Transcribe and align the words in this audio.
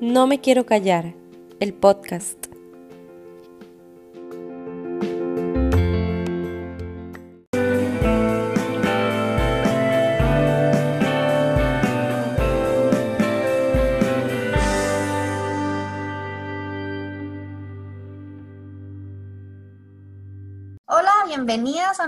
No 0.00 0.26
me 0.26 0.40
quiero 0.40 0.64
callar, 0.64 1.14
el 1.60 1.74
podcast. 1.74 2.39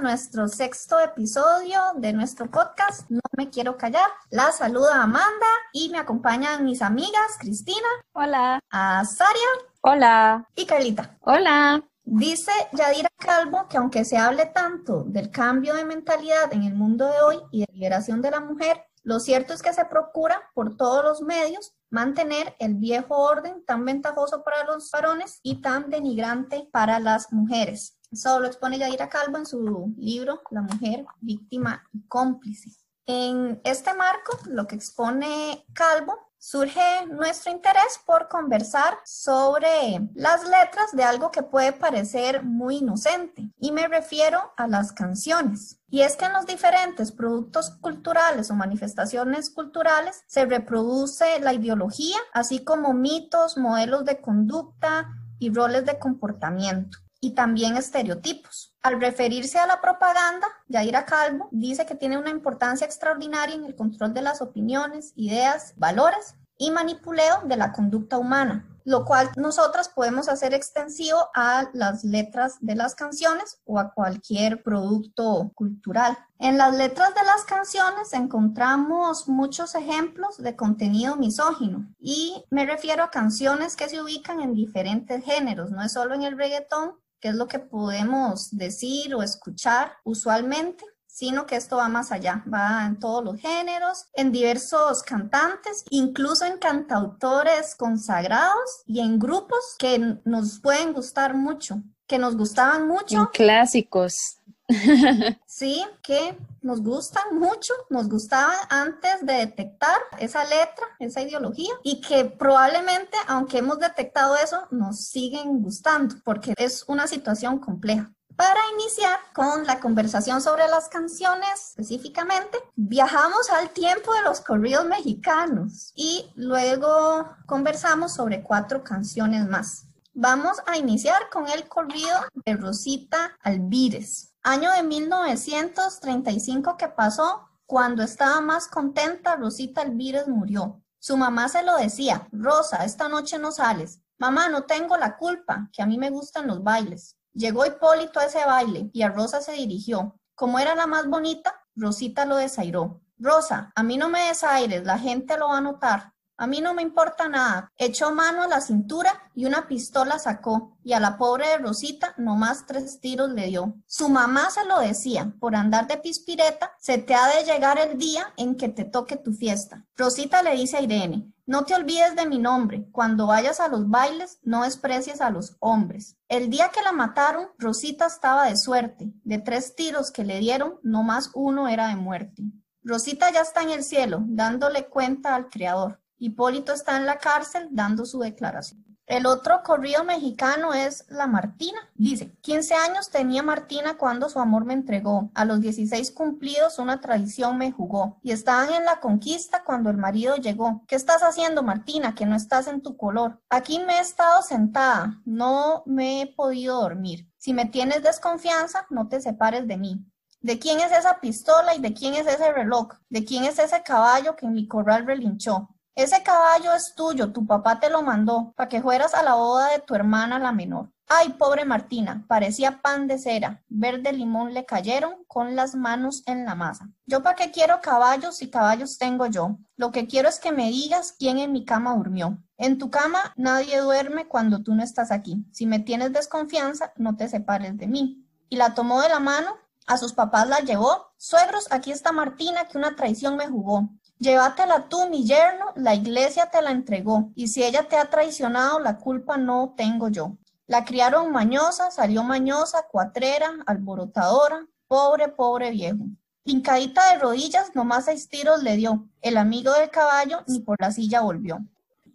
Nuestro 0.02 0.48
sexto 0.48 0.98
episodio 0.98 1.78
de 1.96 2.12
nuestro 2.12 2.50
podcast 2.50 3.08
No 3.08 3.20
me 3.36 3.50
quiero 3.50 3.76
callar. 3.76 4.10
La 4.30 4.50
saluda 4.50 5.00
Amanda 5.00 5.46
y 5.72 5.90
me 5.90 5.98
acompañan 5.98 6.64
mis 6.64 6.82
amigas 6.82 7.38
Cristina. 7.38 7.86
Hola. 8.12 8.58
A 8.70 9.04
Saria. 9.04 9.46
Hola. 9.80 10.48
Y 10.56 10.66
Carlita. 10.66 11.16
Hola. 11.20 11.84
Dice 12.02 12.50
Yadira 12.72 13.10
Calvo 13.16 13.68
que 13.68 13.76
aunque 13.76 14.04
se 14.04 14.18
hable 14.18 14.46
tanto 14.46 15.04
del 15.04 15.30
cambio 15.30 15.74
de 15.74 15.84
mentalidad 15.84 16.52
en 16.52 16.64
el 16.64 16.74
mundo 16.74 17.06
de 17.06 17.22
hoy 17.22 17.38
y 17.52 17.60
de 17.60 17.72
liberación 17.72 18.20
de 18.20 18.32
la 18.32 18.40
mujer, 18.40 18.84
lo 19.04 19.20
cierto 19.20 19.54
es 19.54 19.62
que 19.62 19.72
se 19.72 19.84
procura 19.84 20.50
por 20.52 20.76
todos 20.76 21.04
los 21.04 21.22
medios 21.22 21.74
mantener 21.90 22.56
el 22.58 22.74
viejo 22.74 23.16
orden 23.18 23.64
tan 23.64 23.84
ventajoso 23.84 24.42
para 24.42 24.64
los 24.64 24.90
varones 24.90 25.38
y 25.44 25.60
tan 25.62 25.90
denigrante 25.90 26.68
para 26.72 26.98
las 26.98 27.32
mujeres. 27.32 28.00
Eso 28.12 28.38
lo 28.38 28.46
expone 28.46 28.78
Yadira 28.78 29.08
Calvo 29.08 29.38
en 29.38 29.46
su 29.46 29.94
libro 29.96 30.42
La 30.50 30.60
mujer, 30.60 31.06
víctima 31.20 31.82
y 31.92 32.06
cómplice. 32.08 32.70
En 33.06 33.58
este 33.64 33.94
marco, 33.94 34.38
lo 34.46 34.66
que 34.66 34.76
expone 34.76 35.64
Calvo, 35.72 36.18
surge 36.36 37.06
nuestro 37.06 37.50
interés 37.50 38.00
por 38.04 38.28
conversar 38.28 38.98
sobre 39.04 40.10
las 40.14 40.44
letras 40.44 40.92
de 40.92 41.04
algo 41.04 41.30
que 41.30 41.42
puede 41.42 41.72
parecer 41.72 42.42
muy 42.44 42.78
inocente, 42.78 43.50
y 43.58 43.72
me 43.72 43.88
refiero 43.88 44.52
a 44.58 44.66
las 44.66 44.92
canciones. 44.92 45.80
Y 45.88 46.02
es 46.02 46.16
que 46.16 46.26
en 46.26 46.34
los 46.34 46.44
diferentes 46.44 47.12
productos 47.12 47.70
culturales 47.80 48.50
o 48.50 48.54
manifestaciones 48.54 49.48
culturales 49.48 50.22
se 50.26 50.44
reproduce 50.44 51.40
la 51.40 51.54
ideología, 51.54 52.18
así 52.34 52.62
como 52.62 52.92
mitos, 52.92 53.56
modelos 53.56 54.04
de 54.04 54.20
conducta 54.20 55.08
y 55.38 55.50
roles 55.50 55.86
de 55.86 55.98
comportamiento 55.98 56.98
y 57.22 57.30
también 57.30 57.76
estereotipos. 57.76 58.74
Al 58.82 59.00
referirse 59.00 59.56
a 59.58 59.66
la 59.66 59.80
propaganda, 59.80 60.48
Yaira 60.66 61.06
Calvo 61.06 61.48
dice 61.52 61.86
que 61.86 61.94
tiene 61.94 62.18
una 62.18 62.30
importancia 62.30 62.84
extraordinaria 62.84 63.54
en 63.54 63.64
el 63.64 63.76
control 63.76 64.12
de 64.12 64.22
las 64.22 64.42
opiniones, 64.42 65.12
ideas, 65.14 65.72
valores 65.76 66.34
y 66.58 66.72
manipuleo 66.72 67.42
de 67.44 67.56
la 67.56 67.70
conducta 67.70 68.18
humana, 68.18 68.68
lo 68.84 69.04
cual 69.04 69.30
nosotras 69.36 69.88
podemos 69.88 70.28
hacer 70.28 70.52
extensivo 70.52 71.28
a 71.32 71.70
las 71.72 72.02
letras 72.02 72.56
de 72.60 72.74
las 72.74 72.96
canciones 72.96 73.60
o 73.66 73.78
a 73.78 73.94
cualquier 73.94 74.64
producto 74.64 75.52
cultural. 75.54 76.18
En 76.40 76.58
las 76.58 76.74
letras 76.74 77.14
de 77.14 77.22
las 77.24 77.44
canciones 77.44 78.12
encontramos 78.14 79.28
muchos 79.28 79.76
ejemplos 79.76 80.38
de 80.38 80.56
contenido 80.56 81.14
misógino 81.14 81.88
y 82.00 82.44
me 82.50 82.66
refiero 82.66 83.04
a 83.04 83.10
canciones 83.10 83.76
que 83.76 83.88
se 83.88 84.02
ubican 84.02 84.40
en 84.40 84.54
diferentes 84.54 85.24
géneros, 85.24 85.70
no 85.70 85.84
es 85.84 85.92
solo 85.92 86.16
en 86.16 86.22
el 86.22 86.36
reggaetón, 86.36 86.96
que 87.22 87.28
es 87.28 87.36
lo 87.36 87.46
que 87.46 87.60
podemos 87.60 88.50
decir 88.50 89.14
o 89.14 89.22
escuchar 89.22 89.92
usualmente, 90.02 90.84
sino 91.06 91.46
que 91.46 91.54
esto 91.54 91.76
va 91.76 91.88
más 91.88 92.10
allá, 92.10 92.42
va 92.52 92.84
en 92.84 92.98
todos 92.98 93.24
los 93.24 93.40
géneros, 93.40 94.06
en 94.14 94.32
diversos 94.32 95.04
cantantes, 95.04 95.84
incluso 95.90 96.44
en 96.44 96.58
cantautores 96.58 97.76
consagrados 97.76 98.82
y 98.86 99.00
en 99.00 99.20
grupos 99.20 99.76
que 99.78 100.18
nos 100.24 100.58
pueden 100.58 100.92
gustar 100.92 101.34
mucho, 101.34 101.80
que 102.08 102.18
nos 102.18 102.36
gustaban 102.36 102.88
mucho. 102.88 103.20
En 103.20 103.26
clásicos. 103.26 104.38
Sí, 105.46 105.84
que 106.02 106.36
nos 106.62 106.82
gustan 106.82 107.38
mucho, 107.38 107.74
nos 107.90 108.08
gustaban 108.08 108.56
antes 108.70 109.24
de 109.24 109.34
detectar 109.34 110.00
esa 110.18 110.44
letra, 110.44 110.86
esa 110.98 111.20
ideología, 111.20 111.72
y 111.82 112.00
que 112.00 112.24
probablemente, 112.24 113.16
aunque 113.28 113.58
hemos 113.58 113.78
detectado 113.78 114.36
eso, 114.36 114.66
nos 114.70 115.06
siguen 115.06 115.62
gustando, 115.62 116.16
porque 116.24 116.54
es 116.56 116.84
una 116.88 117.06
situación 117.06 117.58
compleja. 117.58 118.10
Para 118.34 118.60
iniciar 118.74 119.18
con 119.34 119.66
la 119.66 119.78
conversación 119.78 120.40
sobre 120.40 120.66
las 120.68 120.88
canciones 120.88 121.68
específicamente, 121.68 122.58
viajamos 122.74 123.50
al 123.50 123.70
tiempo 123.70 124.14
de 124.14 124.22
los 124.22 124.40
corridos 124.40 124.86
mexicanos 124.86 125.92
y 125.94 126.32
luego 126.34 127.28
conversamos 127.46 128.14
sobre 128.14 128.42
cuatro 128.42 128.82
canciones 128.82 129.46
más. 129.46 129.86
Vamos 130.14 130.58
a 130.66 130.78
iniciar 130.78 131.28
con 131.30 131.48
el 131.48 131.68
corrido 131.68 132.18
de 132.44 132.56
Rosita 132.56 133.36
Alvírez 133.42 134.31
año 134.42 134.72
de 134.72 134.82
1935 134.82 136.76
que 136.76 136.88
pasó, 136.88 137.48
cuando 137.66 138.02
estaba 138.02 138.40
más 138.40 138.68
contenta, 138.68 139.36
Rosita 139.36 139.82
Elvírez 139.82 140.28
murió. 140.28 140.82
Su 140.98 141.16
mamá 141.16 141.48
se 141.48 141.62
lo 141.62 141.76
decía, 141.76 142.28
Rosa, 142.32 142.84
esta 142.84 143.08
noche 143.08 143.38
no 143.38 143.50
sales. 143.50 144.00
Mamá, 144.18 144.48
no 144.48 144.64
tengo 144.64 144.96
la 144.96 145.16
culpa, 145.16 145.68
que 145.72 145.82
a 145.82 145.86
mí 145.86 145.98
me 145.98 146.10
gustan 146.10 146.46
los 146.46 146.62
bailes. 146.62 147.16
Llegó 147.32 147.64
Hipólito 147.66 148.20
a 148.20 148.26
ese 148.26 148.44
baile 148.44 148.90
y 148.92 149.02
a 149.02 149.08
Rosa 149.08 149.40
se 149.40 149.52
dirigió. 149.52 150.20
Como 150.34 150.58
era 150.58 150.74
la 150.74 150.86
más 150.86 151.08
bonita, 151.08 151.54
Rosita 151.74 152.24
lo 152.24 152.36
desairó. 152.36 153.00
Rosa, 153.18 153.72
a 153.74 153.82
mí 153.82 153.96
no 153.96 154.08
me 154.08 154.26
desaires, 154.26 154.84
la 154.84 154.98
gente 154.98 155.38
lo 155.38 155.48
va 155.48 155.58
a 155.58 155.62
notar. 155.62 156.11
A 156.42 156.48
mí 156.48 156.60
no 156.60 156.74
me 156.74 156.82
importa 156.82 157.28
nada. 157.28 157.70
Echó 157.76 158.12
mano 158.12 158.42
a 158.42 158.48
la 158.48 158.60
cintura 158.60 159.30
y 159.32 159.44
una 159.44 159.68
pistola 159.68 160.18
sacó, 160.18 160.76
y 160.82 160.92
a 160.92 160.98
la 160.98 161.16
pobre 161.16 161.46
de 161.46 161.58
Rosita 161.58 162.14
nomás 162.16 162.66
tres 162.66 162.98
tiros 162.98 163.30
le 163.30 163.46
dio. 163.46 163.76
Su 163.86 164.08
mamá 164.08 164.50
se 164.50 164.64
lo 164.64 164.80
decía, 164.80 165.32
por 165.38 165.54
andar 165.54 165.86
de 165.86 165.98
pispireta, 165.98 166.72
se 166.80 166.98
te 166.98 167.14
ha 167.14 167.28
de 167.28 167.44
llegar 167.44 167.78
el 167.78 167.96
día 167.96 168.34
en 168.36 168.56
que 168.56 168.68
te 168.68 168.84
toque 168.84 169.14
tu 169.14 169.32
fiesta. 169.32 169.86
Rosita 169.96 170.42
le 170.42 170.56
dice 170.56 170.78
a 170.78 170.80
Irene, 170.80 171.32
no 171.46 171.64
te 171.64 171.76
olvides 171.76 172.16
de 172.16 172.26
mi 172.26 172.40
nombre. 172.40 172.88
Cuando 172.90 173.28
vayas 173.28 173.60
a 173.60 173.68
los 173.68 173.88
bailes, 173.88 174.40
no 174.42 174.64
desprecies 174.64 175.20
a 175.20 175.30
los 175.30 175.56
hombres. 175.60 176.16
El 176.26 176.50
día 176.50 176.70
que 176.74 176.82
la 176.82 176.90
mataron, 176.90 177.50
Rosita 177.56 178.06
estaba 178.06 178.48
de 178.48 178.56
suerte. 178.56 179.12
De 179.22 179.38
tres 179.38 179.76
tiros 179.76 180.10
que 180.10 180.24
le 180.24 180.40
dieron, 180.40 180.80
nomás 180.82 181.30
uno 181.34 181.68
era 181.68 181.86
de 181.86 181.94
muerte. 181.94 182.42
Rosita 182.82 183.30
ya 183.30 183.42
está 183.42 183.62
en 183.62 183.70
el 183.70 183.84
cielo, 183.84 184.24
dándole 184.26 184.88
cuenta 184.88 185.36
al 185.36 185.48
Creador. 185.48 186.01
Hipólito 186.22 186.72
está 186.72 186.96
en 186.96 187.04
la 187.04 187.18
cárcel 187.18 187.66
dando 187.72 188.06
su 188.06 188.20
declaración. 188.20 188.84
El 189.06 189.26
otro 189.26 189.64
corrido 189.64 190.04
mexicano 190.04 190.72
es 190.72 191.04
La 191.08 191.26
Martina. 191.26 191.80
Dice, 191.96 192.32
15 192.42 192.74
años 192.74 193.10
tenía 193.10 193.42
Martina 193.42 193.96
cuando 193.96 194.28
su 194.28 194.38
amor 194.38 194.64
me 194.64 194.72
entregó. 194.72 195.32
A 195.34 195.44
los 195.44 195.60
16 195.60 196.12
cumplidos 196.12 196.78
una 196.78 197.00
traición 197.00 197.58
me 197.58 197.72
jugó. 197.72 198.20
Y 198.22 198.30
estaban 198.30 198.72
en 198.72 198.84
la 198.84 199.00
conquista 199.00 199.64
cuando 199.64 199.90
el 199.90 199.96
marido 199.96 200.36
llegó. 200.36 200.84
¿Qué 200.86 200.94
estás 200.94 201.24
haciendo, 201.24 201.64
Martina, 201.64 202.14
que 202.14 202.24
no 202.24 202.36
estás 202.36 202.68
en 202.68 202.82
tu 202.82 202.96
color? 202.96 203.40
Aquí 203.50 203.80
me 203.80 203.98
he 203.98 204.00
estado 204.00 204.42
sentada. 204.42 205.20
No 205.24 205.82
me 205.86 206.22
he 206.22 206.26
podido 206.28 206.80
dormir. 206.80 207.28
Si 207.36 207.52
me 207.52 207.66
tienes 207.66 208.04
desconfianza, 208.04 208.86
no 208.90 209.08
te 209.08 209.20
separes 209.20 209.66
de 209.66 209.76
mí. 209.76 210.06
¿De 210.40 210.60
quién 210.60 210.78
es 210.78 210.92
esa 210.92 211.18
pistola 211.18 211.74
y 211.74 211.80
de 211.80 211.92
quién 211.92 212.14
es 212.14 212.28
ese 212.28 212.52
reloj? 212.52 212.94
¿De 213.08 213.24
quién 213.24 213.42
es 213.42 213.58
ese 213.58 213.82
caballo 213.82 214.36
que 214.36 214.46
en 214.46 214.52
mi 214.52 214.68
corral 214.68 215.04
relinchó? 215.04 215.68
Ese 215.94 216.22
caballo 216.22 216.72
es 216.72 216.94
tuyo, 216.94 217.32
tu 217.32 217.46
papá 217.46 217.78
te 217.78 217.90
lo 217.90 218.00
mandó, 218.02 218.54
para 218.56 218.68
que 218.68 218.80
fueras 218.80 219.12
a 219.12 219.22
la 219.22 219.34
boda 219.34 219.68
de 219.72 219.80
tu 219.80 219.94
hermana 219.94 220.38
la 220.38 220.50
menor. 220.50 220.90
Ay, 221.06 221.34
pobre 221.34 221.66
Martina, 221.66 222.24
parecía 222.26 222.80
pan 222.80 223.06
de 223.06 223.18
cera, 223.18 223.62
verde 223.68 224.14
limón 224.14 224.54
le 224.54 224.64
cayeron 224.64 225.24
con 225.28 225.54
las 225.54 225.74
manos 225.74 226.22
en 226.24 226.46
la 226.46 226.54
masa. 226.54 226.88
Yo 227.04 227.22
para 227.22 227.36
qué 227.36 227.50
quiero 227.50 227.82
caballos 227.82 228.38
si 228.38 228.48
caballos 228.48 228.96
tengo 228.96 229.26
yo. 229.26 229.58
Lo 229.76 229.90
que 229.90 230.06
quiero 230.06 230.30
es 230.30 230.40
que 230.40 230.52
me 230.52 230.70
digas 230.70 231.14
quién 231.18 231.38
en 231.38 231.52
mi 231.52 231.66
cama 231.66 231.94
durmió. 231.94 232.42
En 232.56 232.78
tu 232.78 232.88
cama 232.88 233.34
nadie 233.36 233.78
duerme 233.80 234.26
cuando 234.26 234.62
tú 234.62 234.74
no 234.74 234.82
estás 234.82 235.10
aquí. 235.10 235.44
Si 235.52 235.66
me 235.66 235.80
tienes 235.80 236.14
desconfianza, 236.14 236.94
no 236.96 237.16
te 237.16 237.28
separes 237.28 237.76
de 237.76 237.88
mí. 237.88 238.26
Y 238.48 238.56
la 238.56 238.72
tomó 238.72 239.02
de 239.02 239.10
la 239.10 239.20
mano, 239.20 239.58
a 239.86 239.98
sus 239.98 240.14
papás 240.14 240.48
la 240.48 240.60
llevó. 240.60 241.12
Suegros, 241.18 241.70
aquí 241.70 241.92
está 241.92 242.12
Martina 242.12 242.64
que 242.64 242.78
una 242.78 242.96
traición 242.96 243.36
me 243.36 243.48
jugó. 243.48 243.90
Llévatela 244.22 244.88
tú, 244.88 245.08
mi 245.08 245.24
yerno, 245.24 245.72
la 245.74 245.96
iglesia 245.96 246.46
te 246.46 246.62
la 246.62 246.70
entregó, 246.70 247.32
y 247.34 247.48
si 247.48 247.64
ella 247.64 247.88
te 247.88 247.96
ha 247.96 248.08
traicionado, 248.08 248.78
la 248.78 248.98
culpa 248.98 249.36
no 249.36 249.74
tengo 249.76 250.10
yo. 250.10 250.36
La 250.68 250.84
criaron 250.84 251.32
mañosa, 251.32 251.90
salió 251.90 252.22
mañosa, 252.22 252.86
cuatrera, 252.88 253.50
alborotadora, 253.66 254.64
pobre, 254.86 255.26
pobre 255.26 255.72
viejo. 255.72 256.04
Hincadita 256.44 257.12
de 257.12 257.18
rodillas, 257.18 257.74
nomás 257.74 258.04
seis 258.04 258.28
tiros 258.28 258.62
le 258.62 258.76
dio. 258.76 259.08
El 259.22 259.36
amigo 259.38 259.72
del 259.72 259.90
caballo 259.90 260.44
ni 260.46 260.60
por 260.60 260.80
la 260.80 260.92
silla 260.92 261.22
volvió. 261.22 261.58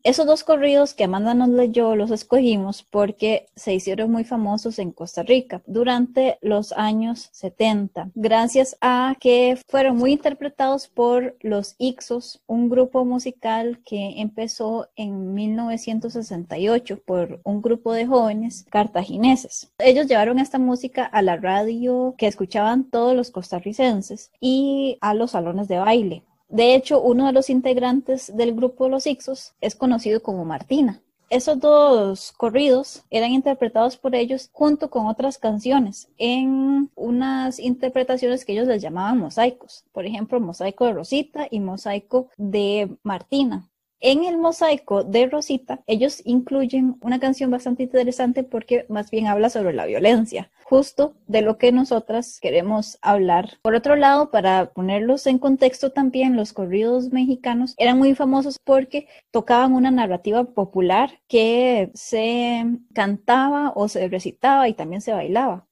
Esos 0.08 0.26
dos 0.26 0.46
corridos 0.46 0.94
que 0.94 1.04
Amanda 1.04 1.34
nos 1.34 1.50
leyó 1.50 1.94
los 1.98 2.12
escogimos 2.12 2.82
porque 2.82 3.48
se 3.58 3.74
hicieron 3.74 4.10
muy 4.10 4.24
famosos 4.24 4.80
en 4.80 4.94
Costa 4.94 5.22
Rica 5.22 5.62
durante 5.68 6.38
los 6.40 6.72
años 6.72 7.28
70, 7.34 8.12
gracias 8.16 8.78
a 8.80 9.18
que 9.20 9.60
fueron 9.68 9.98
muy 9.98 10.14
interpretados 10.14 10.88
por 10.88 11.36
los 11.42 11.76
Ixos, 11.78 12.42
un 12.48 12.70
grupo 12.70 13.04
musical 13.04 13.82
que 13.86 14.22
empezó 14.22 14.88
en 14.96 15.34
1968 15.34 17.02
por 17.06 17.42
un 17.44 17.62
grupo 17.62 17.92
de 17.92 18.08
jóvenes 18.08 18.66
cartagineses. 18.70 19.74
Ellos 19.78 20.08
llevaron 20.08 20.40
esta 20.40 20.58
música 20.58 21.04
a 21.04 21.22
la 21.22 21.36
radio 21.36 22.16
que 22.18 22.28
escuchaban 22.28 22.86
todos 22.86 23.14
los 23.14 23.30
costarricenses 23.30 24.32
y 24.40 24.98
a 25.02 25.14
los 25.14 25.32
salones 25.32 25.68
de 25.68 25.80
baile. 25.80 26.24
De 26.50 26.76
hecho, 26.76 27.02
uno 27.02 27.28
de 27.28 27.34
los 27.34 27.50
integrantes 27.50 28.36
del 28.36 28.56
grupo 28.56 28.90
Los 28.90 29.06
Ixos 29.06 29.54
es 29.62 29.76
conocido 29.76 30.22
como 30.22 30.46
Martina. 30.46 31.02
Esos 31.30 31.60
dos 31.60 32.32
corridos 32.32 33.04
eran 33.10 33.32
interpretados 33.32 33.98
por 33.98 34.16
ellos 34.16 34.50
junto 34.54 34.90
con 34.90 35.08
otras 35.08 35.38
canciones 35.38 36.08
en 36.18 36.90
unas 36.96 37.60
interpretaciones 37.60 38.46
que 38.46 38.54
ellos 38.54 38.68
les 38.68 38.82
llamaban 38.82 39.18
mosaicos. 39.18 39.84
Por 39.92 40.06
ejemplo, 40.06 40.40
mosaico 40.40 40.86
de 40.86 40.94
Rosita 40.94 41.48
y 41.52 41.60
mosaico 41.60 42.30
de 42.38 42.96
Martina. 43.04 43.68
En 44.00 44.24
el 44.26 44.38
mosaico 44.38 45.04
de 45.04 45.26
Rosita, 45.26 45.82
ellos 45.88 46.22
incluyen 46.24 46.98
una 47.02 47.20
canción 47.20 47.50
bastante 47.50 47.82
interesante 47.82 48.44
porque 48.44 48.86
más 48.90 49.10
bien 49.10 49.26
habla 49.26 49.50
sobre 49.50 49.74
la 49.74 49.88
violencia, 49.88 50.52
justo 50.66 51.16
de 51.26 51.42
lo 51.42 51.58
que 51.58 51.72
nosotras 51.72 52.40
queremos 52.40 53.00
hablar. 53.02 53.58
Por 53.64 53.74
otro 53.74 53.96
lado, 53.96 54.30
para 54.30 54.72
ponerlos 54.72 55.26
en 55.26 55.40
contexto 55.40 55.92
también, 55.92 56.36
los 56.36 56.54
corridos 56.54 57.12
mexicanos 57.12 57.74
eran 57.78 57.98
muy 57.98 58.14
famosos 58.14 58.60
porque 58.64 59.08
tocaban 59.32 59.74
una 59.74 59.90
narrativa 59.90 60.44
popular 60.44 61.20
que 61.28 61.90
se 61.96 62.66
cantaba 62.94 63.74
o 63.76 63.88
se 63.88 64.08
recitaba 64.10 64.70
y 64.70 64.74
también 64.74 65.02
se 65.02 65.14
bailaba. 65.14 65.66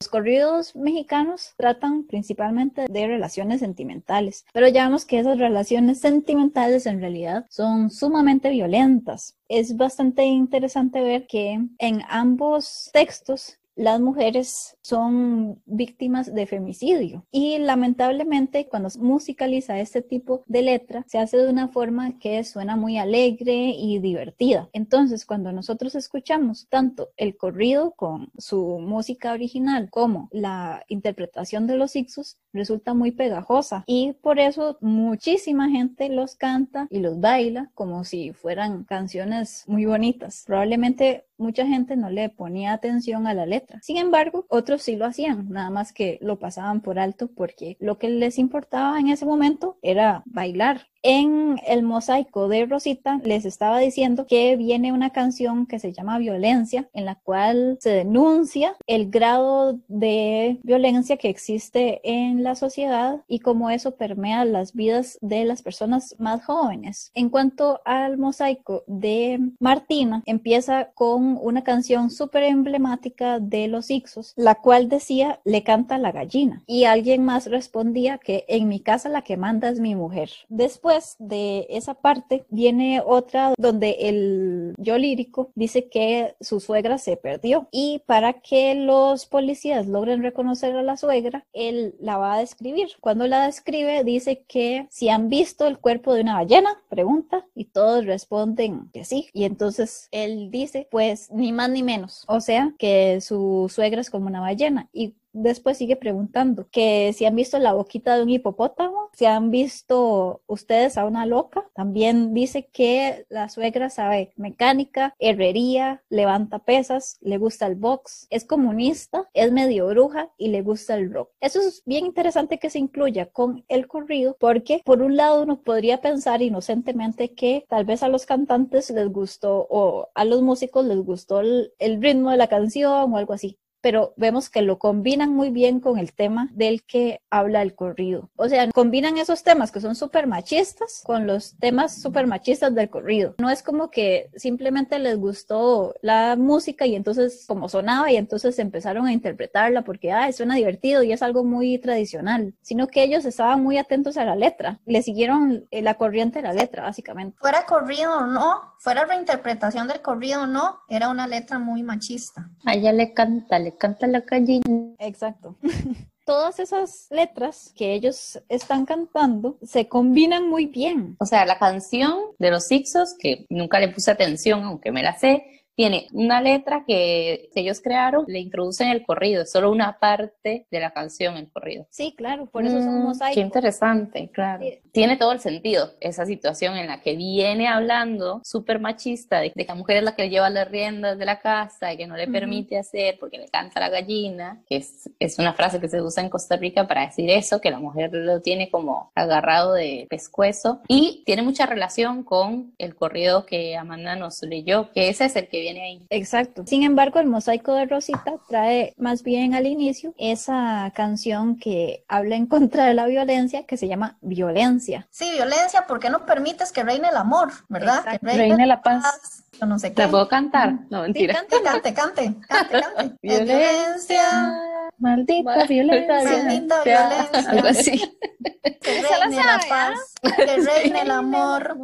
Los 0.00 0.08
corridos 0.08 0.74
mexicanos 0.74 1.52
tratan 1.58 2.04
principalmente 2.04 2.86
de 2.88 3.06
relaciones 3.06 3.60
sentimentales, 3.60 4.46
pero 4.54 4.66
ya 4.66 4.86
vemos 4.86 5.04
que 5.04 5.18
esas 5.18 5.38
relaciones 5.38 6.00
sentimentales 6.00 6.86
en 6.86 7.00
realidad 7.00 7.44
son 7.50 7.90
sumamente 7.90 8.48
violentas. 8.48 9.36
Es 9.46 9.76
bastante 9.76 10.24
interesante 10.24 11.02
ver 11.02 11.26
que 11.26 11.60
en 11.76 12.02
ambos 12.08 12.88
textos 12.94 13.59
las 13.80 13.98
mujeres 13.98 14.76
son 14.82 15.62
víctimas 15.64 16.34
de 16.34 16.46
femicidio 16.46 17.24
y 17.32 17.56
lamentablemente 17.56 18.68
cuando 18.68 18.90
se 18.90 18.98
musicaliza 18.98 19.80
este 19.80 20.02
tipo 20.02 20.44
de 20.46 20.60
letra 20.60 21.02
se 21.08 21.18
hace 21.18 21.38
de 21.38 21.48
una 21.48 21.68
forma 21.68 22.18
que 22.18 22.44
suena 22.44 22.76
muy 22.76 22.98
alegre 22.98 23.72
y 23.74 23.98
divertida. 23.98 24.68
Entonces 24.74 25.24
cuando 25.24 25.50
nosotros 25.52 25.94
escuchamos 25.94 26.66
tanto 26.68 27.08
el 27.16 27.38
corrido 27.38 27.92
con 27.92 28.30
su 28.36 28.80
música 28.80 29.32
original 29.32 29.88
como 29.88 30.28
la 30.30 30.84
interpretación 30.88 31.66
de 31.66 31.78
los 31.78 31.96
Ixos 31.96 32.36
resulta 32.52 32.92
muy 32.92 33.12
pegajosa 33.12 33.84
y 33.86 34.12
por 34.20 34.40
eso 34.40 34.76
muchísima 34.82 35.70
gente 35.70 36.10
los 36.10 36.34
canta 36.34 36.86
y 36.90 36.98
los 36.98 37.18
baila 37.18 37.70
como 37.74 38.04
si 38.04 38.34
fueran 38.34 38.84
canciones 38.84 39.64
muy 39.66 39.86
bonitas. 39.86 40.44
Probablemente 40.46 41.24
mucha 41.40 41.66
gente 41.66 41.96
no 41.96 42.10
le 42.10 42.28
ponía 42.28 42.72
atención 42.72 43.26
a 43.26 43.34
la 43.34 43.46
letra. 43.46 43.80
Sin 43.82 43.96
embargo, 43.96 44.46
otros 44.48 44.82
sí 44.82 44.96
lo 44.96 45.06
hacían, 45.06 45.48
nada 45.50 45.70
más 45.70 45.92
que 45.92 46.18
lo 46.20 46.38
pasaban 46.38 46.80
por 46.80 46.98
alto 46.98 47.28
porque 47.34 47.76
lo 47.80 47.98
que 47.98 48.08
les 48.08 48.38
importaba 48.38 49.00
en 49.00 49.08
ese 49.08 49.26
momento 49.26 49.78
era 49.82 50.22
bailar. 50.26 50.86
En 51.02 51.58
el 51.66 51.82
mosaico 51.82 52.48
de 52.48 52.66
Rosita 52.66 53.20
les 53.24 53.46
estaba 53.46 53.78
diciendo 53.78 54.26
que 54.26 54.56
viene 54.56 54.92
una 54.92 55.10
canción 55.10 55.66
que 55.66 55.78
se 55.78 55.92
llama 55.92 56.18
Violencia, 56.18 56.90
en 56.92 57.06
la 57.06 57.14
cual 57.14 57.78
se 57.80 57.90
denuncia 57.90 58.76
el 58.86 59.10
grado 59.10 59.78
de 59.88 60.60
violencia 60.62 61.16
que 61.16 61.30
existe 61.30 62.00
en 62.04 62.42
la 62.42 62.54
sociedad 62.54 63.22
y 63.28 63.38
cómo 63.38 63.70
eso 63.70 63.96
permea 63.96 64.44
las 64.44 64.74
vidas 64.74 65.18
de 65.22 65.44
las 65.46 65.62
personas 65.62 66.16
más 66.18 66.44
jóvenes. 66.44 67.10
En 67.14 67.30
cuanto 67.30 67.80
al 67.86 68.18
mosaico 68.18 68.84
de 68.86 69.40
Martina, 69.58 70.22
empieza 70.26 70.90
con 70.92 71.29
una 71.40 71.62
canción 71.62 72.10
súper 72.10 72.44
emblemática 72.44 73.38
de 73.38 73.68
los 73.68 73.90
Ixos, 73.90 74.32
la 74.36 74.56
cual 74.56 74.88
decía, 74.88 75.40
le 75.44 75.62
canta 75.62 75.98
la 75.98 76.12
gallina. 76.12 76.62
Y 76.66 76.84
alguien 76.84 77.24
más 77.24 77.46
respondía 77.46 78.18
que 78.18 78.44
en 78.48 78.68
mi 78.68 78.80
casa 78.80 79.08
la 79.08 79.22
que 79.22 79.36
manda 79.36 79.68
es 79.68 79.80
mi 79.80 79.94
mujer. 79.94 80.30
Después 80.48 81.16
de 81.18 81.66
esa 81.70 81.94
parte 81.94 82.44
viene 82.50 83.02
otra 83.04 83.54
donde 83.58 83.96
el 84.00 84.74
yo 84.78 84.98
lírico 84.98 85.50
dice 85.54 85.88
que 85.88 86.34
su 86.40 86.60
suegra 86.60 86.98
se 86.98 87.16
perdió 87.16 87.68
y 87.70 88.02
para 88.06 88.34
que 88.34 88.74
los 88.74 89.26
policías 89.26 89.86
logren 89.86 90.22
reconocer 90.22 90.76
a 90.76 90.82
la 90.82 90.96
suegra, 90.96 91.46
él 91.52 91.94
la 92.00 92.16
va 92.16 92.34
a 92.34 92.38
describir. 92.38 92.88
Cuando 93.00 93.26
la 93.26 93.46
describe 93.46 94.04
dice 94.04 94.44
que 94.46 94.86
si 94.90 95.08
han 95.08 95.28
visto 95.28 95.66
el 95.66 95.78
cuerpo 95.78 96.14
de 96.14 96.22
una 96.22 96.34
ballena, 96.34 96.82
pregunta 96.88 97.46
y 97.54 97.66
todos 97.66 98.06
responden 98.06 98.90
que 98.92 99.04
sí. 99.04 99.28
Y 99.32 99.44
entonces 99.44 100.08
él 100.10 100.50
dice, 100.50 100.88
pues 100.90 101.19
ni 101.30 101.52
más 101.52 101.70
ni 101.70 101.82
menos. 101.82 102.24
O 102.26 102.40
sea, 102.40 102.72
que 102.78 103.20
su 103.20 103.70
suegra 103.72 104.00
es 104.00 104.10
como 104.10 104.26
una 104.26 104.40
ballena. 104.40 104.88
Y 104.92 105.16
después 105.32 105.78
sigue 105.78 105.96
preguntando 105.96 106.68
que 106.70 107.12
si 107.14 107.24
han 107.24 107.36
visto 107.36 107.58
la 107.58 107.72
boquita 107.72 108.16
de 108.16 108.22
un 108.22 108.30
hipopótamo, 108.30 109.10
si 109.12 109.26
han 109.26 109.50
visto 109.50 110.42
ustedes 110.46 110.98
a 110.98 111.06
una 111.06 111.26
loca. 111.26 111.68
También 111.74 112.34
dice 112.34 112.68
que 112.72 113.26
la 113.28 113.48
suegra 113.48 113.90
sabe 113.90 114.32
mecánica, 114.36 115.14
herrería, 115.18 116.02
levanta 116.08 116.58
pesas, 116.60 117.18
le 117.20 117.38
gusta 117.38 117.66
el 117.66 117.74
box, 117.74 118.26
es 118.30 118.44
comunista, 118.44 119.28
es 119.34 119.52
medio 119.52 119.88
bruja 119.88 120.30
y 120.36 120.48
le 120.48 120.62
gusta 120.62 120.94
el 120.94 121.12
rock. 121.12 121.30
Eso 121.40 121.60
es 121.60 121.82
bien 121.84 122.06
interesante 122.06 122.58
que 122.58 122.70
se 122.70 122.78
incluya 122.78 123.26
con 123.26 123.64
el 123.68 123.86
corrido 123.86 124.36
porque 124.38 124.82
por 124.84 125.02
un 125.02 125.16
lado 125.16 125.42
uno 125.42 125.60
podría 125.62 126.00
pensar 126.00 126.42
inocentemente 126.42 127.34
que 127.34 127.64
tal 127.68 127.84
vez 127.84 128.02
a 128.02 128.08
los 128.08 128.26
cantantes 128.26 128.90
les 128.90 129.08
gustó 129.08 129.66
o 129.70 130.08
a 130.14 130.24
los 130.24 130.42
músicos 130.42 130.84
les 130.84 130.98
gustó 130.98 131.40
el, 131.40 131.72
el 131.78 132.02
ritmo 132.02 132.30
de 132.30 132.36
la 132.36 132.48
canción 132.48 133.12
o 133.12 133.16
algo 133.16 133.32
así 133.32 133.58
pero 133.80 134.12
vemos 134.16 134.50
que 134.50 134.62
lo 134.62 134.78
combinan 134.78 135.34
muy 135.34 135.50
bien 135.50 135.80
con 135.80 135.98
el 135.98 136.12
tema 136.12 136.48
del 136.52 136.82
que 136.82 137.20
habla 137.30 137.62
el 137.62 137.74
corrido. 137.74 138.30
O 138.36 138.48
sea, 138.48 138.70
combinan 138.72 139.18
esos 139.18 139.42
temas 139.42 139.72
que 139.72 139.80
son 139.80 139.94
súper 139.94 140.26
machistas 140.26 141.02
con 141.04 141.26
los 141.26 141.56
temas 141.58 142.00
súper 142.00 142.26
machistas 142.26 142.74
del 142.74 142.90
corrido. 142.90 143.34
No 143.38 143.50
es 143.50 143.62
como 143.62 143.90
que 143.90 144.30
simplemente 144.36 144.98
les 144.98 145.16
gustó 145.16 145.94
la 146.02 146.36
música 146.36 146.86
y 146.86 146.94
entonces 146.94 147.44
como 147.46 147.68
sonaba 147.68 148.10
y 148.10 148.16
entonces 148.16 148.58
empezaron 148.58 149.06
a 149.06 149.12
interpretarla 149.12 149.82
porque, 149.82 150.12
ah, 150.12 150.30
suena 150.32 150.54
divertido 150.54 151.02
y 151.02 151.12
es 151.12 151.22
algo 151.22 151.44
muy 151.44 151.78
tradicional, 151.78 152.54
sino 152.62 152.86
que 152.88 153.02
ellos 153.02 153.24
estaban 153.24 153.62
muy 153.62 153.78
atentos 153.78 154.16
a 154.16 154.24
la 154.24 154.36
letra, 154.36 154.80
le 154.86 155.02
siguieron 155.02 155.66
la 155.70 155.94
corriente 155.94 156.40
de 156.40 156.48
la 156.48 156.52
letra, 156.52 156.82
básicamente. 156.82 157.36
Fuera 157.40 157.66
corrido 157.66 158.16
o 158.16 158.26
no, 158.26 158.74
fuera 158.78 159.04
reinterpretación 159.04 159.88
del 159.88 160.00
corrido 160.00 160.42
o 160.42 160.46
no, 160.46 160.80
era 160.88 161.08
una 161.08 161.26
letra 161.26 161.58
muy 161.58 161.82
machista. 161.82 162.48
A 162.64 162.74
ella 162.74 162.92
le 162.92 163.12
canta, 163.12 163.58
canta 163.76 164.06
la 164.06 164.20
gallina. 164.20 164.94
Exacto. 164.98 165.56
Todas 166.24 166.60
esas 166.60 167.08
letras 167.10 167.72
que 167.74 167.94
ellos 167.94 168.40
están 168.48 168.84
cantando 168.84 169.58
se 169.62 169.88
combinan 169.88 170.48
muy 170.48 170.66
bien. 170.66 171.16
O 171.18 171.26
sea, 171.26 171.44
la 171.44 171.58
canción 171.58 172.14
de 172.38 172.50
los 172.50 172.70
Ixos, 172.70 173.14
que 173.18 173.46
nunca 173.48 173.80
le 173.80 173.88
puse 173.88 174.10
atención, 174.10 174.62
aunque 174.62 174.92
me 174.92 175.02
la 175.02 175.18
sé, 175.18 175.59
tiene 175.74 176.08
una 176.12 176.40
letra 176.40 176.84
que 176.86 177.48
ellos 177.54 177.80
crearon, 177.80 178.24
le 178.26 178.38
introducen 178.40 178.88
el 178.88 179.04
corrido, 179.04 179.42
es 179.42 179.50
solo 179.50 179.70
una 179.70 179.98
parte 179.98 180.66
de 180.70 180.80
la 180.80 180.90
canción 180.90 181.36
el 181.36 181.50
corrido. 181.50 181.86
Sí, 181.90 182.14
claro, 182.16 182.46
por 182.46 182.64
eso 182.64 182.78
son 182.78 183.02
mosaicos. 183.02 183.34
Qué 183.34 183.40
interesante, 183.40 184.30
claro. 184.32 184.64
Tiene 184.92 185.16
todo 185.16 185.32
el 185.32 185.40
sentido 185.40 185.92
esa 186.00 186.26
situación 186.26 186.76
en 186.76 186.88
la 186.88 187.00
que 187.00 187.16
viene 187.16 187.68
hablando 187.68 188.40
súper 188.44 188.80
machista 188.80 189.40
de, 189.40 189.52
que 189.52 189.64
la 189.64 189.74
mujer 189.74 189.98
es 189.98 190.02
la 190.02 190.14
que 190.14 190.28
lleva 190.28 190.50
las 190.50 190.68
riendas 190.68 191.18
de 191.18 191.24
la 191.24 191.40
casa 191.40 191.92
y 191.92 191.96
que 191.96 192.06
no 192.06 192.16
le 192.16 192.28
permite 192.28 192.78
hacer 192.78 193.16
porque 193.18 193.38
le 193.38 193.48
canta 193.48 193.80
la 193.80 193.88
gallina, 193.88 194.62
que 194.68 194.76
es, 194.76 195.08
es 195.18 195.38
una 195.38 195.54
frase 195.54 195.80
que 195.80 195.88
se 195.88 196.02
usa 196.02 196.22
en 196.22 196.30
Costa 196.30 196.56
Rica 196.56 196.86
para 196.86 197.06
decir 197.06 197.30
eso, 197.30 197.60
que 197.60 197.70
la 197.70 197.78
mujer 197.78 198.10
lo 198.12 198.40
tiene 198.40 198.70
como 198.70 199.10
agarrado 199.14 199.74
de 199.74 200.06
pescuezo 200.10 200.80
y 200.88 201.22
tiene 201.24 201.42
mucha 201.42 201.66
relación 201.66 202.24
con 202.24 202.74
el 202.78 202.94
corrido 202.94 203.46
que 203.46 203.76
Amanda 203.76 204.16
nos 204.16 204.42
leyó, 204.42 204.90
que 204.92 205.08
ese 205.08 205.26
es 205.26 205.36
el 205.36 205.48
que 205.48 205.59
viene 205.60 206.00
Exacto. 206.10 206.64
Sin 206.66 206.82
embargo, 206.82 207.20
el 207.20 207.26
mosaico 207.26 207.74
de 207.74 207.86
Rosita 207.86 208.34
trae 208.48 208.94
más 208.96 209.22
bien 209.22 209.54
al 209.54 209.66
inicio 209.66 210.14
esa 210.18 210.92
canción 210.94 211.58
que 211.58 212.04
habla 212.08 212.36
en 212.36 212.46
contra 212.46 212.86
de 212.86 212.94
la 212.94 213.06
violencia 213.06 213.64
que 213.66 213.76
se 213.76 213.88
llama 213.88 214.18
Violencia. 214.20 215.06
Sí, 215.10 215.30
violencia, 215.32 215.84
porque 215.86 216.10
no 216.10 216.26
permites 216.26 216.72
que 216.72 216.82
reine 216.82 217.08
el 217.08 217.16
amor, 217.16 217.50
¿verdad? 217.68 218.04
Que 218.04 218.18
reine, 218.22 218.66
la 218.66 218.82
paz. 218.82 219.44
Yo 219.60 219.66
no 219.66 219.78
sé 219.78 219.90
qué. 219.90 220.02
¿Te 220.02 220.08
puedo 220.08 220.28
cantar? 220.28 220.78
No, 220.88 221.02
mentira. 221.02 221.34
cante, 221.48 221.62
cante, 221.62 221.94
cante, 221.94 222.36
cante, 222.48 222.80
cante. 222.96 223.16
violencia. 223.22 224.60
Maldita 224.98 225.64
violencia. 225.66 226.24
Maldita 226.24 226.82
violencia. 226.84 227.50
Algo 227.50 227.68
así. 227.68 228.18
La 228.62 229.18
reine 229.18 229.44
la 229.44 229.60
paz, 229.68 230.14
que 230.22 230.56
reine 230.56 231.02
el 231.02 231.10
amor. 231.10 231.76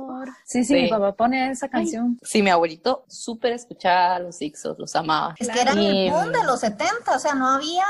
Sí, 0.45 0.65
sí, 0.65 0.75
mi 0.75 0.89
papá 0.89 1.13
pone 1.13 1.51
esa 1.51 1.69
canción. 1.69 2.19
sí, 2.23 2.43
mi 2.43 2.51
abuelito 2.51 3.05
súper 3.09 3.53
escuchaba 3.53 4.19
los 4.19 4.41
Ixos, 4.41 4.79
los 4.79 4.95
amaba. 4.97 5.35
Es 5.39 5.49
que 5.49 5.61
era 5.61 5.73
el 5.73 6.11
boom 6.11 6.33
de 6.33 6.45
los 6.45 6.61
70, 6.61 7.15
o 7.15 7.19
sea, 7.19 7.35
no 7.35 7.49
había 7.49 7.85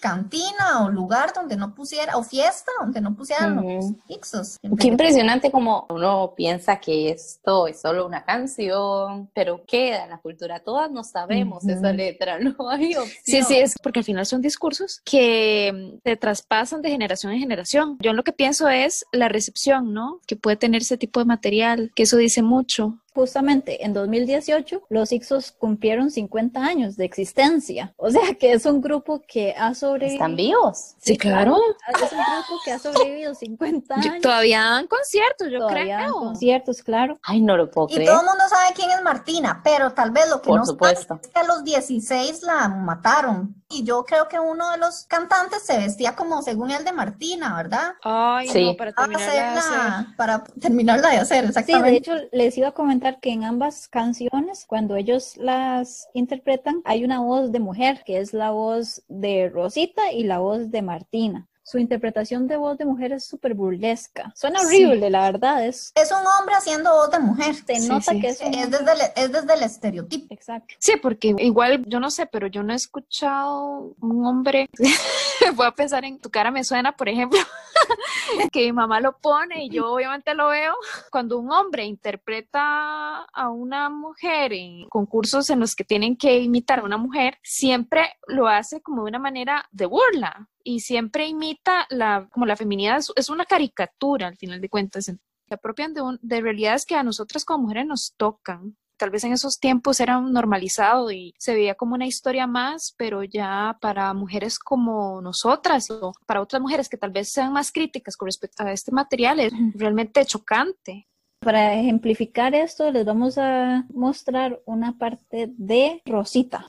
cantina 0.00 0.84
o 0.84 0.90
lugar 0.90 1.32
donde 1.34 1.56
no 1.56 1.74
pusiera, 1.74 2.16
o 2.16 2.22
fiesta 2.22 2.72
donde 2.80 3.00
no 3.00 3.14
pusieran 3.14 3.56
los 3.56 3.92
Ixos. 4.08 4.58
Qué 4.78 4.88
impresionante 4.88 5.50
como 5.50 5.86
uno 5.90 6.34
piensa 6.36 6.78
que 6.80 7.10
esto 7.10 7.66
es 7.66 7.80
solo 7.80 8.06
una 8.06 8.24
canción, 8.24 9.25
pero 9.34 9.64
queda 9.66 10.04
en 10.04 10.10
la 10.10 10.18
cultura. 10.18 10.60
Todas 10.60 10.90
no 10.90 11.04
sabemos 11.04 11.66
esa 11.66 11.92
letra, 11.92 12.38
no 12.40 12.68
hay 12.70 12.94
opción. 12.94 13.22
Sí, 13.24 13.42
sí, 13.42 13.56
es 13.56 13.74
porque 13.82 14.00
al 14.00 14.04
final 14.04 14.26
son 14.26 14.40
discursos 14.40 15.00
que 15.04 15.98
te 16.02 16.16
traspasan 16.16 16.82
de 16.82 16.90
generación 16.90 17.32
en 17.32 17.40
generación. 17.40 17.96
Yo 18.00 18.12
lo 18.12 18.24
que 18.24 18.32
pienso 18.32 18.68
es 18.68 19.06
la 19.12 19.28
recepción, 19.28 19.92
¿no? 19.92 20.20
Que 20.26 20.36
puede 20.36 20.56
tener 20.56 20.82
ese 20.82 20.96
tipo 20.96 21.20
de 21.20 21.26
material, 21.26 21.92
que 21.94 22.04
eso 22.04 22.16
dice 22.16 22.42
mucho 22.42 22.98
justamente 23.16 23.84
en 23.84 23.92
2018 23.92 24.82
los 24.88 25.10
Ixos 25.10 25.50
cumplieron 25.50 26.10
50 26.12 26.60
años 26.64 26.96
de 26.96 27.04
existencia. 27.06 27.92
O 27.96 28.10
sea 28.10 28.34
que 28.38 28.52
es 28.52 28.64
un 28.66 28.80
grupo 28.80 29.22
que 29.26 29.54
ha 29.58 29.74
sobrevivido. 29.74 30.14
¿Están 30.14 30.36
vivos? 30.36 30.94
Sí, 30.98 31.16
claro. 31.18 31.56
Es 31.88 32.12
un 32.12 32.18
grupo 32.18 32.60
que 32.64 32.70
ha 32.72 32.78
sobrevivido 32.78 33.34
50 33.34 33.94
años. 33.94 34.14
todavía 34.22 34.60
dan 34.62 34.86
conciertos, 34.86 35.48
yo 35.50 35.58
todavía 35.58 35.96
creo. 35.98 35.98
Dan 35.98 36.12
conciertos, 36.12 36.82
claro. 36.82 37.18
Ay, 37.22 37.40
no 37.40 37.56
lo 37.56 37.70
puedo 37.70 37.88
Y 37.90 37.94
creer. 37.94 38.10
todo 38.10 38.20
el 38.20 38.26
mundo 38.26 38.44
sabe 38.48 38.74
quién 38.76 38.90
es 38.90 39.02
Martina, 39.02 39.60
pero 39.64 39.92
tal 39.92 40.10
vez 40.12 40.28
lo 40.30 40.40
que 40.40 40.48
Por 40.48 40.60
no 40.60 40.66
supuesto. 40.66 41.18
es 41.22 41.28
que 41.28 41.40
a 41.40 41.44
los 41.44 41.64
16 41.64 42.42
la 42.42 42.68
mataron. 42.68 43.54
Y 43.68 43.82
yo 43.82 44.04
creo 44.04 44.28
que 44.28 44.38
uno 44.38 44.70
de 44.70 44.78
los 44.78 45.04
cantantes 45.06 45.62
se 45.64 45.76
vestía 45.78 46.14
como 46.14 46.40
según 46.40 46.70
el 46.70 46.84
de 46.84 46.92
Martina, 46.92 47.56
¿verdad? 47.56 47.94
Ay, 48.02 48.46
Sí. 48.48 48.64
no, 48.64 48.76
para 48.76 48.92
Para 48.92 49.08
terminar 49.08 49.32
de 49.32 49.40
hacer. 49.40 49.58
hacerla, 49.58 50.14
para 50.16 50.44
terminarla 50.44 51.08
de 51.10 51.16
hacer, 51.16 51.42
Sí, 51.42 51.48
exactamente. 51.48 51.90
de 51.90 51.96
hecho 51.96 52.14
les 52.32 52.56
iba 52.58 52.68
a 52.68 52.72
comentar 52.72 53.18
que 53.18 53.30
en 53.32 53.42
ambas 53.44 53.88
canciones, 53.88 54.66
cuando 54.66 54.94
ellos 54.94 55.36
las 55.36 56.08
interpretan, 56.14 56.80
hay 56.84 57.04
una 57.04 57.20
voz 57.20 57.50
de 57.50 57.58
mujer, 57.58 58.02
que 58.06 58.20
es 58.20 58.32
la 58.32 58.50
voz 58.52 59.02
de 59.08 59.50
Rosita 59.52 60.12
y 60.12 60.22
la 60.24 60.38
voz 60.38 60.70
de 60.70 60.82
Martina. 60.82 61.48
Su 61.68 61.78
interpretación 61.78 62.46
de 62.46 62.56
voz 62.56 62.78
de 62.78 62.84
mujer 62.84 63.12
es 63.12 63.26
súper 63.26 63.54
burlesca. 63.54 64.32
Suena 64.36 64.60
Sí. 64.60 64.84
horrible, 64.84 65.10
la 65.10 65.22
verdad, 65.32 65.66
es, 65.66 65.90
Es 65.96 66.12
un 66.12 66.18
hombre 66.38 66.54
haciendo 66.54 66.92
voz 66.94 67.10
de 67.10 67.18
mujer. 67.18 67.56
se 67.56 67.74
Sí, 67.80 67.88
nota 67.88 68.12
sí. 68.12 68.20
que 68.20 68.28
es 68.28 68.40
un 68.40 68.54
Es 68.54 68.70
desde, 68.70 68.92
el, 68.92 69.00
es 69.16 69.32
desde 69.32 69.54
el 69.54 69.62
estereotipo. 69.64 70.32
Exacto. 70.32 70.74
Sí, 70.78 70.92
porque 71.02 71.34
igual, 71.38 71.82
yo 71.88 71.98
no 71.98 72.10
sé, 72.12 72.26
pero 72.26 72.46
yo 72.46 72.62
no 72.62 72.72
he 72.72 72.76
escuchado 72.76 73.94
un 74.00 74.24
hombre, 74.24 74.68
voy 75.56 75.66
a 75.66 75.72
pensar 75.72 76.04
en 76.04 76.20
tu 76.20 76.30
cara 76.30 76.52
me 76.52 76.62
suena, 76.62 76.92
por 76.96 77.08
ejemplo, 77.08 77.40
que 78.52 78.60
mi 78.66 78.72
mamá 78.72 79.00
lo 79.00 79.18
pone 79.18 79.64
y 79.64 79.68
yo 79.70 79.90
obviamente 79.92 80.34
lo 80.34 80.46
veo. 80.50 80.74
Cuando 81.10 81.36
un 81.36 81.50
hombre 81.50 81.84
interpreta 81.84 83.24
a 83.24 83.48
una 83.50 83.88
mujer 83.90 84.52
en 84.52 84.88
concursos 84.88 85.50
en 85.50 85.58
los 85.60 85.74
que 85.74 85.82
tienen 85.82 86.16
que 86.16 86.38
imitar 86.38 86.78
a 86.78 86.84
una 86.84 86.96
mujer, 86.96 87.38
siempre 87.42 88.16
lo 88.28 88.46
hace 88.46 88.80
como 88.80 89.02
de 89.02 89.08
una 89.08 89.18
manera 89.18 89.66
de 89.72 89.86
burla 89.86 90.48
y 90.66 90.80
siempre 90.80 91.26
imita 91.28 91.86
la, 91.90 92.28
como 92.30 92.44
la 92.46 92.56
feminidad, 92.56 92.98
es- 92.98 93.12
es 93.16 93.30
una 93.30 93.44
caricatura 93.44 94.26
al 94.26 94.36
final 94.36 94.60
de 94.60 94.68
cuentas. 94.68 95.04
Se 95.04 95.54
apropian 95.54 95.94
de, 95.94 96.00
un- 96.02 96.18
de 96.22 96.40
realidades 96.40 96.84
que 96.84 96.96
a 96.96 97.02
nosotras 97.04 97.44
como 97.44 97.62
mujeres 97.64 97.86
nos 97.86 98.14
tocan 98.16 98.76
tal 98.98 99.10
vez 99.10 99.22
en 99.24 99.32
esos 99.34 99.60
tiempos 99.60 100.00
era 100.00 100.18
normalizado 100.22 101.10
y 101.12 101.34
se 101.38 101.52
veía 101.54 101.74
como 101.74 101.94
una 101.94 102.06
historia 102.06 102.46
más, 102.46 102.94
pero 102.96 103.22
ya 103.24 103.76
para 103.82 104.14
mujeres 104.14 104.58
como 104.58 105.20
nosotras 105.20 105.90
o 105.90 106.12
para 106.26 106.40
otras 106.40 106.62
mujeres 106.62 106.88
que 106.88 106.96
tal 106.96 107.10
vez 107.10 107.28
sean 107.28 107.52
más 107.52 107.70
críticas 107.72 108.16
con 108.16 108.26
respecto 108.26 108.62
a 108.62 108.72
este 108.72 108.92
material 108.92 109.38
es 109.40 109.52
realmente 109.74 110.24
chocante. 110.24 111.06
Para 111.40 111.74
ejemplificar 111.74 112.54
esto, 112.54 112.90
les 112.90 113.04
vamos 113.04 113.36
a 113.36 113.84
mostrar 113.92 114.60
una 114.64 114.96
parte 114.96 115.52
de 115.58 116.00
Rosita. 116.06 116.66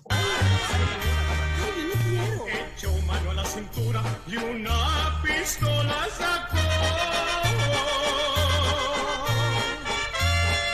Y 4.29 4.35
una 4.37 5.21
pistola 5.23 6.07
sacó. 6.17 6.57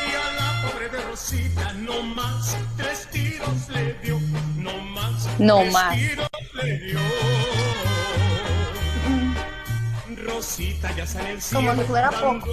Y 0.10 0.16
a 0.16 0.34
la 0.40 0.72
pobre 0.72 0.90
de 0.90 1.02
Rosita 1.04 1.74
no 1.74 2.02
más 2.04 2.58
tres 2.78 3.08
tiros 3.12 3.70
le 3.70 3.94
dio, 3.96 4.20
no 4.58 4.78
más 4.80 5.28
No 5.40 5.60
tres 5.60 5.74
más. 5.74 5.96
tiros 5.96 6.30
le 6.54 6.78
dio. 6.80 7.00
Rosita 10.26 10.92
ya 10.96 11.06
sale 11.06 11.32
el 11.34 11.42
cielo 11.42 11.70
Como 11.70 11.82
si 11.82 11.88
fuera 11.88 12.12
poco. 12.12 12.48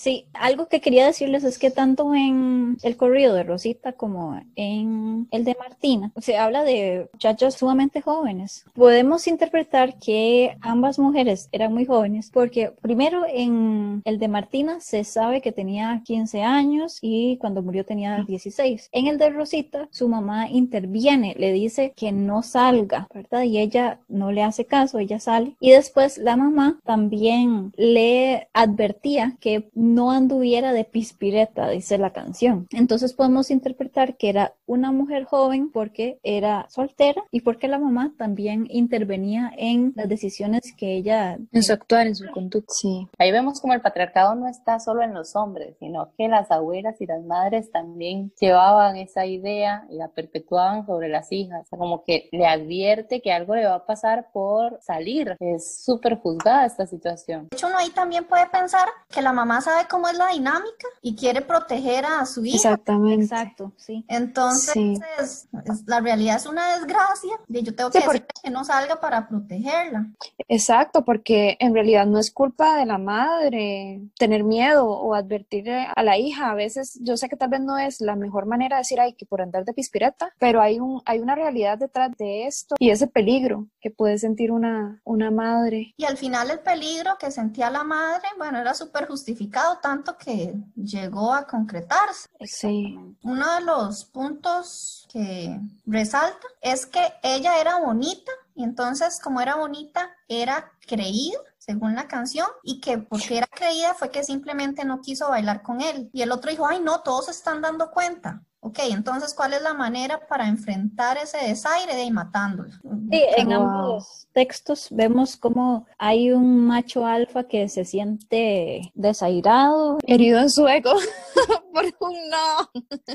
Sí, 0.00 0.24
algo 0.32 0.66
que 0.66 0.80
quería 0.80 1.04
decirles 1.04 1.44
es 1.44 1.58
que 1.58 1.70
tanto 1.70 2.14
en 2.14 2.78
el 2.82 2.96
corrido 2.96 3.34
de 3.34 3.42
Rosita 3.42 3.92
como 3.92 4.40
en 4.56 5.28
el 5.30 5.44
de 5.44 5.54
Martina 5.60 6.10
se 6.22 6.38
habla 6.38 6.64
de 6.64 7.10
muchachas 7.12 7.56
sumamente 7.56 8.00
jóvenes. 8.00 8.64
Podemos 8.72 9.26
interpretar 9.26 9.98
que 9.98 10.56
ambas 10.62 10.98
mujeres 10.98 11.50
eran 11.52 11.74
muy 11.74 11.84
jóvenes 11.84 12.30
porque 12.32 12.72
primero 12.80 13.24
en 13.28 14.00
el 14.06 14.18
de 14.18 14.28
Martina 14.28 14.80
se 14.80 15.04
sabe 15.04 15.42
que 15.42 15.52
tenía 15.52 16.00
15 16.02 16.44
años 16.44 16.98
y 17.02 17.36
cuando 17.36 17.60
murió 17.60 17.84
tenía 17.84 18.24
16. 18.26 18.88
En 18.92 19.06
el 19.06 19.18
de 19.18 19.28
Rosita 19.28 19.86
su 19.90 20.08
mamá 20.08 20.48
interviene, 20.48 21.34
le 21.38 21.52
dice 21.52 21.92
que 21.94 22.10
no 22.10 22.42
salga, 22.42 23.06
¿verdad? 23.12 23.42
Y 23.42 23.58
ella 23.58 24.00
no 24.08 24.32
le 24.32 24.44
hace 24.44 24.64
caso, 24.64 24.98
ella 24.98 25.20
sale. 25.20 25.56
Y 25.60 25.72
después 25.72 26.16
la 26.16 26.36
mamá 26.36 26.80
también 26.86 27.74
le 27.76 28.48
advertía 28.54 29.36
que 29.40 29.68
no 29.94 30.10
anduviera 30.10 30.72
de 30.72 30.84
pispireta, 30.84 31.68
dice 31.68 31.98
la 31.98 32.12
canción. 32.12 32.66
Entonces 32.70 33.12
podemos 33.12 33.50
interpretar 33.50 34.16
que 34.16 34.28
era 34.28 34.54
una 34.66 34.92
mujer 34.92 35.24
joven 35.24 35.70
porque 35.72 36.18
era 36.22 36.66
soltera 36.68 37.22
y 37.30 37.40
porque 37.40 37.68
la 37.68 37.78
mamá 37.78 38.12
también 38.16 38.66
intervenía 38.70 39.52
en 39.56 39.92
las 39.96 40.08
decisiones 40.08 40.74
que 40.76 40.94
ella 40.94 41.38
En 41.52 41.62
su 41.62 41.72
actuar, 41.72 42.06
en 42.06 42.16
su 42.16 42.30
conducta. 42.30 42.72
Sí. 42.72 43.08
Ahí 43.18 43.32
vemos 43.32 43.60
como 43.60 43.74
el 43.74 43.80
patriarcado 43.80 44.34
no 44.34 44.48
está 44.48 44.78
solo 44.80 45.02
en 45.02 45.14
los 45.14 45.34
hombres, 45.36 45.76
sino 45.78 46.12
que 46.16 46.28
las 46.28 46.50
abuelas 46.50 47.00
y 47.00 47.06
las 47.06 47.22
madres 47.22 47.70
también 47.70 48.32
llevaban 48.40 48.96
esa 48.96 49.26
idea 49.26 49.86
y 49.90 49.96
la 49.96 50.08
perpetuaban 50.08 50.86
sobre 50.86 51.08
las 51.08 51.32
hijas. 51.32 51.62
O 51.64 51.68
sea, 51.68 51.78
como 51.78 52.04
que 52.04 52.28
le 52.32 52.46
advierte 52.46 53.20
que 53.20 53.32
algo 53.32 53.54
le 53.54 53.66
va 53.66 53.74
a 53.74 53.86
pasar 53.86 54.30
por 54.32 54.80
salir. 54.82 55.36
Es 55.40 55.84
súper 55.84 56.18
juzgada 56.18 56.66
esta 56.66 56.86
situación. 56.86 57.48
De 57.50 57.56
hecho, 57.56 57.66
uno 57.66 57.78
ahí 57.78 57.90
también 57.90 58.24
puede 58.24 58.46
pensar 58.46 58.88
que 59.08 59.22
la 59.22 59.32
mamá 59.32 59.60
sabe 59.70 59.88
cómo 59.88 60.08
es 60.08 60.16
la 60.16 60.28
dinámica 60.28 60.86
y 61.02 61.14
quiere 61.16 61.40
proteger 61.42 62.04
a 62.04 62.24
su 62.26 62.44
hija. 62.44 62.56
Exactamente. 62.56 63.24
Exacto, 63.24 63.72
sí. 63.76 64.04
Entonces, 64.08 64.72
Sí. 64.72 64.94
es- 65.18 65.48
es- 65.64 65.86
la 65.86 66.00
realidad 66.00 66.36
es 66.36 66.46
una 66.46 66.76
desgracia 66.76 67.32
y 67.48 67.62
yo 67.62 67.74
tengo 67.74 67.90
que 67.90 67.98
Sí, 67.98 68.04
porque- 68.04 68.20
decir 68.20 68.42
que 68.44 68.50
no 68.50 68.64
salga 68.64 69.00
para 69.00 69.28
protegerla. 69.28 70.06
Exacto, 70.48 71.04
porque 71.04 71.56
en 71.60 71.74
realidad 71.74 72.06
no 72.06 72.18
es 72.18 72.30
culpa 72.32 72.76
de 72.76 72.86
la 72.86 72.98
madre 72.98 74.00
tener 74.18 74.44
miedo 74.44 74.86
o 74.88 75.14
advertirle 75.14 75.86
a 75.94 76.02
la 76.02 76.18
hija. 76.18 76.50
A 76.50 76.54
veces 76.54 76.98
yo 77.02 77.16
sé 77.16 77.28
que 77.28 77.36
tal 77.36 77.50
vez 77.50 77.60
no 77.60 77.78
es 77.78 78.00
la 78.00 78.16
mejor 78.16 78.46
manera 78.46 78.76
de 78.76 78.80
decir, 78.80 79.00
ay, 79.00 79.14
que 79.14 79.26
por 79.26 79.40
andar 79.42 79.64
de 79.64 79.72
pispireta, 79.72 80.32
pero 80.38 80.60
hay 80.60 80.80
un, 80.80 81.02
hay 81.04 81.18
una 81.20 81.34
realidad 81.34 81.78
detrás 81.78 82.10
de 82.18 82.46
esto 82.46 82.74
y 82.78 82.90
ese 82.90 83.06
peligro 83.06 83.66
que 83.80 83.90
puede 83.90 84.18
sentir 84.18 84.52
una, 84.52 85.00
una 85.04 85.30
madre. 85.30 85.94
Y 85.96 86.04
al 86.04 86.16
final 86.16 86.50
el 86.50 86.60
peligro 86.60 87.16
que 87.18 87.30
sentía 87.30 87.70
la 87.70 87.84
madre, 87.84 88.26
bueno, 88.38 88.58
era 88.58 88.74
súper 88.74 89.06
justificado, 89.06 89.59
tanto 89.82 90.16
que 90.16 90.54
llegó 90.74 91.32
a 91.32 91.46
concretarse. 91.46 92.28
Sí. 92.44 92.96
Uno 93.22 93.54
de 93.54 93.60
los 93.62 94.04
puntos 94.04 95.06
que 95.12 95.58
resalta 95.86 96.46
es 96.60 96.86
que 96.86 97.12
ella 97.22 97.60
era 97.60 97.80
bonita 97.80 98.32
y 98.54 98.64
entonces 98.64 99.20
como 99.20 99.40
era 99.40 99.56
bonita 99.56 100.10
era 100.28 100.72
creída 100.86 101.38
según 101.58 101.94
la 101.94 102.08
canción 102.08 102.46
y 102.62 102.80
que 102.80 102.98
porque 102.98 103.38
era 103.38 103.46
creída 103.46 103.94
fue 103.94 104.10
que 104.10 104.24
simplemente 104.24 104.84
no 104.84 105.00
quiso 105.00 105.28
bailar 105.28 105.62
con 105.62 105.80
él 105.80 106.10
y 106.12 106.22
el 106.22 106.32
otro 106.32 106.50
dijo, 106.50 106.66
ay 106.66 106.80
no, 106.80 107.00
todos 107.00 107.26
se 107.26 107.32
están 107.32 107.60
dando 107.60 107.90
cuenta. 107.90 108.42
Ok, 108.62 108.78
entonces, 108.90 109.32
¿cuál 109.34 109.54
es 109.54 109.62
la 109.62 109.72
manera 109.72 110.20
para 110.28 110.46
enfrentar 110.46 111.16
ese 111.16 111.38
desaire 111.38 111.94
de 111.94 112.02
ahí 112.02 112.10
matándola? 112.10 112.78
Sí, 113.10 113.24
en 113.36 113.46
Wow. 113.48 113.54
ambos 113.56 114.28
textos 114.32 114.88
vemos 114.90 115.36
como 115.38 115.86
hay 115.98 116.30
un 116.30 116.66
macho 116.66 117.06
alfa 117.06 117.44
que 117.44 117.68
se 117.70 117.84
siente 117.86 118.92
desairado 118.94 119.98
Herido 120.06 120.38
en 120.40 120.50
su 120.50 120.68
ego 120.68 120.92
por 121.72 121.84
un 122.00 122.16
no. 122.28 122.70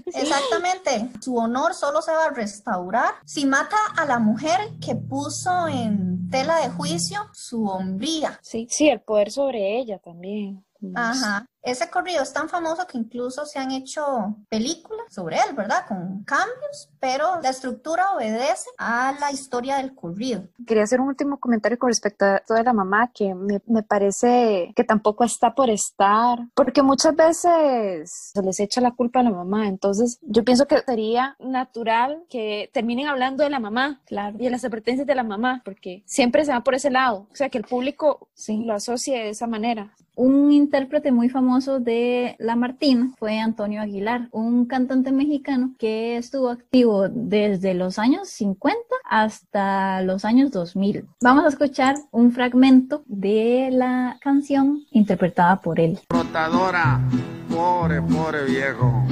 Exactamente. 0.08 1.10
Su 1.22 1.38
honor 1.38 1.76
solo 1.76 2.02
se 2.02 2.12
va 2.12 2.26
a 2.26 2.30
restaurar 2.32 3.14
si 3.26 3.46
mata 3.46 3.78
a 3.96 4.06
la 4.06 4.18
mujer 4.18 4.60
que 4.84 4.96
puso 4.96 5.68
en 5.68 6.28
tela 6.30 6.60
de 6.62 6.70
juicio 6.70 7.20
su 7.34 7.66
hombría. 7.68 8.40
Sí, 8.42 8.68
sí, 8.70 8.90
el 8.90 9.02
poder 9.02 9.32
sobre 9.32 9.78
ella 9.78 10.00
también. 10.00 10.65
Ajá. 10.94 11.46
Ese 11.66 11.90
corrido 11.90 12.22
es 12.22 12.32
tan 12.32 12.48
famoso 12.48 12.86
que 12.86 12.98
incluso 12.98 13.44
se 13.48 13.58
han 13.58 13.72
hecho 13.72 14.36
películas 14.50 15.08
sobre 15.10 15.38
él, 15.38 15.56
¿verdad? 15.56 15.88
Con 15.88 16.24
cambios, 16.24 16.92
pero 17.00 17.42
la 17.42 17.50
estructura 17.50 18.14
obedece 18.14 18.70
a 18.78 19.16
la 19.20 19.32
historia 19.32 19.78
del 19.78 19.96
corrido. 19.96 20.44
Quería 20.68 20.84
hacer 20.84 21.02
un 21.02 21.08
último 21.08 21.40
comentario 21.40 21.80
con 21.80 21.90
respecto 21.90 22.24
a 22.24 22.40
toda 22.46 22.62
la 22.62 22.72
mamá, 22.72 23.12
que 23.12 23.34
me, 23.34 23.62
me, 23.66 23.82
parece 23.82 24.74
que 24.76 24.84
tampoco 24.84 25.24
está 25.24 25.56
por 25.56 25.72
estar, 25.72 26.38
porque 26.54 26.84
muchas 26.84 27.16
veces 27.16 28.32
se 28.34 28.44
les 28.44 28.60
echa 28.60 28.80
la 28.80 28.92
culpa 28.92 29.22
a 29.22 29.24
la 29.24 29.32
mamá. 29.32 29.68
Entonces, 29.68 30.20
yo 30.22 30.44
pienso 30.44 30.68
que 30.68 30.84
sería 30.84 31.36
natural 31.40 32.26
que 32.30 32.70
terminen 32.74 33.08
hablando 33.08 33.44
de 33.44 33.50
la 33.50 33.60
mamá, 33.60 34.02
claro, 34.06 34.38
y 34.40 34.44
de 34.44 34.52
las 34.52 34.64
advertencias 34.64 35.08
de 35.08 35.16
la 35.16 35.24
mamá, 35.24 35.64
porque 35.66 36.04
siempre 36.06 36.46
se 36.46 36.52
va 36.52 36.64
por 36.64 36.76
ese 36.76 36.92
lado. 36.92 37.28
O 37.32 37.36
sea, 37.36 37.50
que 37.50 37.58
el 37.58 37.64
público 37.64 38.30
sí. 38.36 38.64
lo 38.64 38.76
asocie 38.76 39.18
de 39.18 39.30
esa 39.30 39.48
manera. 39.48 39.96
Un 40.16 40.52
intérprete 40.52 41.12
muy 41.12 41.30
famoso 41.30 41.80
de 41.80 42.36
La 42.40 42.56
Martina 42.56 43.12
fue 43.18 43.40
Antonio 43.40 43.82
Aguilar, 43.82 44.30
un 44.32 44.66
cantante 44.66 45.12
mexicano 45.12 45.74
que 45.78 46.18
estuvo 46.18 46.50
activo 46.50 47.10
desde 47.10 47.74
los 47.74 48.00
años 48.00 48.30
50 48.30 48.80
hasta 49.04 50.02
los 50.02 50.24
años 50.24 50.52
2000. 50.52 51.06
Vamos 51.22 51.46
a 51.46 51.50
escuchar 51.50 51.96
un 52.12 52.32
fragmento 52.32 53.04
de 53.08 53.70
la 53.72 54.18
canción 54.22 54.86
interpretada 54.92 55.62
por 55.62 55.80
él. 55.80 56.00
Rotadora, 56.10 57.02
pobre, 57.50 58.02
pobre 58.02 58.46
viejo. 58.46 59.04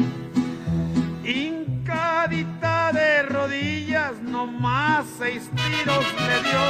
Hincadita 1.25 2.72
de 2.93 3.23
rodillas, 3.23 4.21
nomás 4.21 5.05
seis 5.17 5.49
tiros 5.55 6.05
le 6.27 6.49
dio 6.49 6.65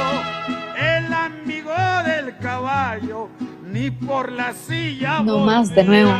el 0.76 1.12
amigo 1.12 1.74
del 2.04 2.36
caballo 2.38 3.28
ni 3.62 3.90
por 3.90 4.32
la 4.32 4.52
silla. 4.52 5.20
No 5.20 5.38
más 5.40 5.74
de 5.74 5.84
nuevo. 5.84 6.12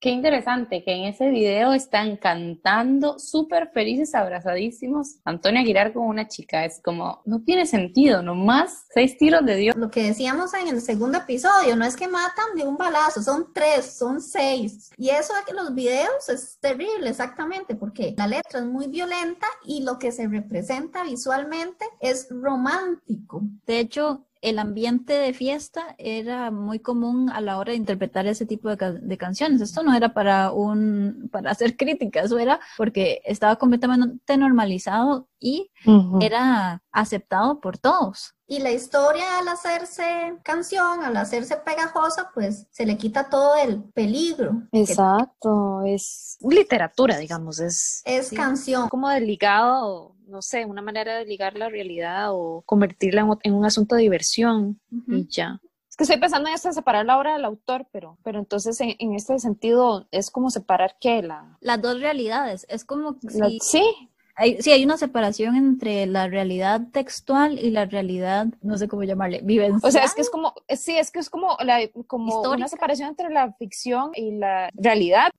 Qué 0.00 0.10
interesante 0.10 0.84
que 0.84 0.92
en 0.92 1.06
ese 1.06 1.28
video 1.28 1.72
están 1.72 2.16
cantando 2.16 3.18
súper 3.18 3.72
felices, 3.72 4.14
abrazadísimos. 4.14 5.16
Antonio 5.24 5.60
Aguilar 5.60 5.92
con 5.92 6.06
una 6.06 6.28
chica. 6.28 6.64
Es 6.64 6.80
como, 6.80 7.20
no 7.24 7.42
tiene 7.42 7.66
sentido, 7.66 8.22
nomás 8.22 8.86
seis 8.94 9.18
tiros 9.18 9.44
de 9.44 9.56
Dios. 9.56 9.76
Lo 9.76 9.90
que 9.90 10.04
decíamos 10.04 10.54
en 10.54 10.68
el 10.68 10.80
segundo 10.82 11.18
episodio, 11.18 11.74
no 11.74 11.84
es 11.84 11.96
que 11.96 12.06
matan 12.06 12.54
de 12.54 12.62
un 12.62 12.76
balazo, 12.76 13.20
son 13.24 13.52
tres, 13.52 13.96
son 13.98 14.20
seis. 14.20 14.90
Y 14.96 15.08
eso 15.08 15.34
de 15.34 15.40
que 15.44 15.52
los 15.52 15.74
videos 15.74 16.28
es 16.28 16.58
terrible, 16.60 17.10
exactamente, 17.10 17.74
porque 17.74 18.14
la 18.16 18.28
letra 18.28 18.60
es 18.60 18.66
muy 18.66 18.86
violenta 18.86 19.48
y 19.64 19.82
lo 19.82 19.98
que 19.98 20.12
se 20.12 20.28
representa 20.28 21.02
visualmente 21.02 21.84
es 21.98 22.28
romántico. 22.30 23.42
De 23.66 23.80
hecho, 23.80 24.27
el 24.40 24.58
ambiente 24.58 25.12
de 25.12 25.32
fiesta 25.32 25.94
era 25.98 26.50
muy 26.50 26.80
común 26.80 27.30
a 27.30 27.40
la 27.40 27.58
hora 27.58 27.72
de 27.72 27.78
interpretar 27.78 28.26
ese 28.26 28.46
tipo 28.46 28.68
de, 28.68 28.76
ca 28.76 28.92
de, 28.92 29.18
canciones. 29.18 29.60
Esto 29.60 29.82
no 29.82 29.94
era 29.94 30.14
para 30.14 30.52
un 30.52 31.28
para 31.30 31.50
hacer 31.50 31.76
críticas, 31.76 32.26
eso 32.26 32.38
era 32.38 32.60
porque 32.76 33.20
estaba 33.24 33.56
completamente 33.56 34.36
normalizado 34.36 35.28
y 35.38 35.70
uh 35.86 35.90
-huh. 35.90 36.24
era 36.24 36.82
aceptado 36.92 37.60
por 37.60 37.78
todos. 37.78 38.34
Y 38.48 38.60
la 38.60 38.72
historia 38.72 39.38
al 39.38 39.48
hacerse 39.48 40.34
canción, 40.42 41.04
al 41.04 41.16
hacerse 41.16 41.56
pegajosa, 41.58 42.30
pues 42.34 42.66
se 42.70 42.86
le 42.86 42.96
quita 42.96 43.28
todo 43.28 43.54
el 43.56 43.84
peligro. 43.92 44.62
Exacto, 44.72 45.82
que... 45.84 45.94
es 45.94 46.38
literatura, 46.40 47.18
digamos, 47.18 47.60
es, 47.60 48.02
es 48.04 48.28
sí, 48.28 48.36
canción. 48.36 48.88
Como 48.88 49.08
delicado 49.10 50.16
no 50.28 50.42
sé, 50.42 50.64
una 50.64 50.82
manera 50.82 51.16
de 51.16 51.24
ligar 51.24 51.56
la 51.56 51.68
realidad 51.68 52.28
o 52.30 52.62
convertirla 52.66 53.22
en, 53.22 53.28
en 53.42 53.54
un 53.54 53.64
asunto 53.64 53.96
de 53.96 54.02
diversión 54.02 54.80
uh 54.92 54.96
-huh. 54.96 55.18
y 55.20 55.28
ya. 55.28 55.60
Es 55.88 55.96
que 55.96 56.04
estoy 56.04 56.20
pensando 56.20 56.48
en 56.48 56.54
esto 56.54 56.68
de 56.68 56.74
separar 56.74 57.06
la 57.06 57.18
obra 57.18 57.32
del 57.32 57.44
autor, 57.44 57.86
pero, 57.90 58.18
pero 58.22 58.38
entonces 58.38 58.80
en, 58.80 58.94
en 58.98 59.14
este 59.14 59.38
sentido 59.38 60.06
es 60.10 60.30
como 60.30 60.50
separar 60.50 60.96
qué 61.00 61.22
la... 61.22 61.56
Las 61.60 61.80
dos 61.80 62.00
realidades, 62.00 62.66
es 62.68 62.84
como 62.84 63.16
la, 63.22 63.48
si... 63.48 63.58
Sí, 63.60 64.10
hay, 64.38 64.62
sí, 64.62 64.70
hay 64.70 64.84
una 64.84 64.96
separación 64.96 65.56
entre 65.56 66.06
la 66.06 66.28
realidad 66.28 66.80
textual 66.92 67.58
y 67.58 67.70
la 67.70 67.86
realidad, 67.86 68.46
no 68.62 68.78
sé 68.78 68.86
cómo 68.86 69.02
llamarle, 69.02 69.40
vivencial. 69.42 69.80
O 69.82 69.90
sea, 69.90 70.04
es 70.04 70.14
que 70.14 70.20
es 70.20 70.30
como, 70.30 70.54
sí, 70.76 70.96
es 70.96 71.10
que 71.10 71.18
es 71.18 71.28
como, 71.28 71.56
la, 71.64 71.80
como 72.06 72.42
una 72.42 72.68
separación 72.68 73.08
entre 73.08 73.30
la 73.30 73.52
ficción 73.54 74.12
y 74.14 74.38
la 74.38 74.70
realidad. 74.74 75.30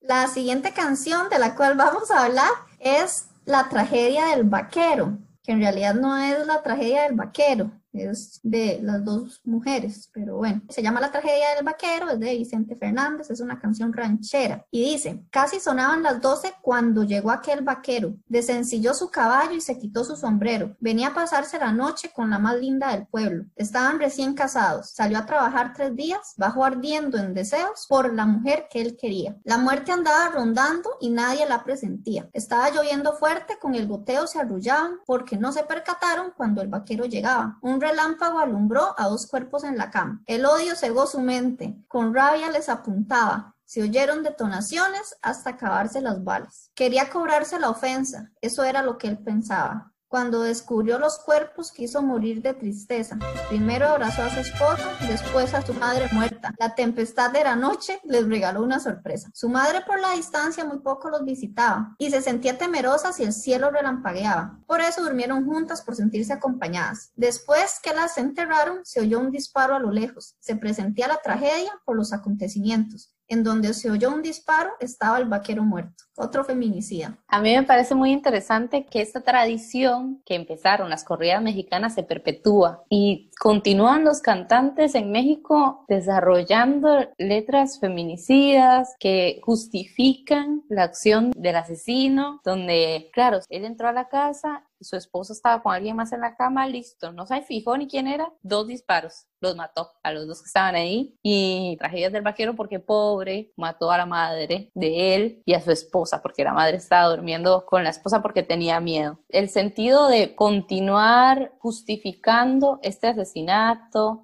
La 0.00 0.28
siguiente 0.28 0.72
canción 0.72 1.28
de 1.30 1.40
la 1.40 1.56
cual 1.56 1.76
vamos 1.76 2.12
a 2.12 2.24
hablar 2.24 2.50
es 2.78 3.28
la 3.44 3.68
tragedia 3.68 4.26
del 4.26 4.44
vaquero, 4.44 5.18
que 5.42 5.50
en 5.50 5.60
realidad 5.60 5.94
no 5.94 6.16
es 6.16 6.46
la 6.46 6.62
tragedia 6.62 7.02
del 7.02 7.14
vaquero, 7.14 7.72
es 7.94 8.40
de 8.42 8.80
las 8.82 9.04
dos 9.04 9.40
mujeres, 9.44 10.10
pero 10.12 10.36
bueno, 10.36 10.62
se 10.68 10.82
llama 10.82 11.00
La 11.00 11.12
tragedia 11.12 11.54
del 11.54 11.64
vaquero, 11.64 12.10
es 12.10 12.20
de 12.20 12.36
Vicente 12.36 12.76
Fernández, 12.76 13.30
es 13.30 13.40
una 13.40 13.58
canción 13.58 13.92
ranchera. 13.92 14.66
Y 14.70 14.84
dice, 14.92 15.24
casi 15.30 15.60
sonaban 15.60 16.02
las 16.02 16.20
12 16.20 16.54
cuando 16.60 17.04
llegó 17.04 17.30
aquel 17.30 17.62
vaquero, 17.62 18.16
desencilló 18.28 18.94
su 18.94 19.10
caballo 19.10 19.54
y 19.54 19.60
se 19.60 19.78
quitó 19.78 20.04
su 20.04 20.16
sombrero, 20.16 20.76
venía 20.80 21.08
a 21.08 21.14
pasarse 21.14 21.58
la 21.58 21.72
noche 21.72 22.10
con 22.12 22.30
la 22.30 22.38
más 22.38 22.58
linda 22.58 22.90
del 22.90 23.06
pueblo, 23.06 23.44
estaban 23.56 23.98
recién 23.98 24.34
casados, 24.34 24.90
salió 24.90 25.18
a 25.18 25.26
trabajar 25.26 25.72
tres 25.74 25.94
días, 25.94 26.34
bajó 26.36 26.64
ardiendo 26.64 27.18
en 27.18 27.34
deseos 27.34 27.86
por 27.88 28.12
la 28.12 28.26
mujer 28.26 28.66
que 28.70 28.80
él 28.80 28.96
quería. 28.96 29.36
La 29.44 29.58
muerte 29.58 29.92
andaba 29.92 30.30
rondando 30.30 30.90
y 31.00 31.10
nadie 31.10 31.46
la 31.46 31.64
presentía, 31.64 32.28
estaba 32.32 32.70
lloviendo 32.70 33.12
fuerte, 33.14 33.58
con 33.60 33.74
el 33.74 33.86
goteo 33.86 34.26
se 34.26 34.40
arrullaban 34.40 34.98
porque 35.06 35.36
no 35.36 35.52
se 35.52 35.64
percataron 35.64 36.32
cuando 36.36 36.62
el 36.62 36.68
vaquero 36.68 37.04
llegaba. 37.04 37.58
Un 37.62 37.80
relámpago 37.84 38.38
alumbró 38.38 38.94
a 38.98 39.08
dos 39.08 39.26
cuerpos 39.26 39.64
en 39.64 39.76
la 39.76 39.90
cama. 39.90 40.22
El 40.26 40.46
odio 40.46 40.74
cegó 40.74 41.06
su 41.06 41.20
mente, 41.20 41.76
con 41.86 42.14
rabia 42.14 42.50
les 42.50 42.68
apuntaba. 42.68 43.54
Se 43.64 43.82
oyeron 43.82 44.22
detonaciones 44.22 45.16
hasta 45.22 45.50
acabarse 45.50 46.00
las 46.00 46.22
balas. 46.22 46.70
Quería 46.74 47.10
cobrarse 47.10 47.58
la 47.58 47.70
ofensa, 47.70 48.30
eso 48.40 48.64
era 48.64 48.82
lo 48.82 48.98
que 48.98 49.08
él 49.08 49.18
pensaba. 49.18 49.93
Cuando 50.14 50.42
descubrió 50.42 51.00
los 51.00 51.18
cuerpos 51.18 51.72
quiso 51.72 52.00
morir 52.00 52.40
de 52.40 52.54
tristeza. 52.54 53.18
Primero 53.48 53.88
abrazó 53.88 54.22
a 54.22 54.30
su 54.30 54.38
esposa, 54.38 54.96
después 55.08 55.52
a 55.54 55.66
su 55.66 55.74
madre 55.74 56.08
muerta. 56.12 56.54
La 56.56 56.76
tempestad 56.76 57.32
de 57.32 57.42
la 57.42 57.56
noche 57.56 57.98
les 58.04 58.24
regaló 58.24 58.62
una 58.62 58.78
sorpresa. 58.78 59.28
Su 59.34 59.48
madre 59.48 59.80
por 59.84 59.98
la 59.98 60.12
distancia 60.12 60.64
muy 60.64 60.78
poco 60.78 61.10
los 61.10 61.24
visitaba 61.24 61.96
y 61.98 62.12
se 62.12 62.22
sentía 62.22 62.56
temerosa 62.56 63.12
si 63.12 63.24
el 63.24 63.32
cielo 63.32 63.72
relampagueaba. 63.72 64.60
Por 64.68 64.80
eso 64.80 65.02
durmieron 65.02 65.46
juntas 65.46 65.82
por 65.82 65.96
sentirse 65.96 66.32
acompañadas. 66.32 67.10
Después 67.16 67.80
que 67.82 67.92
las 67.92 68.16
enterraron 68.16 68.82
se 68.84 69.00
oyó 69.00 69.18
un 69.18 69.32
disparo 69.32 69.74
a 69.74 69.80
lo 69.80 69.90
lejos. 69.90 70.36
Se 70.38 70.54
presentía 70.54 71.08
la 71.08 71.22
tragedia 71.24 71.72
por 71.84 71.96
los 71.96 72.12
acontecimientos 72.12 73.13
en 73.28 73.42
donde 73.42 73.72
se 73.74 73.90
oyó 73.90 74.12
un 74.12 74.22
disparo 74.22 74.70
estaba 74.80 75.18
el 75.18 75.26
vaquero 75.26 75.62
muerto, 75.62 76.04
otro 76.16 76.44
feminicida. 76.44 77.18
A 77.28 77.40
mí 77.40 77.54
me 77.54 77.62
parece 77.62 77.94
muy 77.94 78.12
interesante 78.12 78.86
que 78.86 79.00
esta 79.00 79.22
tradición 79.22 80.22
que 80.24 80.34
empezaron 80.34 80.90
las 80.90 81.04
corridas 81.04 81.42
mexicanas 81.42 81.94
se 81.94 82.02
perpetúa 82.02 82.84
y 82.88 83.30
continúan 83.38 84.04
los 84.04 84.20
cantantes 84.20 84.94
en 84.94 85.10
México 85.12 85.84
desarrollando 85.88 87.08
letras 87.18 87.78
feminicidas 87.80 88.94
que 88.98 89.40
justifican 89.42 90.62
la 90.68 90.84
acción 90.84 91.32
del 91.36 91.56
asesino, 91.56 92.40
donde, 92.44 93.10
claro, 93.12 93.40
él 93.48 93.64
entró 93.64 93.88
a 93.88 93.92
la 93.92 94.08
casa 94.08 94.64
su 94.84 94.96
esposo 94.96 95.32
estaba 95.32 95.62
con 95.62 95.74
alguien 95.74 95.96
más 95.96 96.12
en 96.12 96.20
la 96.20 96.36
cama, 96.36 96.66
listo, 96.66 97.12
no 97.12 97.26
se 97.26 97.40
fijó 97.42 97.76
ni 97.76 97.88
quién 97.88 98.06
era, 98.06 98.32
dos 98.42 98.68
disparos, 98.68 99.26
los 99.40 99.56
mató 99.56 99.90
a 100.02 100.12
los 100.12 100.26
dos 100.26 100.40
que 100.40 100.46
estaban 100.46 100.74
ahí 100.74 101.16
y 101.22 101.76
tragedias 101.78 102.12
del 102.12 102.22
vaquero 102.22 102.54
porque 102.54 102.80
pobre 102.80 103.52
mató 103.56 103.90
a 103.90 103.98
la 103.98 104.06
madre 104.06 104.70
de 104.74 105.14
él 105.14 105.42
y 105.44 105.54
a 105.54 105.60
su 105.60 105.70
esposa 105.70 106.22
porque 106.22 106.44
la 106.44 106.52
madre 106.52 106.76
estaba 106.76 107.14
durmiendo 107.14 107.64
con 107.66 107.84
la 107.84 107.90
esposa 107.90 108.22
porque 108.22 108.42
tenía 108.42 108.80
miedo. 108.80 109.18
El 109.28 109.48
sentido 109.48 110.08
de 110.08 110.34
continuar 110.34 111.52
justificando 111.58 112.78
este 112.82 113.08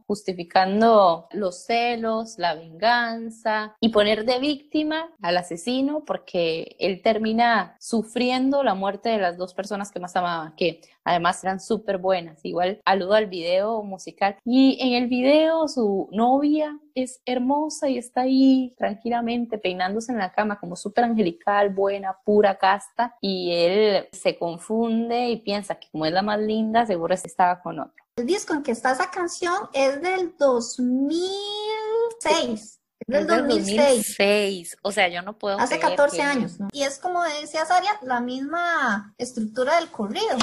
justificando 0.06 1.28
los 1.32 1.64
celos, 1.64 2.38
la 2.38 2.54
venganza 2.54 3.76
y 3.80 3.90
poner 3.90 4.24
de 4.24 4.38
víctima 4.38 5.10
al 5.22 5.36
asesino 5.36 6.04
porque 6.04 6.76
él 6.78 7.02
termina 7.02 7.76
sufriendo 7.80 8.62
la 8.62 8.74
muerte 8.74 9.08
de 9.08 9.18
las 9.18 9.36
dos 9.36 9.54
personas 9.54 9.90
que 9.90 10.00
más 10.00 10.16
amaba 10.16 10.54
que 10.56 10.80
además 11.04 11.42
eran 11.42 11.60
súper 11.60 11.98
buenas. 11.98 12.44
Igual 12.44 12.80
aludo 12.84 13.14
al 13.14 13.26
video 13.26 13.82
musical. 13.82 14.36
Y 14.44 14.78
en 14.80 15.02
el 15.02 15.08
video 15.08 15.66
su 15.68 16.08
novia 16.12 16.78
es 16.94 17.20
hermosa 17.24 17.88
y 17.88 17.98
está 17.98 18.22
ahí 18.22 18.74
tranquilamente 18.76 19.58
peinándose 19.58 20.12
en 20.12 20.18
la 20.18 20.32
cama 20.32 20.58
como 20.58 20.76
súper 20.76 21.04
angelical, 21.04 21.70
buena, 21.70 22.16
pura, 22.24 22.56
casta. 22.58 23.16
Y 23.20 23.52
él 23.52 24.08
se 24.12 24.38
confunde 24.38 25.30
y 25.30 25.36
piensa 25.38 25.76
que 25.76 25.88
como 25.90 26.06
es 26.06 26.12
la 26.12 26.22
más 26.22 26.40
linda, 26.40 26.86
seguro 26.86 27.14
estaba 27.14 27.60
con 27.60 27.80
otro. 27.80 28.04
El 28.20 28.26
disco 28.26 28.52
en 28.52 28.62
que 28.62 28.72
está 28.72 28.92
esa 28.92 29.10
canción 29.10 29.70
es 29.72 30.02
del 30.02 30.34
2006. 30.36 32.80
Del 33.06 33.26
del 33.26 33.38
2006. 33.38 33.78
2006. 34.18 34.76
O 34.82 34.92
sea, 34.92 35.08
yo 35.08 35.22
no 35.22 35.38
puedo 35.38 35.58
Hace 35.58 35.78
creer 35.78 35.96
14 35.96 36.16
que- 36.18 36.22
años. 36.22 36.60
¿no? 36.60 36.68
Y 36.70 36.82
es 36.82 36.98
como 36.98 37.22
decía 37.22 37.64
Saria, 37.64 37.98
la 38.02 38.20
misma 38.20 39.14
estructura 39.16 39.76
del 39.76 39.90
corrido. 39.90 40.36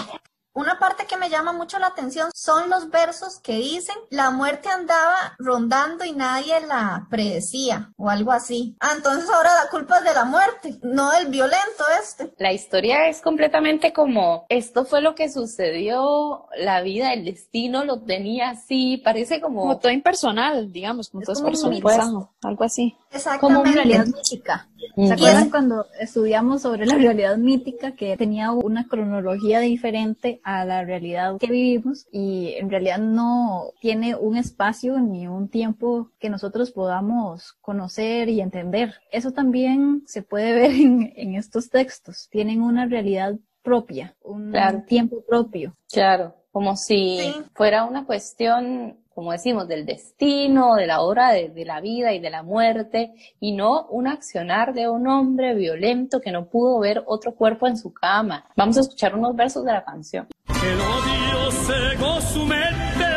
Una 0.57 0.79
parte 0.79 1.05
que 1.05 1.17
me 1.17 1.29
llama 1.29 1.53
mucho 1.53 1.77
la 1.77 1.85
atención 1.85 2.31
son 2.33 2.71
los 2.71 2.89
versos 2.89 3.39
que 3.39 3.57
dicen 3.57 3.95
la 4.09 4.31
muerte 4.31 4.69
andaba 4.69 5.35
rondando 5.37 6.03
y 6.03 6.13
nadie 6.13 6.59
la 6.61 7.05
predecía 7.11 7.91
o 7.95 8.09
algo 8.09 8.31
así. 8.31 8.75
Ah, 8.79 8.93
entonces 8.97 9.29
ahora 9.29 9.51
la 9.63 9.69
culpa 9.69 9.99
es 9.99 10.05
de 10.05 10.15
la 10.15 10.25
muerte, 10.25 10.79
no 10.81 11.11
del 11.11 11.27
violento 11.27 11.83
este. 12.01 12.33
La 12.39 12.53
historia 12.53 13.07
es 13.07 13.21
completamente 13.21 13.93
como, 13.93 14.47
esto 14.49 14.83
fue 14.83 15.01
lo 15.01 15.13
que 15.13 15.29
sucedió, 15.29 16.47
la 16.57 16.81
vida, 16.81 17.13
el 17.13 17.25
destino 17.25 17.85
lo 17.85 18.01
tenía 18.01 18.49
así, 18.49 18.97
parece 18.97 19.39
como, 19.39 19.61
Como 19.61 19.77
todo 19.77 19.91
impersonal, 19.91 20.71
digamos, 20.71 21.09
como 21.09 21.21
Es 21.21 21.27
todo 21.27 21.33
es 21.33 21.39
como 21.39 21.75
un 21.75 21.81
personalizado, 21.83 22.31
algo 22.41 22.63
así. 22.63 22.97
Como 23.39 23.61
una 23.61 23.71
realidad 23.71 24.05
mítica. 24.07 24.67
¿Se 24.95 25.13
acuerdan 25.13 25.43
es- 25.43 25.51
cuando 25.51 25.85
estudiamos 25.99 26.61
sobre 26.63 26.85
la 26.85 26.95
realidad 26.95 27.37
mítica 27.37 27.91
que 27.95 28.17
tenía 28.17 28.51
una 28.51 28.87
cronología 28.87 29.59
diferente 29.59 30.39
a 30.43 30.65
la 30.65 30.83
realidad 30.83 31.37
que 31.37 31.47
vivimos 31.47 32.07
y 32.11 32.53
en 32.57 32.69
realidad 32.69 32.97
no 32.99 33.71
tiene 33.79 34.15
un 34.15 34.37
espacio 34.37 34.99
ni 34.99 35.27
un 35.27 35.49
tiempo 35.49 36.09
que 36.19 36.29
nosotros 36.29 36.71
podamos 36.71 37.53
conocer 37.61 38.29
y 38.29 38.41
entender? 38.41 38.95
Eso 39.11 39.31
también 39.31 40.03
se 40.07 40.23
puede 40.23 40.53
ver 40.53 40.71
en, 40.71 41.13
en 41.15 41.35
estos 41.35 41.69
textos. 41.69 42.27
Tienen 42.31 42.61
una 42.61 42.85
realidad 42.87 43.35
propia, 43.61 44.15
un 44.23 44.51
Claro. 44.51 44.83
tiempo 44.87 45.17
propio. 45.27 45.75
Claro, 45.91 46.35
como 46.51 46.75
si 46.75 47.19
Sí. 47.19 47.41
fuera 47.53 47.83
una 47.85 48.05
cuestión, 48.05 48.97
como 49.17 49.31
decimos, 49.31 49.67
del 49.67 49.87
destino, 49.87 50.75
de 50.75 50.85
la 50.85 51.01
hora 51.01 51.31
de, 51.31 51.49
de 51.49 51.65
la 51.65 51.81
vida 51.81 52.13
y 52.13 52.19
de 52.19 52.29
la 52.29 52.43
muerte, 52.43 53.15
y 53.39 53.53
no 53.53 53.87
un 53.87 54.07
accionar 54.07 54.75
de 54.75 54.87
un 54.87 55.07
hombre 55.07 55.55
violento 55.55 56.21
que 56.21 56.31
no 56.31 56.45
pudo 56.45 56.77
ver 56.81 57.03
otro 57.07 57.33
cuerpo 57.33 57.65
en 57.65 57.77
su 57.77 57.91
cama. 57.91 58.45
Vamos 58.55 58.77
a 58.77 58.81
escuchar 58.81 59.15
unos 59.15 59.35
versos 59.35 59.65
de 59.65 59.73
la 59.73 59.83
canción. 59.83 60.27
El 60.47 60.79
odio 60.79 61.51
cegó 61.51 62.21
su 62.21 62.45
mente, 62.45 63.07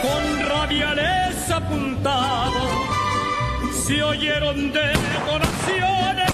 con 0.00 0.48
rabia 0.48 0.94
les 0.94 1.50
apuntaba. 1.50 2.50
Se 3.70 4.02
oyeron 4.02 4.72
detonaciones. 4.72 6.32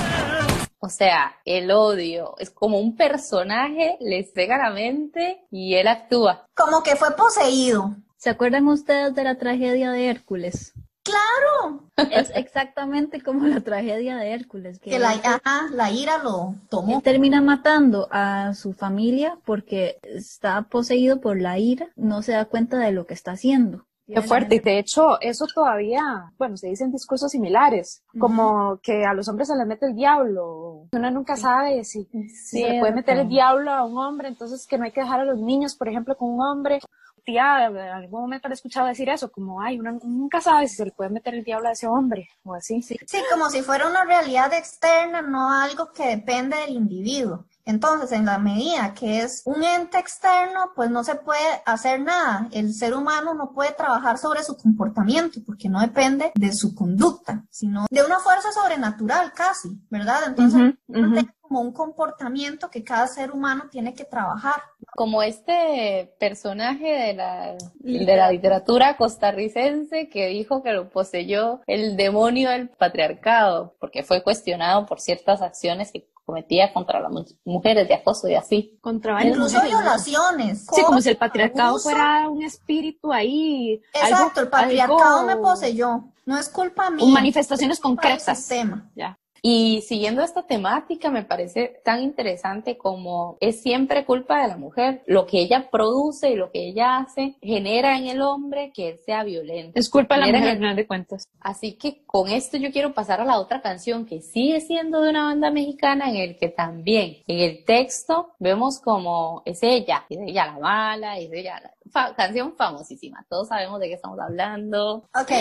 O 0.79 0.89
sea, 0.89 1.35
el 1.45 1.73
odio 1.73 2.37
es 2.39 2.51
como 2.51 2.79
un 2.79 2.95
personaje, 2.95 3.97
le 3.99 4.23
cega 4.23 4.57
la 4.57 4.71
mente 4.71 5.49
y 5.51 5.75
él 5.75 5.89
actúa. 5.89 6.47
Como 6.55 6.85
que 6.85 6.95
fue 6.95 7.17
poseído. 7.17 7.97
¿Se 8.21 8.29
acuerdan 8.29 8.69
ustedes 8.69 9.15
de 9.15 9.25
la 9.25 9.39
tragedia 9.39 9.91
de 9.93 10.11
Hércules? 10.11 10.75
Claro, 11.03 11.89
Es 12.11 12.31
exactamente 12.35 13.23
como 13.23 13.47
la 13.47 13.63
tragedia 13.63 14.19
de 14.19 14.33
Hércules. 14.35 14.79
que 14.79 14.99
la, 14.99 15.13
ajá, 15.13 15.69
la 15.73 15.91
ira 15.91 16.19
lo 16.23 16.51
Él 16.51 16.69
tomó. 16.69 17.01
termina 17.01 17.41
matando 17.41 18.09
a 18.11 18.53
su 18.53 18.75
familia 18.75 19.39
porque 19.47 19.99
está 20.03 20.61
poseído 20.69 21.23
por 21.23 21.41
la 21.41 21.59
ira, 21.59 21.89
no 21.97 22.21
se 22.21 22.33
da 22.33 22.45
cuenta 22.45 22.77
de 22.77 22.93
lo 22.93 23.07
que 23.07 23.15
está 23.15 23.33
haciendo. 23.33 23.87
Qué 24.07 24.21
fuerte. 24.21 24.57
Y 24.57 24.59
de 24.59 24.79
hecho, 24.79 25.19
eso 25.23 25.47
todavía, 25.47 26.03
bueno, 26.37 26.59
se 26.59 26.67
dicen 26.67 26.93
discursos 26.93 27.31
similares, 27.31 28.03
como 28.19 28.81
que 28.83 29.07
a 29.07 29.15
los 29.15 29.29
hombres 29.29 29.49
se 29.49 29.57
les 29.57 29.67
mete 29.67 29.87
el 29.87 29.95
diablo. 29.95 30.89
Uno 30.93 31.11
nunca 31.11 31.37
sabe 31.37 31.85
si, 31.85 32.05
si 32.05 32.61
se 32.61 32.69
le 32.69 32.81
puede 32.81 32.93
meter 32.93 33.17
el 33.19 33.29
diablo 33.29 33.71
a 33.71 33.85
un 33.87 33.97
hombre, 33.97 34.29
entonces 34.29 34.67
que 34.67 34.77
no 34.77 34.85
hay 34.85 34.93
que 34.93 35.01
dejar 35.01 35.21
a 35.21 35.25
los 35.25 35.39
niños, 35.39 35.75
por 35.75 35.89
ejemplo, 35.89 36.17
con 36.19 36.29
un 36.35 36.43
hombre. 36.43 36.81
Tía, 37.21 37.67
en 37.67 37.77
algún 37.77 38.23
momento 38.23 38.49
le 38.49 38.55
he 38.55 38.57
escuchado 38.57 38.87
decir 38.87 39.09
eso, 39.09 39.31
como, 39.31 39.61
ay, 39.61 39.79
uno 39.79 39.99
nunca 40.03 40.41
sabe 40.41 40.69
si 40.69 40.77
se 40.77 40.85
le 40.85 40.93
puede 40.93 41.11
meter 41.11 41.35
el 41.35 41.45
diablo 41.45 41.69
a 41.69 41.73
ese 41.73 41.87
hombre, 41.87 42.29
o 42.45 42.55
así. 42.55 42.83
Sí, 42.83 42.99
como 43.31 43.51
si 43.51 43.63
fuera 43.63 43.89
una 43.89 44.05
realidad 44.05 44.53
externa, 44.53 45.23
no 45.23 45.53
algo 45.53 45.93
que 45.93 46.07
depende 46.07 46.57
del 46.57 46.71
individuo. 46.71 47.45
Entonces, 47.65 48.13
en 48.13 48.25
la 48.25 48.39
medida 48.39 48.95
que 48.95 49.21
es 49.21 49.43
un 49.45 49.63
ente 49.63 49.99
externo, 49.99 50.73
pues 50.75 50.91
no 50.91 51.05
se 51.05 51.15
puede 51.15 51.63
hacer 51.67 52.01
nada. 52.01 52.49
El 52.51 52.75
ser 52.75 52.95
humano 52.95 53.35
no 53.35 53.53
puede 53.53 53.73
trabajar 53.73 54.19
sobre 54.19 54.43
su 54.43 54.57
comportamiento 54.57 55.41
porque 55.47 55.69
no 55.69 55.81
depende 55.81 56.33
de 56.35 56.53
su 56.53 56.75
conducta, 56.75 57.45
sino 57.51 57.87
de 57.91 58.03
una 58.03 58.19
fuerza 58.19 58.51
sobrenatural 58.51 59.33
casi, 59.33 59.81
¿verdad? 59.89 60.23
Entonces, 60.27 60.75
ujú. 60.89 61.17
es 61.17 61.25
como 61.51 61.63
un 61.63 61.73
comportamiento 61.73 62.71
que 62.71 62.85
cada 62.85 63.09
ser 63.09 63.33
humano 63.33 63.65
tiene 63.73 63.93
que 63.93 64.05
trabajar. 64.05 64.63
Como 64.95 65.21
este 65.21 66.15
personaje 66.21 66.87
de 66.87 67.15
la, 67.15 67.55
de 67.81 68.17
la 68.17 68.31
literatura 68.31 68.97
costarricense 68.97 70.09
que 70.09 70.29
dijo 70.29 70.63
que 70.63 70.71
lo 70.73 70.89
poseyó 70.91 71.61
el 71.67 71.97
demonio 71.97 72.51
del 72.51 72.69
patriarcado, 72.69 73.75
porque 73.81 74.05
fue 74.05 74.23
cuestionado 74.23 74.87
por 74.87 75.01
ciertas 75.01 75.43
acciones 75.43 75.91
que 75.91 76.09
cometía 76.25 76.73
contra 76.73 77.01
las 77.01 77.11
mu- 77.11 77.25
mujeres 77.45 77.89
de 77.89 77.95
acoso 77.95 78.29
y 78.29 78.37
así. 78.37 78.79
Contra 78.81 79.15
varias 79.15 79.35
Incluso 79.35 79.61
violaciones. 79.61 80.67
Sí, 80.73 80.83
como 80.85 81.01
si 81.01 81.09
el 81.09 81.17
patriarcado 81.17 81.71
abuso. 81.71 81.91
fuera 81.91 82.29
un 82.29 82.45
espíritu 82.45 83.13
ahí. 83.13 83.83
algo- 84.01 84.09
Exacto, 84.09 84.41
el 84.43 84.49
patriarcado 84.49 85.19
algo- 85.19 85.27
me 85.27 85.37
poseyó. 85.37 86.05
No 86.27 86.39
es 86.39 86.49
culpa 86.49 86.91
mía. 86.91 87.01
Con 87.01 87.13
manifestaciones 87.13 87.81
concretas. 87.81 88.49
Ya. 88.95 89.19
Y 89.43 89.83
siguiendo 89.83 90.23
esta 90.23 90.43
temática, 90.47 91.11
me 91.11 91.25
parece 91.25 91.81
tan 91.85 92.03
interesante 92.03 92.77
como 92.77 93.37
es 93.41 93.63
siempre 93.63 94.05
culpa 94.05 94.43
de 94.43 94.49
la 94.49 94.57
mujer. 94.57 95.03
Lo 95.07 95.27
que 95.27 95.41
ella 95.41 95.71
produce 95.71 96.31
y 96.31 96.37
lo 96.37 96.51
que 96.51 96.69
ella 96.69 96.99
hace 96.99 97.37
genera 97.41 97.97
en 97.97 98.09
el 98.09 98.23
hombre 98.23 98.73
que 98.75 98.91
él 98.91 98.99
sea 99.05 99.25
violento. 99.25 99.79
Es 99.79 99.89
culpa 99.89 100.17
de 100.17 100.21
la 100.21 100.27
mujer, 100.27 100.49
al 100.51 100.57
final 100.57 100.77
de 100.77 100.87
cuentas. 100.87 101.29
Así 101.41 101.75
que 101.75 102.03
con 102.07 102.29
esto 102.29 102.57
yo 102.57 102.71
quiero 102.71 102.93
pasar 102.93 103.21
a 103.21 103.25
la 103.25 103.39
otra 103.39 103.63
canción 103.63 104.07
que 104.07 104.21
sigue 104.21 104.61
siendo 104.61 105.01
de 105.01 105.11
una 105.11 105.25
banda 105.25 105.51
mexicana 105.51 106.11
en 106.11 106.17
el 106.17 106.37
que 106.37 106.49
también 106.49 107.19
en 107.27 107.39
el 107.39 107.65
texto 107.65 108.33
vemos 108.39 108.81
como 108.81 109.43
es 109.45 109.63
ella, 109.63 110.05
es 110.09 110.19
ella 110.19 110.47
la 110.47 110.59
mala, 110.59 111.19
es 111.19 111.33
ella 111.33 111.61
la 111.61 111.73
canción 112.17 112.55
famosísima. 112.57 113.25
Todos 113.29 113.49
sabemos 113.49 113.81
de 113.81 113.89
qué 113.89 113.95
estamos 113.95 114.19
hablando. 114.19 115.09
Ok, 115.15 115.33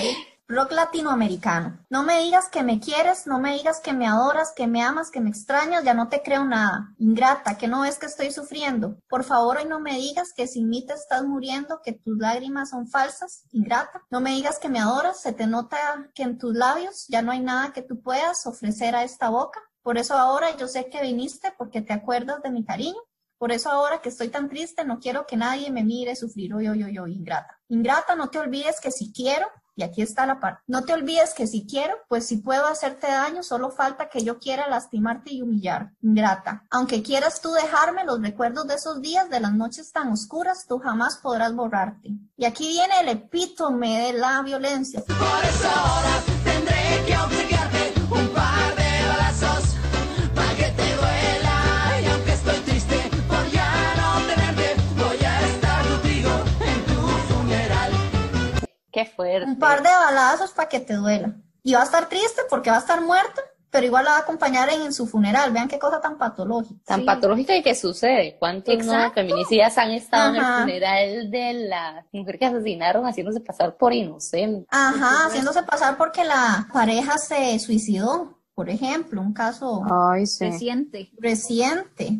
rock 0.50 0.72
latinoamericano. 0.72 1.80
No 1.90 2.04
me 2.04 2.20
digas 2.20 2.50
que 2.50 2.64
me 2.64 2.80
quieres, 2.80 3.28
no 3.28 3.40
me 3.40 3.54
digas 3.54 3.80
que 3.80 3.94
me 3.94 4.08
adoras, 4.08 4.52
que 4.56 4.66
me 4.66 4.82
amas, 4.82 5.12
que 5.12 5.22
me 5.22 5.30
extrañas, 5.30 5.84
ya 5.84 5.94
no 5.94 6.10
te 6.10 6.24
creo 6.24 6.44
nada. 6.44 6.94
Ingrata, 6.98 7.58
que 7.58 7.68
no 7.68 7.82
ves 7.82 8.00
que 8.00 8.08
estoy 8.08 8.32
sufriendo. 8.32 8.98
Por 9.08 9.24
favor, 9.24 9.58
hoy 9.58 9.66
no 9.66 9.80
me 9.80 9.96
digas 9.96 10.34
que 10.36 10.48
sin 10.48 10.68
mí 10.68 10.86
te 10.86 10.94
estás 10.94 11.24
muriendo, 11.24 11.82
que 11.84 11.94
tus 11.94 12.18
lágrimas 12.18 12.72
son 12.72 12.88
falsas. 12.88 13.44
Ingrata, 13.52 14.02
no 14.10 14.22
me 14.22 14.32
digas 14.32 14.58
que 14.58 14.70
me 14.70 14.80
adoras, 14.80 15.22
se 15.22 15.34
te 15.34 15.46
nota 15.46 15.78
que 16.16 16.24
en 16.24 16.40
tus 16.40 16.56
labios 16.56 17.06
ya 17.08 17.22
no 17.22 17.32
hay 17.32 17.42
nada 17.42 17.72
que 17.72 17.84
tú 17.84 18.02
puedas 18.02 18.48
ofrecer 18.48 18.96
a 18.96 19.04
esta 19.04 19.30
boca. 19.30 19.62
Por 19.84 19.98
eso 19.98 20.16
ahora 20.16 20.56
yo 20.58 20.68
sé 20.68 20.90
que 20.90 21.02
viniste 21.02 21.54
porque 21.58 21.82
te 21.82 21.94
acuerdas 21.94 22.42
de 22.42 22.52
mi 22.52 22.66
cariño. 22.66 23.00
Por 23.40 23.54
eso 23.54 23.70
ahora 23.70 24.02
que 24.02 24.10
estoy 24.10 24.28
tan 24.28 24.50
triste, 24.50 24.84
no 24.84 25.00
quiero 25.00 25.26
que 25.26 25.38
nadie 25.38 25.72
me 25.72 25.86
mire 25.86 26.14
sufrir. 26.18 26.54
Oy, 26.54 26.68
oy, 26.68 26.84
oy, 26.84 27.00
oy, 27.00 27.14
ingrata. 27.14 27.58
Ingrata, 27.70 28.14
no 28.16 28.30
te 28.30 28.38
olvides 28.38 28.82
que 28.82 28.92
si 28.92 29.14
quiero, 29.14 29.48
y 29.78 29.84
aquí 29.84 30.02
está 30.02 30.26
la 30.26 30.42
parte, 30.42 30.62
no 30.68 30.84
te 30.84 30.92
olvides 30.92 31.34
que 31.34 31.48
si 31.48 31.66
quiero, 31.66 31.96
pues 32.10 32.28
si 32.28 32.38
puedo 32.38 32.68
hacerte 32.68 33.08
daño, 33.08 33.42
solo 33.42 33.72
falta 33.72 34.10
que 34.10 34.26
yo 34.26 34.38
quiera 34.38 34.68
lastimarte 34.68 35.34
y 35.34 35.42
humillar. 35.42 35.94
Ingrata. 36.02 36.66
Aunque 36.70 37.02
quieras 37.02 37.40
tú 37.40 37.54
dejarme 37.54 38.04
los 38.04 38.22
recuerdos 38.22 38.68
de 38.68 38.76
esos 38.76 39.02
días, 39.02 39.30
de 39.30 39.40
las 39.40 39.54
noches 39.54 39.94
tan 39.94 40.12
oscuras, 40.12 40.66
tú 40.68 40.80
jamás 40.80 41.16
podrás 41.24 41.56
borrarte. 41.56 42.10
Y 42.36 42.44
aquí 42.44 42.68
viene 42.68 42.94
el 43.00 43.08
epítome 43.08 44.00
de 44.00 44.14
la 44.20 44.42
violencia. 44.42 45.02
Por 45.08 45.46
eso 45.46 45.70
ahora 45.70 46.24
tendré 46.44 47.06
que 47.08 47.18
obligarte 47.18 47.89
Qué 59.04 59.06
fuerte. 59.10 59.46
Un 59.50 59.58
par 59.60 59.82
de 59.84 59.90
balazos 59.90 60.52
para 60.52 60.70
que 60.70 60.80
te 60.80 60.94
duela. 60.94 61.34
Y 61.64 61.74
va 61.74 61.82
a 61.82 61.84
estar 61.84 62.08
triste 62.10 62.42
porque 62.50 62.70
va 62.70 62.78
a 62.78 62.80
estar 62.80 63.02
muerta, 63.02 63.42
pero 63.70 63.86
igual 63.86 64.06
la 64.06 64.12
va 64.12 64.18
a 64.18 64.22
acompañar 64.22 64.70
en, 64.70 64.82
en 64.82 64.94
su 64.94 65.06
funeral. 65.08 65.52
Vean 65.52 65.68
qué 65.68 65.78
cosa 65.78 66.02
tan 66.02 66.18
patológica. 66.18 66.80
tan 66.86 67.02
Sí. 67.02 67.06
patológica 67.06 67.56
y 67.56 67.62
que 67.62 67.76
sucede. 67.76 68.36
¿Cuántos 68.40 68.84
no 68.86 69.12
feminicidas 69.12 69.78
han 69.78 69.92
estado 69.92 70.30
en 70.36 70.42
el 70.42 70.46
funeral 70.62 71.32
de 71.32 71.54
la 71.68 72.06
mujer 72.12 72.40
que 72.40 72.46
asesinaron 72.46 73.06
haciéndose 73.06 73.42
pasar 73.42 73.76
por 73.78 73.94
inocente? 73.94 74.66
Ajá, 74.72 75.28
haciéndose 75.28 75.64
pasar 75.64 75.98
porque 75.98 76.24
la 76.24 76.68
pareja 76.74 77.18
se 77.18 77.60
suicidó, 77.60 78.40
por 78.56 78.70
ejemplo, 78.70 79.22
un 79.22 79.34
caso 79.34 79.84
Ay, 80.12 80.26
sí. 80.26 80.46
Reciente. 80.50 81.12
reciente. 81.20 82.20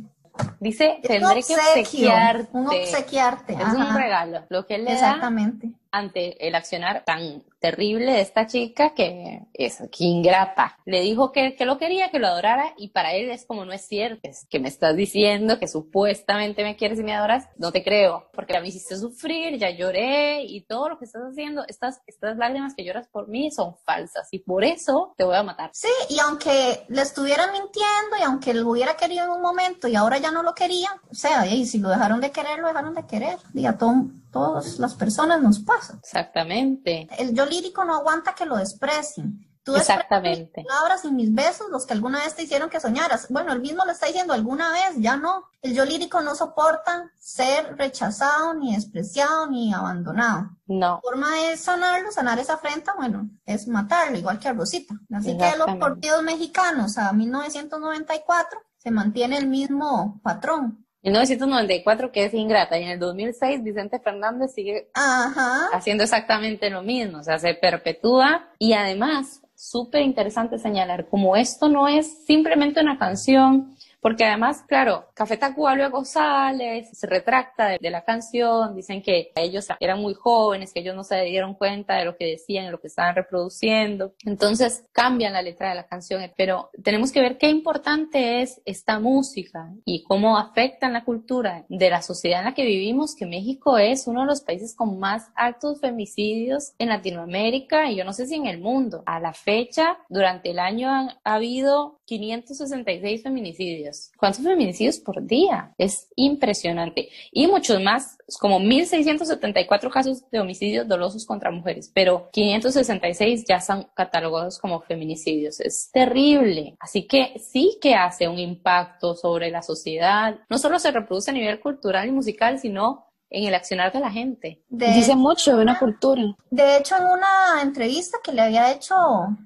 Dice, 0.62 1.00
tendré 1.04 1.44
que 1.44 1.56
obsequiarte. 1.56 2.50
un 2.54 2.68
obsequiarte. 2.68 3.54
Es 3.54 3.74
un 3.74 3.94
regalo. 3.94 4.46
Lo 4.50 4.66
que 4.66 4.76
él 4.76 4.86
le 4.86 4.92
da 4.92 4.98
Exactamente. 4.98 5.74
Ante 5.92 6.48
el 6.48 6.56
accionar 6.56 7.04
tan 7.06 7.44
terrible 7.60 8.14
de 8.14 8.22
esta 8.22 8.48
chica 8.48 8.94
que 8.94 9.42
es 9.54 9.80
que 9.92 10.06
ingrata. 10.06 10.78
Le 10.86 11.02
dijo 11.02 11.32
que, 11.32 11.56
que 11.56 11.66
lo 11.66 11.78
quería, 11.78 12.10
que 12.10 12.20
lo 12.20 12.28
adorara 12.28 12.74
y 12.78 12.90
para 12.90 13.14
él 13.14 13.30
es 13.30 13.46
como 13.46 13.66
no 13.66 13.74
es 13.74 13.86
cierto, 13.86 14.22
es 14.30 14.48
que 14.50 14.60
me 14.60 14.70
estás 14.70 14.96
diciendo 14.96 15.60
que 15.60 15.68
supuestamente 15.68 16.64
me 16.64 16.76
quieres 16.78 17.00
y 17.00 17.04
me 17.04 17.14
adoras, 17.14 17.50
no 17.58 17.72
te 17.72 17.84
creo, 17.84 18.30
porque 18.34 18.54
ya 18.54 18.62
me 18.62 18.70
hiciste 18.70 18.96
sufrir, 18.98 19.58
ya 19.58 19.70
lloré 19.72 20.44
y 20.44 20.62
todo 20.62 20.90
lo 20.90 20.98
que 21.00 21.06
estás 21.06 21.22
haciendo, 21.24 21.66
estas, 21.68 22.02
estas 22.08 22.38
lágrimas 22.38 22.74
que 22.76 22.86
lloras 22.86 23.08
por 23.10 23.28
mí 23.28 23.52
son 23.52 23.76
falsas 23.86 24.28
y 24.32 24.40
por 24.40 24.64
eso 24.64 25.14
te 25.18 25.24
voy 25.26 25.36
a 25.36 25.44
matar. 25.44 25.72
Sí, 25.74 25.90
y 26.10 26.20
aunque 26.20 26.86
le 26.88 27.02
estuvieran 27.02 27.52
mintiendo 27.52 28.18
y 28.20 28.24
aunque 28.24 28.54
lo 28.54 28.70
hubiera 28.70 28.96
querido 28.96 29.26
en 29.26 29.32
un 29.32 29.42
momento 29.42 29.88
y 29.88 29.96
ahora 29.96 30.18
ya 30.18 30.32
no 30.32 30.44
lo 30.44 30.54
quería, 30.56 30.90
o 31.10 31.14
sea, 31.16 31.46
y 31.46 31.66
si 31.66 31.80
lo 31.80 31.90
dejaron 31.90 32.22
de 32.22 32.32
querer, 32.32 32.60
lo 32.60 32.68
dejaron 32.70 32.94
de 32.96 33.06
querer. 33.06 33.38
Y 33.54 33.66
a 33.66 33.78
to- 33.78 34.06
todas 34.32 34.80
las 34.80 34.96
personas 34.96 35.42
nos 35.42 35.60
pasa. 35.60 36.00
Exactamente. 36.02 37.08
El 37.18 37.34
yo 37.34 37.46
lírico 37.46 37.84
no 37.86 37.96
aguanta 37.96 38.36
que 38.36 38.46
lo 38.46 38.58
desprecien. 38.58 39.46
Tú 39.64 39.76
Exactamente. 39.76 40.62
mis 40.62 40.68
palabras 40.68 41.04
y 41.04 41.12
mis 41.12 41.34
besos, 41.34 41.68
los 41.70 41.86
que 41.86 41.94
alguna 41.94 42.20
vez 42.20 42.34
te 42.34 42.44
hicieron 42.44 42.70
que 42.70 42.80
soñaras. 42.80 43.28
Bueno, 43.30 43.52
él 43.52 43.60
mismo 43.60 43.86
lo 43.86 43.92
está 43.92 44.08
diciendo 44.08 44.34
alguna 44.34 44.72
vez, 44.72 44.96
ya 44.98 45.18
no. 45.18 45.50
El 45.62 45.74
yo 45.74 45.84
lírico 45.86 46.22
no 46.22 46.34
soporta 46.34 47.12
ser 47.20 47.76
rechazado, 47.76 48.54
ni 48.54 48.74
despreciado, 48.74 49.48
ni 49.48 49.74
abandonado. 49.74 50.52
No. 50.66 50.96
La 50.96 51.02
forma 51.02 51.36
de 51.36 51.58
sanarlo, 51.58 52.12
sanar 52.12 52.40
esa 52.40 52.54
afrenta, 52.54 52.94
bueno, 52.96 53.30
es 53.46 53.68
matarlo, 53.68 54.18
igual 54.18 54.40
que 54.40 54.48
a 54.48 54.54
Rosita. 54.54 54.96
Así 55.14 55.38
que 55.38 55.58
los 55.58 55.76
corridos 55.78 56.24
mexicanos 56.24 56.98
a 56.98 57.12
1994 57.12 58.62
se 58.78 58.92
mantiene 58.92 59.38
el 59.38 59.48
mismo 59.48 60.22
patrón. 60.24 60.86
1994 61.10 62.12
que 62.12 62.26
es 62.26 62.34
ingrata 62.34 62.78
y 62.80 62.84
en 62.84 62.90
el 62.92 63.00
2006 63.00 63.64
Vicente 63.64 64.00
Fernández 64.00 64.54
sigue 64.54 64.90
Ajá. 64.94 65.68
haciendo 65.74 66.04
exactamente 66.04 66.70
lo 66.70 66.82
mismo, 66.82 67.20
o 67.20 67.24
sea, 67.24 67.40
se 67.40 67.54
perpetúa 67.54 68.50
y 68.58 68.74
además, 68.74 69.42
súper 69.56 70.02
interesante 70.04 70.58
señalar, 70.58 71.08
como 71.08 71.36
esto 71.36 71.68
no 71.68 71.88
es 71.88 72.26
simplemente 72.26 72.80
una 72.80 72.98
canción, 72.98 73.76
porque 74.02 74.26
además, 74.26 74.64
claro, 74.68 75.08
Café 75.14 75.38
Tacuba 75.38 75.76
luego 75.76 76.06
sale, 76.06 76.86
se 76.86 77.08
retracta 77.08 77.78
de, 77.80 77.90
la 77.90 78.04
canción, 78.04 78.76
dicen 78.76 79.02
que 79.02 79.32
ellos 79.36 79.68
eran 79.80 80.00
muy 80.00 80.14
jóvenes, 80.14 80.74
que 80.74 80.82
ellos 80.82 80.96
no 80.96 81.04
se 81.04 81.22
dieron 81.24 81.56
cuenta 81.56 81.96
de 81.96 82.06
lo 82.06 82.16
que 82.16 82.26
decían, 82.26 82.66
de 82.66 82.72
lo 82.72 82.80
que 82.80 82.88
estaban 82.88 83.16
reproduciendo, 83.16 84.14
entonces 84.26 84.86
cambian 84.92 85.34
la 85.34 85.42
letra 85.42 85.70
de 85.70 85.76
la 85.76 85.88
canción, 85.88 86.22
pero 86.38 86.70
tenemos 86.84 87.12
que 87.12 87.22
ver 87.22 87.38
qué 87.38 87.50
importante 87.50 88.42
es 88.42 88.62
esta 88.66 89.00
música 89.00 89.72
y 89.86 90.04
cómo 90.04 90.38
afecta 90.38 90.88
en 90.88 90.94
la 90.94 91.04
cultura 91.04 91.66
de 91.68 91.90
la 91.90 92.02
sociedad 92.02 92.40
en 92.40 92.46
la 92.46 92.54
que 92.54 92.66
vivimos, 92.66 93.16
que 93.16 93.26
México 93.26 93.78
es 93.78 94.08
uno 94.08 94.22
de 94.22 94.28
los 94.28 94.42
países 94.42 94.76
con 94.76 95.00
más 95.00 95.32
altos 95.36 95.82
femicidios 95.82 96.74
en 96.78 96.90
Latinoamérica 96.90 97.90
y 97.90 97.96
yo 97.96 98.04
no 98.04 98.14
sé 98.14 98.28
si 98.28 98.36
en 98.36 98.46
el 98.46 98.60
mundo. 98.60 99.04
A 99.06 99.20
la 99.20 99.34
fecha, 99.34 99.98
durante 100.10 100.52
el 100.52 100.60
año 100.60 100.90
han 100.90 101.10
ha 101.24 101.36
habido 101.36 102.00
566 102.06 103.24
feminicidios. 103.24 103.89
¿Cuántos 104.18 104.44
feminicidios 104.44 105.00
por 105.00 105.26
día? 105.26 105.74
Es 105.78 106.10
impresionante. 106.16 107.10
Y 107.32 107.48
muchos 107.48 107.82
más, 107.82 108.18
como 108.40 108.60
1.674 108.60 109.90
casos 109.90 110.30
de 110.30 110.40
homicidios 110.40 110.88
dolosos 110.88 111.26
contra 111.26 111.52
mujeres, 111.52 111.92
pero 111.94 112.30
566 112.32 113.46
ya 113.48 113.62
son 113.62 113.88
catalogados 113.96 114.60
como 114.60 114.82
feminicidios. 114.82 115.60
Es 115.60 115.90
terrible. 115.92 116.76
Así 116.80 117.08
que 117.08 117.34
sí 117.40 117.78
que 117.82 117.96
hace 117.96 118.28
un 118.28 118.40
impacto 118.40 119.16
sobre 119.16 119.52
la 119.52 119.62
sociedad. 119.62 120.40
No 120.50 120.58
solo 120.58 120.80
se 120.80 120.92
reproduce 120.92 121.32
a 121.32 121.34
nivel 121.34 121.60
cultural 121.60 122.08
y 122.08 122.12
musical, 122.12 122.60
sino 122.60 123.09
en 123.32 123.44
el 123.48 123.54
accionar 123.56 123.92
de 123.92 124.00
la 124.00 124.10
gente. 124.12 124.64
De, 124.70 124.88
Dice 124.94 125.16
mucho 125.16 125.56
de 125.56 125.62
una 125.64 125.78
cultura. 125.78 126.22
de 126.50 126.78
hecho, 126.78 126.96
en 126.98 127.06
una 127.06 127.62
entrevista 127.62 128.18
que 128.24 128.32
le 128.34 128.42
había 128.42 128.72
hecho 128.72 128.96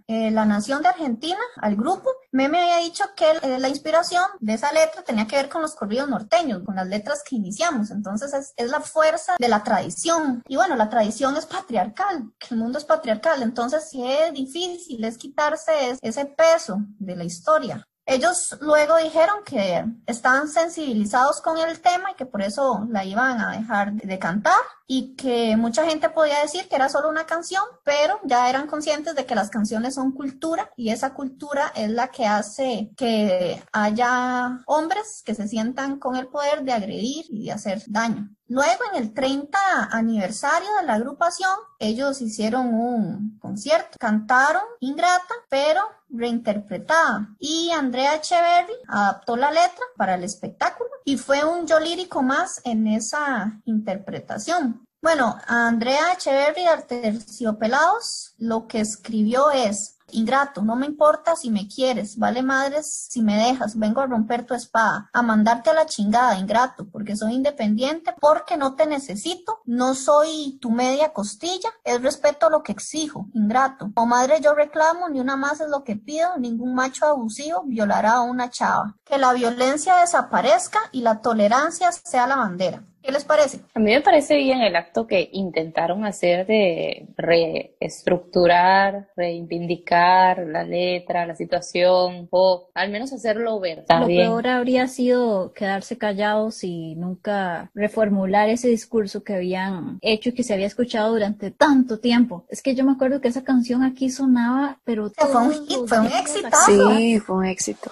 eh, 0.08 0.32
La 0.32 0.46
Nación 0.46 0.82
de 0.82 0.90
Argentina 0.90 1.38
al 1.58 1.76
grupo, 1.76 2.10
Meme 2.32 2.60
había 2.62 2.78
dicho 2.86 3.04
que 3.16 3.26
eh, 3.44 3.60
la 3.60 3.70
inspiración 3.70 4.24
de 4.40 4.54
esa 4.54 4.72
letra 4.72 5.04
tenía 5.04 5.28
que 5.28 5.36
ver 5.36 5.50
con 5.50 5.62
los 5.62 5.76
corridos 5.76 6.10
norteños, 6.10 6.64
con 6.66 6.76
las 6.76 6.88
letras 6.88 7.24
que 7.28 7.36
iniciamos. 7.36 7.92
Entonces 7.92 8.34
es, 8.34 8.54
es 8.58 8.70
la 8.72 8.80
fuerza 8.82 9.36
de 9.38 9.48
la 9.48 9.64
tradición. 9.64 10.42
Y 10.48 10.56
bueno, 10.56 10.76
la 10.76 10.90
tradición 10.90 11.36
es 11.38 11.46
patriarcal, 11.46 12.32
que 12.40 12.48
el 12.56 12.58
mundo 12.62 12.78
es 12.78 12.86
patriarcal. 12.86 13.44
Entonces 13.44 13.90
sí 13.90 14.04
es 14.06 14.34
difícil, 14.34 15.04
es 15.04 15.18
quitarse 15.18 15.90
es- 15.92 16.00
ese 16.02 16.26
peso 16.26 16.78
de 17.00 17.16
la 17.16 17.24
historia. 17.24 17.88
Ellos 18.06 18.58
luego 18.60 18.98
dijeron 18.98 19.38
que 19.46 19.86
estaban 20.08 20.50
sensibilizados 20.50 21.42
con 21.42 21.58
el 21.58 21.80
tema 21.80 22.12
y 22.12 22.16
que 22.16 22.26
por 22.26 22.42
eso 22.42 22.86
la 22.90 23.06
iban 23.06 23.40
a 23.40 23.52
dejar 23.52 23.94
de 23.94 24.20
cantar 24.20 24.60
y 24.86 25.16
que 25.16 25.56
mucha 25.56 25.86
gente 25.86 26.10
podía 26.10 26.42
decir 26.42 26.68
que 26.68 26.76
era 26.76 26.90
solo 26.90 27.08
una 27.10 27.26
canción, 27.26 27.64
pero 27.86 28.20
ya 28.24 28.50
eran 28.50 28.68
conscientes 28.68 29.16
de 29.16 29.26
que 29.26 29.36
las 29.36 29.50
canciones 29.50 29.96
son 29.96 30.12
cultura 30.12 30.70
y 30.76 30.90
esa 30.90 31.14
cultura 31.14 31.72
es 31.76 31.90
la 31.90 32.10
que 32.10 32.26
hace 32.26 32.92
que 32.98 33.64
haya 33.72 34.60
hombres 34.66 35.24
que 35.26 35.34
se 35.34 35.48
sientan 35.48 35.98
con 35.98 36.18
el 36.18 36.28
poder 36.28 36.64
de 36.64 36.74
agredir 36.74 37.26
y 37.30 37.46
de 37.46 37.52
hacer 37.54 37.84
daño. 37.88 38.30
Luego, 38.50 38.84
en 38.92 39.02
el 39.02 39.14
30 39.14 39.58
aniversario 39.90 40.70
de 40.80 40.86
la 40.86 40.96
agrupación, 40.96 41.56
ellos 41.80 42.22
hicieron 42.22 42.74
un 42.74 43.40
concierto, 43.40 43.98
cantaron 43.98 44.62
Ingrata, 44.80 45.34
pero 45.50 45.82
reinterpretada. 46.14 47.36
Y 47.40 47.72
Andrea 47.72 48.16
Echeverry 48.16 48.74
adaptó 48.88 49.36
la 49.36 49.52
letra 49.52 49.84
para 49.98 50.16
el 50.16 50.24
espectáculo 50.24 50.90
y 51.04 51.18
fue 51.18 51.44
un 51.44 51.68
yo 51.68 51.80
lírico 51.80 52.22
más 52.22 52.62
en 52.64 52.88
esa 52.88 53.60
interpretación. 53.66 54.86
Bueno, 55.04 55.38
Andrea 55.48 56.14
Echeverry 56.14 56.62
de 56.62 56.70
Arterciopelados 56.70 58.36
lo 58.38 58.68
que 58.68 58.80
escribió 58.80 59.52
es 59.52 59.98
Ingrato, 60.12 60.62
no 60.62 60.78
me 60.78 60.86
importa 60.86 61.36
si 61.36 61.50
me 61.50 61.68
quieres, 61.68 62.18
vale 62.18 62.42
madres 62.42 63.08
si 63.10 63.22
me 63.22 63.36
dejas, 63.36 63.78
vengo 63.78 64.00
a 64.00 64.06
romper 64.06 64.46
tu 64.46 64.54
espada, 64.54 65.10
a 65.12 65.22
mandarte 65.24 65.72
a 65.72 65.74
la 65.74 65.88
chingada, 65.88 66.38
ingrato, 66.38 66.88
porque 66.90 67.18
soy 67.18 67.34
independiente, 67.34 68.14
porque 68.22 68.56
no 68.56 68.76
te 68.76 68.86
necesito, 68.86 69.60
no 69.66 69.96
soy 69.96 70.60
tu 70.62 70.72
media 70.72 71.12
costilla, 71.12 71.70
es 71.84 72.02
respeto 72.02 72.46
a 72.46 72.50
lo 72.50 72.64
que 72.64 72.72
exijo, 72.72 73.28
ingrato. 73.34 73.92
O 73.96 74.06
madre 74.06 74.40
yo 74.40 74.54
reclamo, 74.54 75.10
ni 75.10 75.20
una 75.20 75.36
más 75.36 75.60
es 75.60 75.70
lo 75.70 75.84
que 75.84 75.96
pido, 75.96 76.38
ningún 76.38 76.76
macho 76.76 77.08
abusivo 77.08 77.64
violará 77.66 78.14
a 78.14 78.22
una 78.22 78.52
chava. 78.52 78.96
Que 79.04 79.18
la 79.18 79.34
violencia 79.34 79.96
desaparezca 79.96 80.80
y 80.92 81.02
la 81.02 81.22
tolerancia 81.22 81.92
sea 81.92 82.28
la 82.28 82.36
bandera. 82.36 82.84
¿Qué 83.04 83.12
les 83.12 83.26
parece? 83.26 83.60
A 83.74 83.80
mí 83.80 83.92
me 83.92 84.00
parece 84.00 84.38
bien 84.38 84.62
el 84.62 84.78
acto 84.78 85.08
que 85.08 85.30
intentaron 85.34 86.06
hacer 86.06 86.48
de 86.48 87.08
reestructurar, 87.18 89.10
reivindicar 89.18 90.48
la 90.48 90.64
letra, 90.64 91.26
la 91.26 91.36
situación, 91.36 92.30
o 92.32 92.70
al 92.74 92.92
menos 92.92 93.12
hacerlo 93.12 93.60
ver. 93.60 93.80
Está 93.80 94.00
Lo 94.00 94.08
bien. 94.08 94.28
peor 94.28 94.48
habría 94.48 94.88
sido 94.88 95.52
quedarse 95.52 95.98
callados 95.98 96.64
y 96.64 96.96
nunca 96.96 97.70
reformular 97.74 98.48
ese 98.48 98.70
discurso 98.70 99.22
que 99.22 99.34
habían 99.34 99.98
hecho 100.02 100.30
y 100.30 100.34
que 100.34 100.44
se 100.44 100.54
había 100.54 100.68
escuchado 100.68 101.12
durante 101.12 101.52
tanto 101.52 102.00
tiempo. 102.00 102.46
Es 102.48 102.62
que 102.62 102.74
yo 102.74 102.86
me 102.86 102.94
acuerdo 102.94 103.20
que 103.20 103.28
esa 103.28 103.44
canción 103.44 103.84
aquí 103.84 104.10
sonaba, 104.10 104.80
pero 104.86 105.10
fue 105.10 105.42
un 105.42 105.52
hit, 105.68 105.88
fue 105.88 106.00
un 106.00 106.08
exitazo. 106.08 106.96
Sí, 106.96 107.20
fue 107.20 107.36
un 107.36 107.46
éxito. 107.46 107.92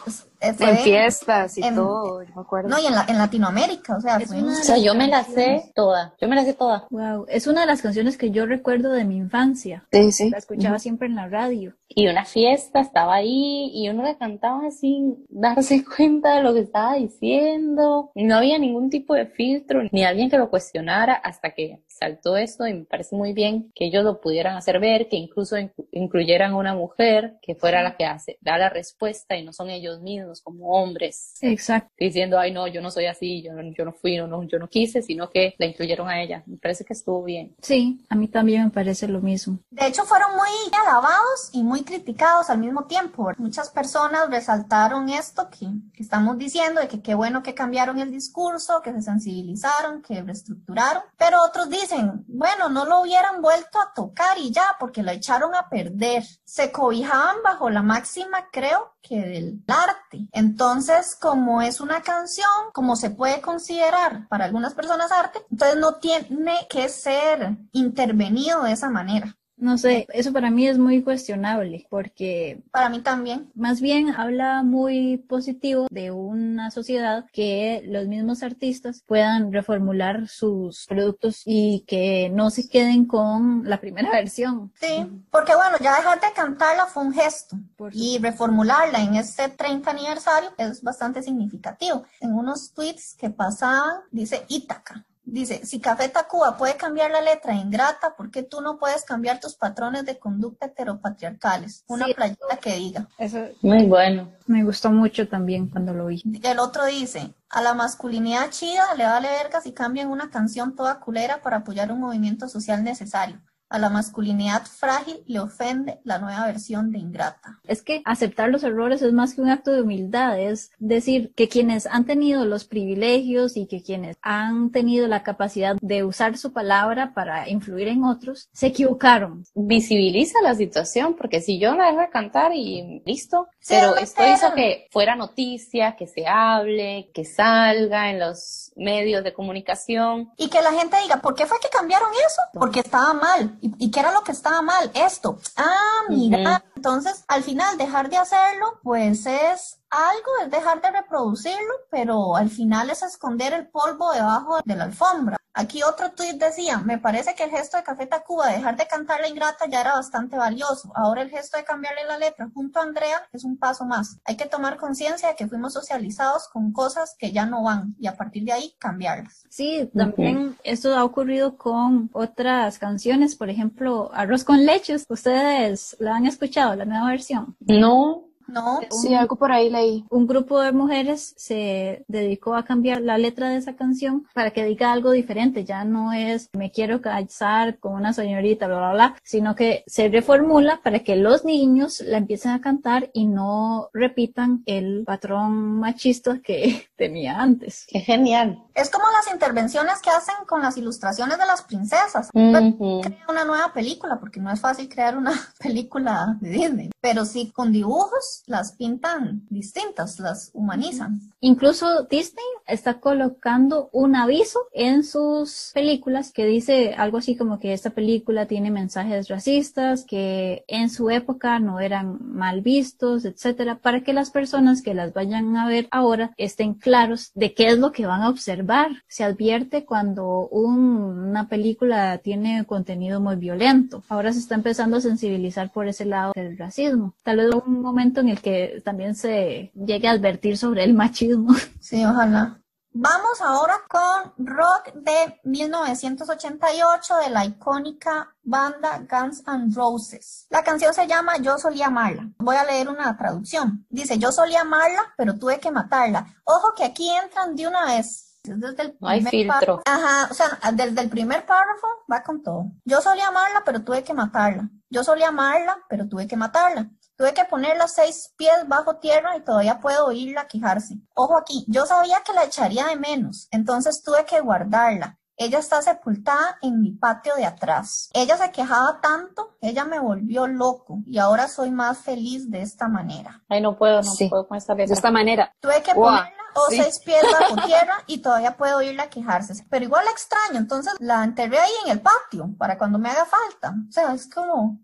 Fue- 0.58 0.70
En 0.72 0.78
fiestas 0.78 1.58
y 1.58 1.64
en- 1.64 1.76
todo, 1.76 2.24
yo 2.24 2.30
me 2.36 2.42
acuerdo. 2.42 2.70
No, 2.70 2.80
y 2.80 2.86
en, 2.88 2.94
la- 2.96 3.06
en 3.08 3.18
Latinoamérica, 3.18 3.96
o 3.98 4.02
sea, 4.02 4.18
Es 4.18 4.28
fue 4.28 4.38
una 4.38 4.48
un- 4.48 4.52
O 4.54 4.64
sea, 4.64 4.78
yo 4.78 4.96
me 4.96 5.08
la 5.08 5.24
sé 5.24 5.72
toda, 5.76 6.14
yo 6.20 6.28
me 6.28 6.36
la 6.36 6.44
sé 6.44 6.54
toda. 6.54 6.88
Wow, 6.90 7.26
es 7.30 7.48
una 7.48 7.62
de 7.62 7.68
las 7.68 7.82
canciones 7.82 8.18
que 8.18 8.32
yo 8.32 8.46
recuerdo 8.46 8.92
de 8.92 9.06
mi 9.06 9.18
infancia. 9.18 9.86
Sí, 9.92 10.12
sí. 10.12 10.30
La 10.30 10.38
escuchaba 10.40 10.80
siempre 10.80 11.08
en 11.08 11.16
la 11.16 11.28
radio. 11.28 11.76
Y 11.94 12.08
una 12.08 12.24
fiesta 12.24 12.80
estaba 12.80 13.16
ahí 13.16 13.70
y 13.74 13.90
uno 13.90 14.04
la 14.04 14.18
cantaba 14.18 14.72
sin 14.72 15.26
darse 15.30 15.84
cuenta 15.98 16.36
de 16.38 16.44
lo 16.44 16.54
que 16.54 16.62
estaba 16.62 16.96
diciendo. 16.96 18.12
No 18.16 18.36
había 18.38 18.58
ningún 18.58 18.90
tipo 18.90 19.14
de 19.14 19.26
filtro 19.28 19.82
ni 19.92 20.04
alguien 20.04 20.30
que 20.30 20.38
lo 20.38 20.50
cuestionara 20.50 21.14
hasta 21.14 21.52
que 21.52 21.84
saltó 21.88 22.38
esto 22.38 22.66
y 22.68 22.74
me 22.74 22.86
parece 22.86 23.16
muy 23.16 23.34
bien 23.34 23.72
que 23.76 23.86
ellos 23.86 24.04
lo 24.04 24.22
pudieran 24.22 24.56
hacer 24.56 24.80
ver, 24.80 25.08
que 25.10 25.18
incluso 25.18 25.58
inclu- 25.58 25.88
incluyeran 25.92 26.52
a 26.54 26.58
una 26.58 26.74
mujer 26.74 27.36
que 27.42 27.56
fuera 27.56 27.84
la 27.84 27.96
que 27.98 28.06
hace, 28.06 28.38
da 28.42 28.58
la 28.58 28.70
respuesta 28.70 29.36
y 29.36 29.44
no 29.44 29.52
son 29.54 29.70
ellos 29.70 30.02
mismos 30.02 30.31
como 30.39 30.70
hombres 30.70 31.34
Exacto. 31.41 31.91
diciendo, 32.00 32.39
ay 32.39 32.54
no, 32.54 32.67
yo 32.67 32.80
no 32.80 32.89
soy 32.91 33.08
así, 33.08 33.41
yo 33.41 33.52
no, 33.52 33.62
yo 33.76 33.84
no 33.84 33.91
fui, 33.91 34.15
no, 34.15 34.28
no, 34.28 34.44
yo 34.44 34.60
no 34.60 34.70
quise, 34.70 35.02
sino 35.02 35.30
que 35.30 35.56
la 35.58 35.65
incluyeron 35.65 36.08
a 36.08 36.22
ella. 36.22 36.44
Me 36.46 36.56
parece 36.56 36.86
que 36.86 36.94
estuvo 36.94 37.24
bien. 37.24 37.56
Sí, 37.62 38.06
a 38.08 38.15
mí 38.15 38.28
también 38.28 38.65
me 38.65 38.70
parece 38.70 39.08
lo 39.08 39.20
mismo. 39.20 39.60
De 39.70 39.88
hecho, 39.88 40.06
fueron 40.06 40.32
muy 40.36 40.50
alabados 40.80 41.50
y 41.52 41.63
muy 41.63 41.84
criticados 41.84 42.50
al 42.50 42.60
mismo 42.60 42.86
tiempo. 42.86 43.32
Muchas 43.38 43.70
personas 43.70 44.30
resaltaron 44.30 45.10
esto 45.10 45.50
que, 45.50 45.67
que 45.94 46.04
estamos 46.04 46.38
diciendo, 46.38 46.80
de 46.80 46.88
que 46.88 47.02
qué 47.02 47.15
bueno 47.15 47.44
que 47.44 47.54
cambiaron 47.54 48.00
el 48.00 48.12
discurso, 48.12 48.82
que 48.82 48.94
se 48.94 49.02
sensibilizaron, 49.02 50.02
que 50.02 50.22
reestructuraron. 50.22 51.04
Pero 51.17 51.41
otros 51.44 51.70
dicen, 51.70 52.24
bueno, 52.28 52.70
no 52.70 52.86
lo 52.86 53.02
hubieran 53.02 53.41
vuelto 53.41 53.80
a 53.80 53.94
tocar 53.94 54.38
y 54.38 54.52
ya, 54.52 54.76
porque 54.80 55.04
lo 55.04 55.12
echaron 55.12 55.56
a 55.56 55.70
perder. 55.70 56.24
Se 56.44 56.72
cobijaban 56.72 57.38
bajo 57.44 57.70
la 57.70 57.82
máxima, 57.82 58.50
creo, 58.52 58.94
que 59.02 59.20
del 59.20 59.63
arte. 59.67 60.21
Entonces, 60.32 61.16
como 61.20 61.62
es 61.62 61.82
una 61.82 62.02
canción, 62.02 62.50
como 62.74 62.96
se 62.96 63.10
puede 63.10 63.42
considerar 63.42 64.28
para 64.28 64.46
algunas 64.46 64.74
personas 64.74 65.12
arte, 65.12 65.40
entonces 65.50 65.78
no 65.78 65.96
tiene 65.96 66.68
que 66.70 66.90
ser 66.90 67.58
intervenido 67.72 68.64
de 68.64 68.72
esa 68.74 68.90
manera. 68.90 69.38
No 69.62 69.78
sé, 69.78 70.08
eso 70.12 70.34
para 70.34 70.50
mí 70.50 70.67
es 70.67 70.80
muy 70.80 71.04
cuestionable 71.04 71.86
porque 71.88 72.63
Para 72.71 72.89
mí 72.89 73.00
también. 73.02 73.52
más 73.54 73.80
bien 73.80 74.10
habla 74.10 74.63
muy 74.63 75.17
positivo 75.17 75.86
de 75.91 76.10
una 76.10 76.71
sociedad 76.71 77.26
que 77.32 77.84
los 77.86 78.08
mismos 78.08 78.41
artistas 78.41 79.04
puedan 79.06 79.54
reformular 79.54 80.28
sus 80.28 80.88
productos 80.88 81.43
y 81.45 81.86
que 81.88 82.32
no 82.34 82.50
se 82.50 82.67
queden 82.67 83.06
con 83.06 83.69
la 83.69 83.80
primera 83.80 84.10
versión. 84.12 84.74
Sí, 84.82 85.08
porque 85.30 85.56
bueno, 85.56 85.78
ya 85.80 85.95
dejar 85.95 86.19
de 86.19 86.34
cantarla 86.36 86.88
fue 86.88 87.04
un 87.04 87.13
gesto 87.13 87.56
y 87.91 88.17
reformularla 88.17 89.00
en 89.04 89.15
este 89.15 89.47
30 89.47 89.91
aniversario 89.91 90.50
es 90.58 90.82
bastante 90.82 91.21
significativo. 91.21 92.04
En 92.19 92.34
unos 92.34 92.74
tweets 92.74 93.15
que 93.15 93.30
pasaban, 93.30 94.02
dice 94.10 94.43
Ítaca. 94.47 95.06
Dice, 95.24 95.66
si 95.66 95.80
Café 95.80 96.10
Tacuba 96.10 96.58
puede 96.58 96.76
cambiar 96.78 97.12
la 97.12 97.22
letra 97.22 97.54
ingrata, 97.54 98.16
¿por 98.16 98.32
qué 98.32 98.42
tú 98.44 98.60
no 98.60 98.80
puedes 98.80 99.04
cambiar 99.06 99.40
tus 99.40 99.56
patrones 99.56 100.04
de 100.06 100.18
conducta 100.18 100.66
heteropatriarcales? 100.66 101.84
Una 101.88 102.08
Sí. 102.08 102.14
playera 102.16 102.58
que 102.60 102.76
diga. 102.76 103.08
Eso 103.20 103.40
Muy 103.62 103.86
bueno. 103.86 104.34
me 104.48 104.64
gustó 104.64 104.92
mucho 104.92 105.28
también 105.28 105.70
cuando 105.70 105.94
lo 105.94 106.08
vi. 106.08 106.24
El 106.44 106.60
otro 106.60 106.86
dice, 106.86 107.34
a 107.50 107.62
la 107.62 107.74
masculinidad 107.76 108.50
chida 108.50 108.96
le 108.96 109.06
vale 109.06 109.30
verga 109.30 109.62
si 109.62 109.74
cambian 109.74 110.10
una 110.10 110.30
canción 110.32 110.76
toda 110.76 111.00
culera 111.00 111.42
para 111.42 111.58
apoyar 111.58 111.92
un 111.92 112.00
movimiento 112.00 112.50
social 112.50 112.84
necesario. 112.84 113.40
A 113.72 113.80
la 113.80 113.90
masculinidad 113.90 114.64
frágil 114.66 115.24
le 115.28 115.40
ofende 115.40 116.02
la 116.04 116.20
nueva 116.20 116.46
versión 116.46 116.92
de 116.92 117.00
Ingrata. 117.00 117.62
Es 117.66 117.82
que 117.82 118.02
aceptar 118.04 118.50
los 118.50 118.66
errores 118.66 119.02
es 119.02 119.14
más 119.14 119.34
que 119.34 119.40
un 119.40 119.50
acto 119.50 119.72
de 119.72 119.82
humildad, 119.82 120.38
es 120.38 120.72
decir, 120.78 121.32
que 121.38 121.48
quienes 121.48 121.88
han 121.88 122.04
tenido 122.04 122.44
los 122.44 122.66
privilegios 122.66 123.56
y 123.56 123.68
que 123.68 123.82
quienes 123.82 124.18
han 124.22 124.72
tenido 124.72 125.08
la 125.08 125.24
capacidad 125.24 125.78
de 125.82 126.04
usar 126.04 126.38
su 126.38 126.52
palabra 126.52 127.14
para 127.14 127.48
influir 127.48 127.88
en 127.88 128.04
otros, 128.04 128.50
se 128.52 128.68
equivocaron. 128.68 129.46
Visibiliza 129.56 130.42
la 130.44 130.54
situación, 130.54 131.16
porque 131.16 131.40
si 131.40 131.58
yo 131.58 131.74
la 131.74 131.86
dejo 131.86 132.02
de 132.02 132.10
cantar 132.10 132.52
y 132.54 133.02
listo, 133.06 133.48
Sí, 133.62 133.76
pero 133.80 133.95
es 133.95 134.10
esto 134.10 134.28
hizo 134.28 134.54
que 134.56 134.88
fuera 134.91 135.15
noticia, 135.15 135.95
que 135.95 136.08
se 136.08 136.26
hable, 136.28 137.12
que 137.13 137.26
salga 137.26 138.10
en 138.10 138.19
los 138.19 138.71
medios 138.76 139.24
de 139.24 139.34
comunicación. 139.34 140.32
Y 140.36 140.50
que 140.50 140.62
la 140.63 140.71
gente 140.71 140.97
diga, 141.04 141.17
¿por 141.17 141.36
qué 141.36 141.45
fue 141.45 141.60
que 141.60 141.69
cambiaron 141.69 142.10
eso? 142.12 142.41
Porque 142.54 142.80
estaba 142.80 143.13
mal. 143.13 143.58
¿Y, 143.62 143.71
y 143.78 143.91
qué 143.91 144.00
era 144.00 144.12
lo 144.12 144.24
que 144.24 144.32
estaba 144.32 144.63
mal? 144.63 144.89
Esto. 144.95 145.38
Ah, 145.58 146.06
mira. 146.10 146.63
Entonces, 146.82 147.24
al 147.28 147.44
final, 147.44 147.78
dejar 147.78 148.10
de 148.10 148.17
hacerlo, 148.17 148.80
pues 148.82 149.28
es 149.28 149.82
algo, 149.91 150.32
es 150.44 150.50
dejar 150.50 150.82
de 150.82 150.89
reproducirlo, 150.89 151.74
pero 151.91 152.36
al 152.36 152.50
final 152.50 152.89
es 152.89 153.04
esconder 153.04 153.54
el 153.54 153.67
polvo 153.67 154.12
debajo 154.12 154.62
de 154.65 154.76
la 154.76 154.86
alfombra. 154.86 155.38
Aquí 155.54 155.84
otro 155.84 156.12
tuit 156.12 156.39
decía, 156.39 156.78
me 156.78 156.98
parece 156.98 157.36
que 157.36 157.44
el 157.44 157.50
gesto 157.50 157.76
de 157.76 157.84
Café 157.84 158.06
Tacuba 158.06 158.48
de 158.48 158.56
dejar 158.56 158.78
de 158.78 158.88
cantar 158.88 159.20
la 159.20 159.28
ingrata 159.28 159.67
ya 159.67 159.82
era 159.82 159.96
bastante 159.96 160.38
valioso. 160.38 160.94
Ahora 160.96 161.24
el 161.24 161.30
gesto 161.30 161.58
de 161.58 161.65
cambiarle 161.65 162.06
la 162.06 162.17
letra 162.17 162.50
junto 162.54 162.80
a 162.80 162.84
Andrea 162.84 163.28
es 163.34 163.44
un 163.44 163.58
paso 163.58 163.84
más. 163.84 164.17
Hay 164.24 164.38
que 164.38 164.46
tomar 164.46 164.78
conciencia 164.78 165.28
de 165.28 165.36
que 165.36 165.48
fuimos 165.48 165.74
socializados 165.74 166.48
con 166.48 166.72
cosas 166.72 167.17
que 167.20 167.34
ya 167.34 167.46
no 167.46 167.63
van 167.63 167.96
y 168.00 168.08
a 168.08 168.15
partir 168.15 168.46
de 168.46 168.54
ahí 168.54 168.76
cambiarlas. 168.80 169.44
Sí, 169.50 169.91
también 169.94 170.56
esto 170.63 170.96
ha 170.96 171.04
ocurrido 171.04 171.58
con 171.58 172.10
otras 172.13 172.80
canciones, 172.80 173.36
por 173.36 173.50
ejemplo, 173.50 174.10
Arroz 174.13 174.46
con 174.46 174.65
leches. 174.65 175.06
¿Ustedes 175.10 175.98
la 176.00 176.15
han 176.15 176.26
escuchado, 176.26 176.71
la 176.76 176.86
nueva 176.86 177.10
versión? 177.10 177.56
No, 177.62 178.31
¿No? 178.52 178.80
Sí, 178.90 179.14
algo 179.14 179.36
por 179.36 179.52
ahí 179.52 179.70
leí. 179.70 180.06
Un 180.10 180.28
grupo 180.28 180.60
de 180.60 180.72
mujeres 180.72 181.34
se 181.38 182.04
dedicó 182.08 182.56
a 182.56 182.66
cambiar 182.66 183.02
la 183.02 183.18
letra 183.18 183.50
de 183.50 183.58
esa 183.58 183.76
canción 183.76 184.28
para 184.34 184.52
que 184.52 184.66
diga 184.66 184.92
algo 184.92 185.12
diferente. 185.12 185.64
Ya 185.64 185.84
no 185.84 186.14
es 186.14 186.50
me 186.54 186.72
quiero 186.72 187.02
casar 187.02 187.80
con 187.80 187.94
una 187.94 188.14
señorita, 188.14 188.68
bla, 188.68 188.78
bla, 188.78 188.94
bla, 188.94 189.16
sino 189.24 189.56
que 189.56 189.84
se 189.88 190.10
reformula 190.10 190.82
para 190.84 191.00
que 191.00 191.16
los 191.16 191.46
niños 191.46 192.02
la 192.02 192.18
empiecen 192.18 192.52
a 192.52 192.62
cantar 192.62 193.10
y 193.14 193.26
no 193.26 193.90
repitan 193.94 194.64
el 194.66 195.04
patrón 195.06 195.80
machista 195.80 196.40
que 196.44 196.88
tenía 196.96 197.40
antes. 197.40 197.86
qué 197.88 198.00
genial. 198.00 198.64
Es 198.74 198.90
como 198.90 199.06
las 199.12 199.32
intervenciones 199.34 200.00
que 200.02 200.10
hacen 200.10 200.36
con 200.48 200.62
las 200.62 200.78
ilustraciones 200.78 201.38
de 201.38 201.46
las 201.46 201.64
princesas. 201.64 202.30
Crea 202.32 203.26
una 203.30 203.46
nueva 203.46 203.74
película, 203.74 204.20
porque 204.20 204.40
no 204.40 204.52
es 204.52 204.60
fácil 204.60 204.88
crear 204.90 205.18
una 205.18 205.32
película 205.60 206.38
de 206.40 206.50
Disney, 206.50 206.92
pero 207.02 207.26
sí 207.26 207.52
con 207.52 207.72
dibujos 207.72 208.41
las 208.48 208.74
pintan 208.74 209.44
distintas, 209.50 210.20
las 210.20 210.52
humanizan. 210.54 211.22
Incluso 211.40 212.04
Disney 212.04 212.44
está 212.68 213.00
colocando 213.00 213.90
un 213.92 214.16
aviso 214.16 214.60
en 214.74 215.04
sus 215.04 215.72
películas 215.74 216.32
que 216.32 216.46
dice 216.46 216.94
algo 216.96 217.18
así 217.18 217.36
como 217.36 217.60
que 217.60 217.74
esta 217.74 217.92
película 217.92 218.46
tiene 218.46 218.72
mensajes 218.72 219.28
racistas, 219.28 220.06
que 220.06 220.64
en 220.68 220.90
su 220.90 221.10
época 221.10 221.60
no 221.60 221.80
eran 221.80 222.18
mal 222.22 222.62
vistos, 222.62 223.26
etcétera, 223.26 223.78
para 223.78 224.02
que 224.02 224.14
las 224.14 224.30
personas 224.32 224.82
que 224.82 224.94
las 224.94 225.14
vayan 225.14 225.56
a 225.58 225.68
ver 225.68 225.88
ahora 225.92 226.34
estén 226.38 226.74
claros 226.74 227.32
de 227.36 227.54
qué 227.54 227.68
es 227.70 227.80
lo 227.80 227.92
que 227.92 228.06
van 228.06 228.22
a 228.22 228.30
observar. 228.30 228.90
Se 229.08 229.24
advierte 229.24 229.86
cuando 229.86 230.48
un- 230.50 231.30
una 231.32 231.48
película 231.48 232.18
tiene 232.20 232.66
contenido 232.66 233.20
muy 233.22 233.36
violento. 233.36 234.04
Ahora 234.10 234.34
se 234.34 234.40
está 234.40 234.56
empezando 234.56 234.98
a 234.98 235.02
sensibilizar 235.02 235.72
por 235.72 235.88
ese 235.88 236.06
lado 236.06 236.34
del 236.36 236.58
racismo. 236.58 237.14
Tal 237.24 237.38
vez 237.38 237.50
un 237.66 237.82
momento 237.82 238.22
en 238.22 238.30
el 238.32 238.41
que 238.41 238.82
también 238.84 239.15
se 239.15 239.72
llegue 239.76 240.08
a 240.08 240.12
advertir 240.12 240.58
sobre 240.58 240.84
el 240.84 240.94
machismo. 240.94 241.54
Sí, 241.80 242.06
ojalá. 242.06 242.58
Vamos 242.94 243.39
ahora 243.41 243.76
con 243.89 244.46
rock 244.46 244.94
de 244.96 245.39
1988 245.46 247.15
de 247.24 247.30
la 247.30 247.46
icónica 247.46 248.36
banda 248.44 249.02
Guns 249.10 249.44
N' 249.48 249.74
Roses. 249.74 250.46
La 250.50 250.62
canción 250.63 250.94
se 250.94 251.08
llama 251.08 251.38
Yo 251.38 251.58
solía 251.58 251.88
amarla. 251.88 252.30
Voy 252.39 252.56
a 252.58 252.65
leer 252.65 252.89
una 252.89 253.15
traducción. 253.17 253.86
Dice, 253.89 254.17
yo 254.17 254.32
solía 254.32 254.62
amarla, 254.62 255.13
pero 255.17 255.36
tuve 255.38 255.60
que 255.60 255.72
matarla. 255.72 256.26
Ojo 256.44 256.74
que 256.76 256.84
aquí 256.84 257.10
entran 257.10 257.56
de 257.56 257.67
una 257.67 257.86
vez. 257.86 258.28
Es 258.44 258.60
Desde 258.60 258.82
el 258.84 258.98
No 259.00 259.08
hay 259.08 259.22
primer 259.24 259.32
filtro. 259.32 259.82
párrafo. 259.84 259.84
Ajá, 259.86 260.28
o 260.30 260.34
sea, 260.34 260.60
desde 260.74 261.02
el 261.02 261.10
primer 261.10 261.46
párrafo 261.46 261.88
va 262.12 262.24
con 262.24 262.41
todo. 262.44 262.72
Yo 262.86 263.00
solía 263.02 263.28
amarla, 263.28 263.62
pero 263.65 263.84
tuve 263.84 264.04
que 264.04 264.13
matarla. 264.13 264.70
Yo 264.89 265.04
solía 265.04 265.30
amarla, 265.30 265.78
pero 265.88 266.08
tuve 266.10 266.28
que 266.28 266.36
matarla. 266.36 266.89
Tuve 267.22 267.36
que 267.36 267.46
ponerla 267.46 267.88
seis 267.88 268.34
pies 268.36 268.68
bajo 268.68 268.96
tierra 268.96 269.38
y 269.38 269.42
todavía 269.42 269.80
puedo 269.80 270.08
oírla 270.08 270.48
quejarse. 270.48 270.96
Ojo 271.14 271.38
aquí, 271.38 271.64
yo 271.68 271.86
sabía 271.86 272.18
que 272.26 272.34
la 272.34 272.46
echaría 272.46 272.88
de 272.88 272.96
menos, 272.96 273.48
entonces 273.52 274.02
tuve 274.02 274.26
que 274.26 274.40
guardarla. 274.42 275.20
Ella 275.38 275.60
está 275.60 275.84
sepultada 275.84 276.58
en 276.64 276.82
mi 276.82 276.94
patio 276.94 277.36
de 277.36 277.46
atrás. 277.46 278.10
Ella 278.14 278.38
se 278.38 278.50
quejaba 278.52 279.00
tanto, 279.04 279.56
ella 279.62 279.86
me 279.86 280.00
volvió 280.00 280.48
loco 280.48 280.98
y 281.06 281.20
ahora 281.20 281.48
soy 281.48 281.70
más 281.70 282.00
feliz 282.00 282.50
de 282.50 282.64
esta 282.64 282.88
manera. 282.88 283.44
Ay, 283.48 283.62
no 283.62 283.78
puedo, 283.78 283.98
no 283.98 284.04
Sí. 284.12 284.28
puedo 284.28 284.48
con 284.48 284.58
esta 284.58 284.74
De 284.74 284.80
letra. 284.82 284.96
esta 284.96 285.12
manera. 285.12 285.54
Tuve 285.60 285.80
que 285.84 285.94
ponerla 285.94 286.32
o 286.56 286.70
sí. 286.70 286.78
seis 286.82 287.00
pies 287.00 287.22
bajo 287.40 287.56
tierra 287.68 288.04
y 288.08 288.20
todavía 288.20 288.58
puedo 288.58 288.78
oírla 288.78 289.10
quejarse. 289.10 289.66
Pero 289.70 289.86
igual 289.86 290.06
la 290.06 290.12
extraño, 290.12 290.58
entonces 290.60 290.94
la 291.00 291.24
enterré 291.24 291.60
ahí 291.60 291.72
en 291.86 291.92
el 291.92 292.02
patio 292.02 292.50
para 292.58 292.78
cuando 292.78 292.98
me 293.00 293.10
haga 293.10 293.26
falta. 293.26 293.74
O 293.90 293.92
sea, 293.92 294.14
es 294.14 294.30
como, 294.30 294.80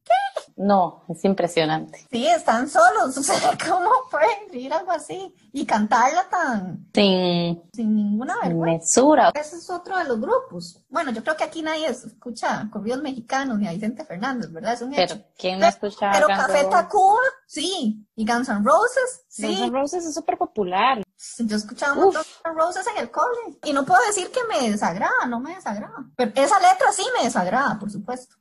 No, 0.55 1.03
es 1.09 1.23
impresionante. 1.25 2.07
sí, 2.11 2.27
están 2.27 2.67
solos. 2.69 3.17
O 3.17 3.23
sea, 3.23 3.57
¿cómo 3.67 3.89
pueden 4.09 4.29
escribir 4.45 4.73
algo 4.73 4.91
así? 4.91 5.33
Y 5.51 5.65
cantarla 5.65 6.27
tan 6.29 6.87
Sin, 6.93 7.61
sin 7.73 7.95
ninguna 7.95 8.35
vergüenza. 8.41 8.77
mesura. 9.01 9.31
Ese 9.33 9.57
es 9.57 9.69
otro 9.69 9.97
de 9.97 10.03
los 10.05 10.19
grupos. 10.19 10.83
Bueno, 10.89 11.11
yo 11.11 11.23
creo 11.23 11.35
que 11.35 11.43
aquí 11.43 11.61
nadie 11.61 11.87
escucha 11.87 12.67
corridos 12.71 13.01
mexicanos 13.01 13.57
ni 13.57 13.67
a 13.67 13.71
Vicente 13.71 14.05
Fernández, 14.05 14.51
¿verdad? 14.51 14.73
Es 14.73 14.81
un 14.81 14.93
hecho. 14.93 15.15
Pero, 15.15 15.27
¿quién 15.37 15.59
no 15.59 15.65
escucha 15.67 16.11
Pero 16.13 16.27
Guns 16.27 16.39
Café? 16.39 16.63
Tacuba, 16.65 17.19
sí. 17.45 18.05
Y 18.15 18.25
Guns 18.25 18.49
N' 18.49 18.61
Roses, 18.63 19.25
sí. 19.27 19.47
Guns 19.47 19.59
N' 19.61 19.71
Roses 19.71 20.05
es 20.05 20.13
súper 20.13 20.37
popular. 20.37 21.01
Yo 21.39 21.57
escuchaba 21.57 21.93
un 21.93 22.05
montón 22.05 22.23
de 22.23 22.51
Roses 22.51 22.85
en 22.87 22.97
el 23.01 23.09
cole 23.09 23.59
y 23.63 23.73
no 23.73 23.85
puedo 23.85 23.99
decir 24.05 24.31
que 24.31 24.43
me 24.43 24.69
desagrada, 24.69 25.25
no 25.27 25.39
me 25.39 25.55
desagrada. 25.55 26.05
Pero 26.15 26.31
esa 26.35 26.59
letra 26.59 26.91
sí 26.91 27.03
me 27.17 27.25
desagrada, 27.25 27.79
por 27.79 27.89
supuesto. 27.89 28.35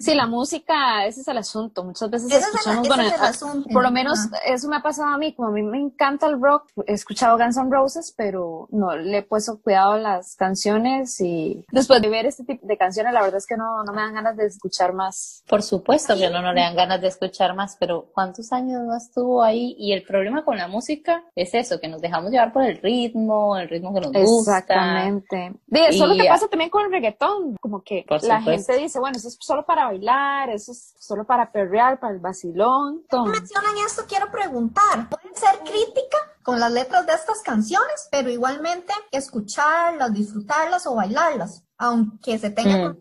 Sí, 0.00 0.14
la 0.14 0.26
música, 0.26 1.06
ese 1.06 1.20
es 1.22 1.28
el 1.28 1.38
asunto. 1.38 1.84
Muchas 1.84 2.10
veces 2.10 2.28
Ese 2.30 2.38
es 2.38 2.44
el- 2.44 2.54
escuchamos, 2.54 2.86
ese 2.86 2.88
bueno, 2.88 3.02
es 3.08 3.14
el 3.14 3.20
a- 3.20 3.28
asunto. 3.28 3.68
por 3.72 3.82
lo 3.82 3.90
menos 3.90 4.18
Ajá. 4.26 4.38
eso 4.46 4.68
me 4.68 4.76
ha 4.76 4.82
pasado 4.82 5.08
a 5.14 5.18
mí, 5.18 5.34
como 5.34 5.48
a 5.48 5.50
mí 5.52 5.62
me 5.62 5.78
encanta 5.78 6.26
el 6.26 6.40
rock, 6.40 6.68
he 6.86 6.92
escuchado 6.92 7.36
Guns 7.38 7.56
N' 7.56 7.70
Roses, 7.70 8.14
pero 8.16 8.68
no 8.70 8.96
le 8.96 9.18
he 9.18 9.22
puesto 9.22 9.60
cuidado 9.60 9.92
a 9.92 9.98
las 9.98 10.36
canciones 10.36 11.20
y 11.20 11.64
después 11.72 12.00
de 12.02 12.08
ver 12.08 12.26
este 12.26 12.44
tipo 12.44 12.66
de 12.66 12.76
canciones, 12.76 13.12
la 13.12 13.22
verdad 13.22 13.38
es 13.38 13.46
que 13.46 13.56
no, 13.56 13.82
no 13.84 13.92
me 13.92 14.00
dan 14.02 14.14
ganas 14.14 14.36
de 14.36 14.46
escuchar 14.46 14.92
más. 14.92 15.42
Por 15.48 15.62
supuesto 15.62 16.16
que 16.16 16.30
no, 16.30 16.40
no 16.42 16.52
le 16.52 16.60
dan 16.60 16.76
ganas 16.76 17.00
de 17.00 17.08
escuchar 17.08 17.54
más, 17.54 17.76
pero 17.78 18.06
¿cuántos 18.14 18.52
años 18.52 18.82
no 18.82 18.96
estuvo 18.96 19.42
ahí? 19.42 19.74
Y 19.78 19.92
el 19.92 20.02
problema 20.04 20.44
con 20.44 20.56
la 20.56 20.68
música 20.68 21.24
es 21.34 21.54
eso, 21.54 21.80
que 21.80 21.88
nos 21.88 22.00
dejamos 22.00 22.30
llevar 22.30 22.52
por 22.52 22.62
el 22.64 22.78
ritmo, 22.78 23.56
el 23.58 23.68
ritmo 23.68 23.92
que 23.94 24.00
nos 24.00 24.12
gusta. 24.12 24.58
Exactamente. 24.58 25.52
Eso 25.70 26.04
es 26.04 26.08
lo 26.10 26.14
que 26.14 26.28
ah, 26.28 26.32
pasa 26.32 26.48
también 26.48 26.70
con 26.70 26.84
el 26.84 26.90
reggaetón, 26.92 27.56
como 27.60 27.82
que 27.82 28.04
Por 28.08 28.22
la 28.24 28.38
supuesto. 28.38 28.72
gente 28.72 28.82
dice, 28.84 28.98
bueno, 28.98 29.16
eso 29.16 29.28
es 29.28 29.36
solo 29.40 29.63
para 29.64 29.86
bailar, 29.86 30.50
eso 30.50 30.72
es 30.72 30.94
solo 30.98 31.24
para 31.24 31.50
perrear, 31.52 31.98
para 32.00 32.12
el 32.14 32.20
vacilón. 32.20 33.02
Tom. 33.08 33.28
mencionan 33.30 33.72
esto, 33.86 34.02
quiero 34.08 34.30
preguntar. 34.30 35.08
¿Pueden 35.08 35.34
ser 35.36 35.58
crítica 35.60 36.16
con 36.42 36.60
las 36.60 36.70
letras 36.72 37.06
de 37.06 37.12
estas 37.14 37.40
canciones, 37.42 38.08
pero 38.10 38.28
igualmente 38.30 38.92
escucharlas, 39.10 40.12
disfrutarlas 40.12 40.86
o 40.86 40.94
bailarlas, 40.94 41.64
aunque 41.78 42.38
se 42.38 42.50
tenga 42.50 42.94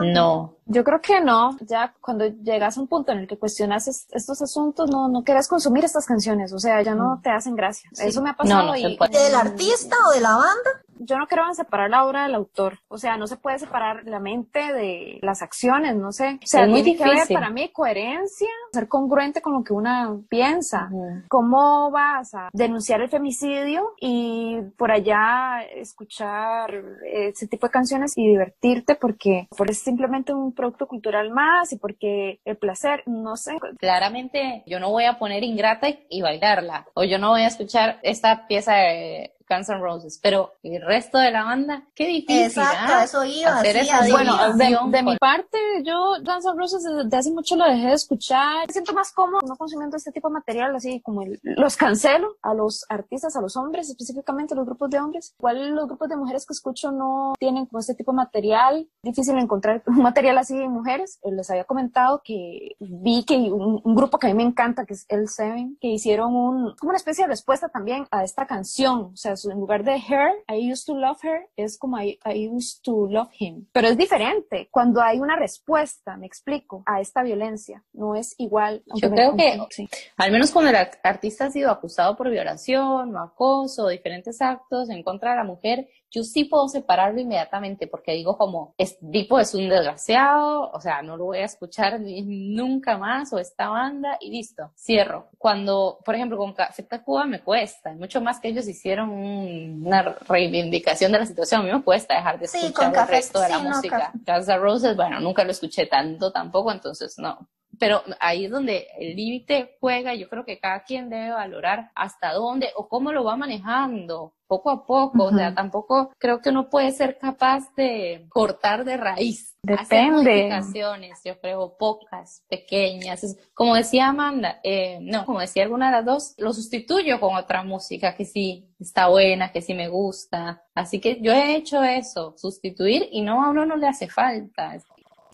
Mm. 0.00 0.12
No, 0.12 0.56
Yo 0.66 0.82
creo 0.82 1.00
que 1.00 1.20
no, 1.20 1.56
ya 1.60 1.94
cuando 2.00 2.26
llegas 2.26 2.76
a 2.76 2.80
un 2.80 2.88
punto 2.88 3.12
en 3.12 3.18
el 3.18 3.28
que 3.28 3.38
cuestionas 3.38 3.86
es- 3.86 4.06
estos 4.10 4.42
asuntos, 4.42 4.90
no, 4.90 5.08
no 5.08 5.22
quieres 5.22 5.46
consumir 5.46 5.84
estas 5.84 6.06
canciones, 6.06 6.52
o 6.52 6.58
sea, 6.58 6.82
ya 6.82 6.94
no 6.96 7.20
te 7.22 7.30
hacen 7.30 7.54
gracia. 7.54 7.88
Eso 7.96 8.20
me 8.20 8.30
ha 8.30 8.36
pasado 8.36 8.66
no 8.66 8.72
se 8.72 8.80
y. 8.80 8.98
Del 9.12 9.34
artista 9.36 9.96
o 10.08 10.10
de 10.12 10.20
la 10.20 10.30
banda, 10.34 10.70
yo 11.00 11.16
no 11.16 11.26
creo 11.26 11.46
en 11.46 11.54
separar 11.54 11.90
la 11.90 12.04
obra 12.04 12.24
del 12.24 12.34
autor, 12.34 12.78
o 12.88 12.98
sea, 12.98 13.16
no 13.16 13.26
se 13.26 13.36
puede 13.36 13.58
separar 13.58 14.04
la 14.04 14.20
mente 14.20 14.72
de 14.72 15.18
las 15.22 15.42
acciones, 15.42 15.96
no 15.96 16.12
sé. 16.12 16.38
O 16.42 16.46
sea, 16.46 16.64
Es 16.64 16.68
muy 16.68 16.82
tiene 16.82 16.98
que 16.98 17.04
difícil. 17.10 17.34
para 17.34 17.50
mí 17.50 17.70
coherencia, 17.72 18.48
ser 18.72 18.86
congruente 18.88 19.40
con 19.40 19.54
lo 19.54 19.64
que 19.64 19.72
una 19.72 20.16
piensa. 20.28 20.88
¿Cómo 21.28 21.90
vas 21.90 22.34
a 22.34 22.50
denunciar 22.52 23.00
el 23.00 23.08
femicidio 23.08 23.94
y 24.00 24.58
por 24.76 24.92
allá 24.92 25.62
escuchar 25.74 26.70
ese 27.12 27.46
tipo 27.48 27.66
de 27.66 27.72
canciones 27.72 28.12
y 28.16 28.28
divertirte 28.28 28.94
porque, 28.94 29.48
porque 29.56 29.72
es 29.72 29.80
simplemente 29.82 30.34
un 30.34 30.52
producto 30.54 30.86
cultural 30.86 31.30
más 31.30 31.72
y 31.72 31.78
porque 31.78 32.40
el 32.44 32.56
placer, 32.58 33.02
no 33.06 33.36
sé. 33.36 33.52
Claramente 33.78 34.62
yo 34.66 34.78
no 34.80 34.90
voy 34.90 35.04
a 35.04 35.18
poner 35.18 35.42
Ingrata 35.42 35.88
y, 35.88 36.06
y 36.10 36.22
bailarla, 36.22 36.86
o 36.94 37.04
yo 37.04 37.18
no 37.18 37.30
voy 37.30 37.42
a 37.42 37.46
escuchar 37.48 37.98
esta 38.02 38.46
pieza 38.46 38.74
de 38.74 39.32
Guns 39.50 39.68
N' 39.68 39.80
Roses, 39.80 40.18
pero 40.22 40.52
el 40.62 40.80
resto 40.82 41.18
de 41.18 41.30
la 41.32 41.44
banda, 41.44 41.82
qué 41.94 42.06
difícil, 42.06 42.44
Exacto, 42.44 42.92
¿ah? 42.94 43.04
eso 43.04 43.24
iba, 43.24 43.58
Hacer 43.58 43.72
sí, 43.76 43.80
esa 43.90 44.00
Bueno, 44.10 44.54
de, 44.54 44.78
de 44.96 45.02
mi 45.02 45.16
parte, 45.16 45.58
yo 45.84 46.14
Guns 46.24 46.44
N' 46.46 46.54
Roses 46.56 46.82
desde 46.84 47.16
hace 47.16 47.30
mucho 47.32 47.56
lo 47.56 47.64
dejé 47.64 47.88
de 47.88 47.94
escuchar. 47.94 48.66
Me 48.68 48.72
siento 48.72 48.92
más 48.92 49.12
cómodo 49.12 49.40
no 49.46 49.56
consumiendo 49.56 49.96
este 49.96 50.12
tipo 50.12 50.28
de 50.28 50.34
material, 50.34 50.74
así 50.76 51.00
como 51.00 51.22
el- 51.22 51.40
los 51.42 51.76
cancelo 51.76 52.36
a 52.42 52.54
los 52.54 52.84
artistas, 52.88 53.36
a 53.36 53.40
los 53.40 53.56
hombres, 53.56 53.90
específicamente 53.90 54.54
los 54.54 54.66
grupos 54.66 54.90
de 54.90 55.00
hombres. 55.00 55.34
Igual 55.38 55.70
los 55.74 55.86
grupos 55.88 56.08
de 56.08 56.16
mujeres 56.16 56.46
que 56.46 56.52
escucho 56.52 56.92
no 56.92 57.34
tienen 57.38 57.66
como 57.66 57.80
este 57.80 57.94
tipo 57.94 58.12
de 58.12 58.16
material. 58.16 58.88
Difícil 59.02 59.36
encontrar 59.38 59.82
un 59.86 60.02
material 60.02 60.38
así 60.38 60.56
de 60.56 60.68
mujeres. 60.68 61.18
Eh, 61.22 61.32
Les 61.32 61.50
había 61.50 61.64
comentado 61.64 62.22
que 62.24 62.76
vi 62.78 63.24
que 63.24 63.34
un, 63.36 63.80
un 63.82 63.94
grupo 63.94 64.18
que 64.18 64.26
a 64.28 64.30
mí 64.30 64.36
me 64.36 64.42
encanta, 64.42 64.84
que 64.86 64.94
es 64.94 65.06
El 65.08 65.28
Seven, 65.28 65.76
que 65.80 65.88
hicieron 65.88 66.34
un, 66.36 66.74
como 66.76 66.90
una 66.90 66.96
especie 66.98 67.24
de 67.24 67.28
respuesta 67.28 67.68
también 67.68 68.06
a 68.10 68.22
esta 68.24 68.46
canción. 68.46 69.10
O 69.12 69.16
sea, 69.16 69.36
su- 69.40 69.50
en 69.50 69.58
lugar 69.58 69.82
de 69.84 69.96
Her, 69.96 70.32
I 70.48 70.70
used 70.72 70.86
to 70.86 70.94
love 70.94 71.18
her, 71.24 71.48
es 71.56 71.78
como 71.78 72.00
I, 72.00 72.18
I 72.24 72.48
used 72.48 72.82
to 72.82 73.06
love 73.08 73.30
him. 73.38 73.66
Pero 73.72 73.88
es 73.88 73.96
diferente 73.96 74.68
cuando 74.70 75.00
hay 75.00 75.18
una 75.20 75.36
respuesta, 75.36 76.16
me 76.16 76.26
explico, 76.26 76.82
a 76.86 77.00
esta 77.00 77.22
violencia. 77.22 77.82
No 77.92 78.14
es 78.14 78.34
igual. 78.38 78.82
Yo 78.94 79.10
creo 79.10 79.36
que- 79.36 79.58
sí. 79.70 79.88
Al 80.16 80.30
menos 80.32 80.50
cuando 80.50 80.70
el 80.70 80.76
art- 80.76 80.98
artista 81.02 81.46
ha 81.46 81.50
sido 81.50 81.70
acusado 81.70 82.16
por 82.16 82.30
violación 82.30 83.14
o 83.16 83.22
acoso 83.22 83.88
diferentes 83.88 84.40
actos 84.42 84.90
en 84.90 85.02
contra 85.02 85.30
de 85.32 85.36
la 85.36 85.44
mujer, 85.44 85.88
yo 86.10 86.22
sí 86.24 86.44
puedo 86.44 86.68
separarlo 86.68 87.20
inmediatamente 87.20 87.86
porque 87.86 88.12
digo 88.12 88.36
como, 88.36 88.74
este 88.78 89.06
tipo 89.10 89.38
es 89.38 89.54
un 89.54 89.68
desgraciado, 89.68 90.70
o 90.72 90.80
sea, 90.80 91.02
no 91.02 91.16
lo 91.16 91.26
voy 91.26 91.38
a 91.38 91.44
escuchar 91.44 92.00
ni- 92.00 92.22
nunca 92.56 92.98
más 92.98 93.32
o 93.32 93.38
esta 93.38 93.68
banda 93.68 94.16
y 94.20 94.30
listo, 94.30 94.70
cierro. 94.76 95.28
Cuando, 95.38 95.98
por 96.04 96.14
ejemplo, 96.14 96.36
con 96.36 96.52
Café 96.52 96.82
Tacuba 96.82 97.24
me 97.26 97.40
cuesta, 97.40 97.92
mucho 97.92 98.20
más 98.20 98.40
que 98.40 98.48
ellos 98.48 98.66
hicieron 98.68 99.10
un- 99.10 99.82
una 99.86 100.02
reivindicación 100.28 101.12
de 101.12 101.18
la 101.20 101.26
situación, 101.26 101.60
a 101.60 101.64
mí 101.64 101.72
me 101.72 101.82
cuesta 101.82 102.14
dejar 102.14 102.38
de 102.38 102.48
Sí, 102.48 102.58
escuchar 102.58 102.74
con 102.74 102.86
el 102.88 102.94
Café- 103.06 103.12
resto 103.12 103.40
de 103.40 103.48
la 103.48 103.56
sí, 103.58 103.62
no, 103.64 103.70
música. 103.70 104.12
Guns 104.14 104.48
N' 104.48 104.58
Roses, 104.58 104.96
bueno, 104.96 105.20
nunca 105.20 105.44
lo 105.44 105.50
escuché 105.50 105.86
tanto 105.86 106.32
tampoco, 106.32 106.72
entonces 106.72 107.16
no, 107.18 107.48
pero 107.78 108.02
ahí 108.18 108.46
es 108.46 108.50
donde 108.50 108.88
el 108.98 109.14
límite 109.16 109.76
juega. 109.80 110.14
Yo 110.14 110.28
creo 110.28 110.44
que 110.44 110.58
cada 110.58 110.82
quien 110.82 111.08
debe 111.08 111.30
valorar 111.30 111.90
hasta 111.94 112.32
dónde 112.32 112.70
o 112.76 112.88
cómo 112.88 113.12
lo 113.12 113.24
va 113.24 113.36
manejando 113.36 114.34
poco 114.50 114.68
a 114.68 114.84
poco. 114.84 115.26
O 115.26 115.30
sea, 115.30 115.54
tampoco 115.54 116.12
creo 116.18 116.40
que 116.40 116.50
uno 116.50 116.68
puede 116.68 116.90
ser 116.90 117.18
capaz 117.18 117.72
de 117.76 118.26
cortar 118.28 118.84
de 118.84 118.96
raíz. 118.96 119.56
Hacer 119.62 120.10
Depende. 120.10 120.12
modificaciones, 120.12 121.20
yo 121.24 121.38
creo, 121.38 121.76
pocas, 121.78 122.42
pequeñas. 122.48 123.36
Como 123.54 123.76
decía 123.76 124.08
Amanda, 124.08 124.58
eh, 124.64 124.98
no, 125.02 125.24
como 125.24 125.38
decía 125.38 125.62
alguna 125.62 125.86
de 125.86 125.96
las 125.98 126.04
dos, 126.04 126.34
lo 126.38 126.52
sustituyo 126.52 127.20
con 127.20 127.36
otra 127.36 127.62
música 127.62 128.16
que 128.16 128.24
sí 128.24 128.68
está 128.80 129.06
buena, 129.06 129.52
que 129.52 129.62
sí 129.62 129.72
me 129.72 129.88
gusta. 129.88 130.64
Así 130.74 130.98
que 130.98 131.20
yo 131.20 131.32
he 131.32 131.54
hecho 131.54 131.84
eso, 131.84 132.34
sustituir 132.36 133.06
y 133.12 133.20
no, 133.20 133.44
a 133.44 133.50
uno 133.50 133.66
no 133.66 133.76
le 133.76 133.86
hace 133.86 134.08
falta. 134.08 134.76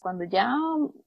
Cuando 0.06 0.22
ya 0.22 0.54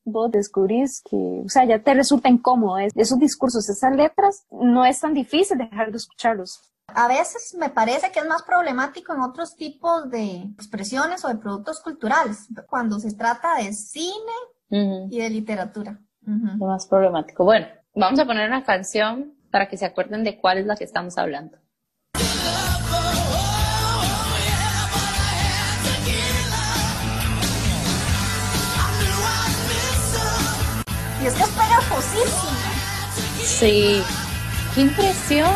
vos 0.04 0.30
descubrís 0.30 1.02
que, 1.10 1.16
o 1.46 1.48
sea, 1.48 1.64
ya 1.64 1.80
te 1.82 1.94
resulta 1.94 2.28
incómodo 2.28 2.80
es- 2.80 2.92
esos 2.98 3.18
discursos, 3.18 3.70
esas 3.70 3.96
letras, 3.96 4.46
no 4.52 4.84
es 4.84 5.00
tan 5.00 5.14
difícil 5.14 5.58
dejar 5.58 5.90
de 5.92 5.96
escucharlos. 5.96 6.60
A 6.88 7.08
veces 7.08 7.56
me 7.58 7.70
parece 7.70 8.12
que 8.12 8.20
es 8.20 8.28
más 8.28 8.44
problemático 8.44 9.14
en 9.14 9.22
otros 9.22 9.56
tipos 9.56 10.10
de 10.10 10.42
expresiones 10.58 11.24
o 11.24 11.30
de 11.30 11.36
productos 11.38 11.80
culturales, 11.82 12.50
cuando 12.68 13.00
se 13.00 13.14
trata 13.16 13.56
de 13.56 13.72
cine 13.72 14.34
y 15.10 15.20
de 15.22 15.30
literatura. 15.30 15.98
Lo 16.26 16.66
más 16.68 16.86
problemático. 16.86 17.46
Bueno, 17.46 17.68
vamos 17.96 18.20
a 18.20 18.26
poner 18.26 18.50
una 18.50 18.66
canción 18.66 19.34
para 19.50 19.70
que 19.70 19.78
se 19.78 19.86
acuerden 19.86 20.26
de 20.26 20.42
cuál 20.42 20.58
es 20.58 20.66
la 20.66 20.76
que 20.76 20.84
estamos 20.84 21.18
hablando. 21.18 21.58
Y 31.22 31.28
es 31.28 31.34
que 31.34 31.44
es 31.44 31.50
pegajosísima. 31.50 32.80
Sí, 33.44 34.04
qué 34.74 34.82
impresión. 34.82 35.52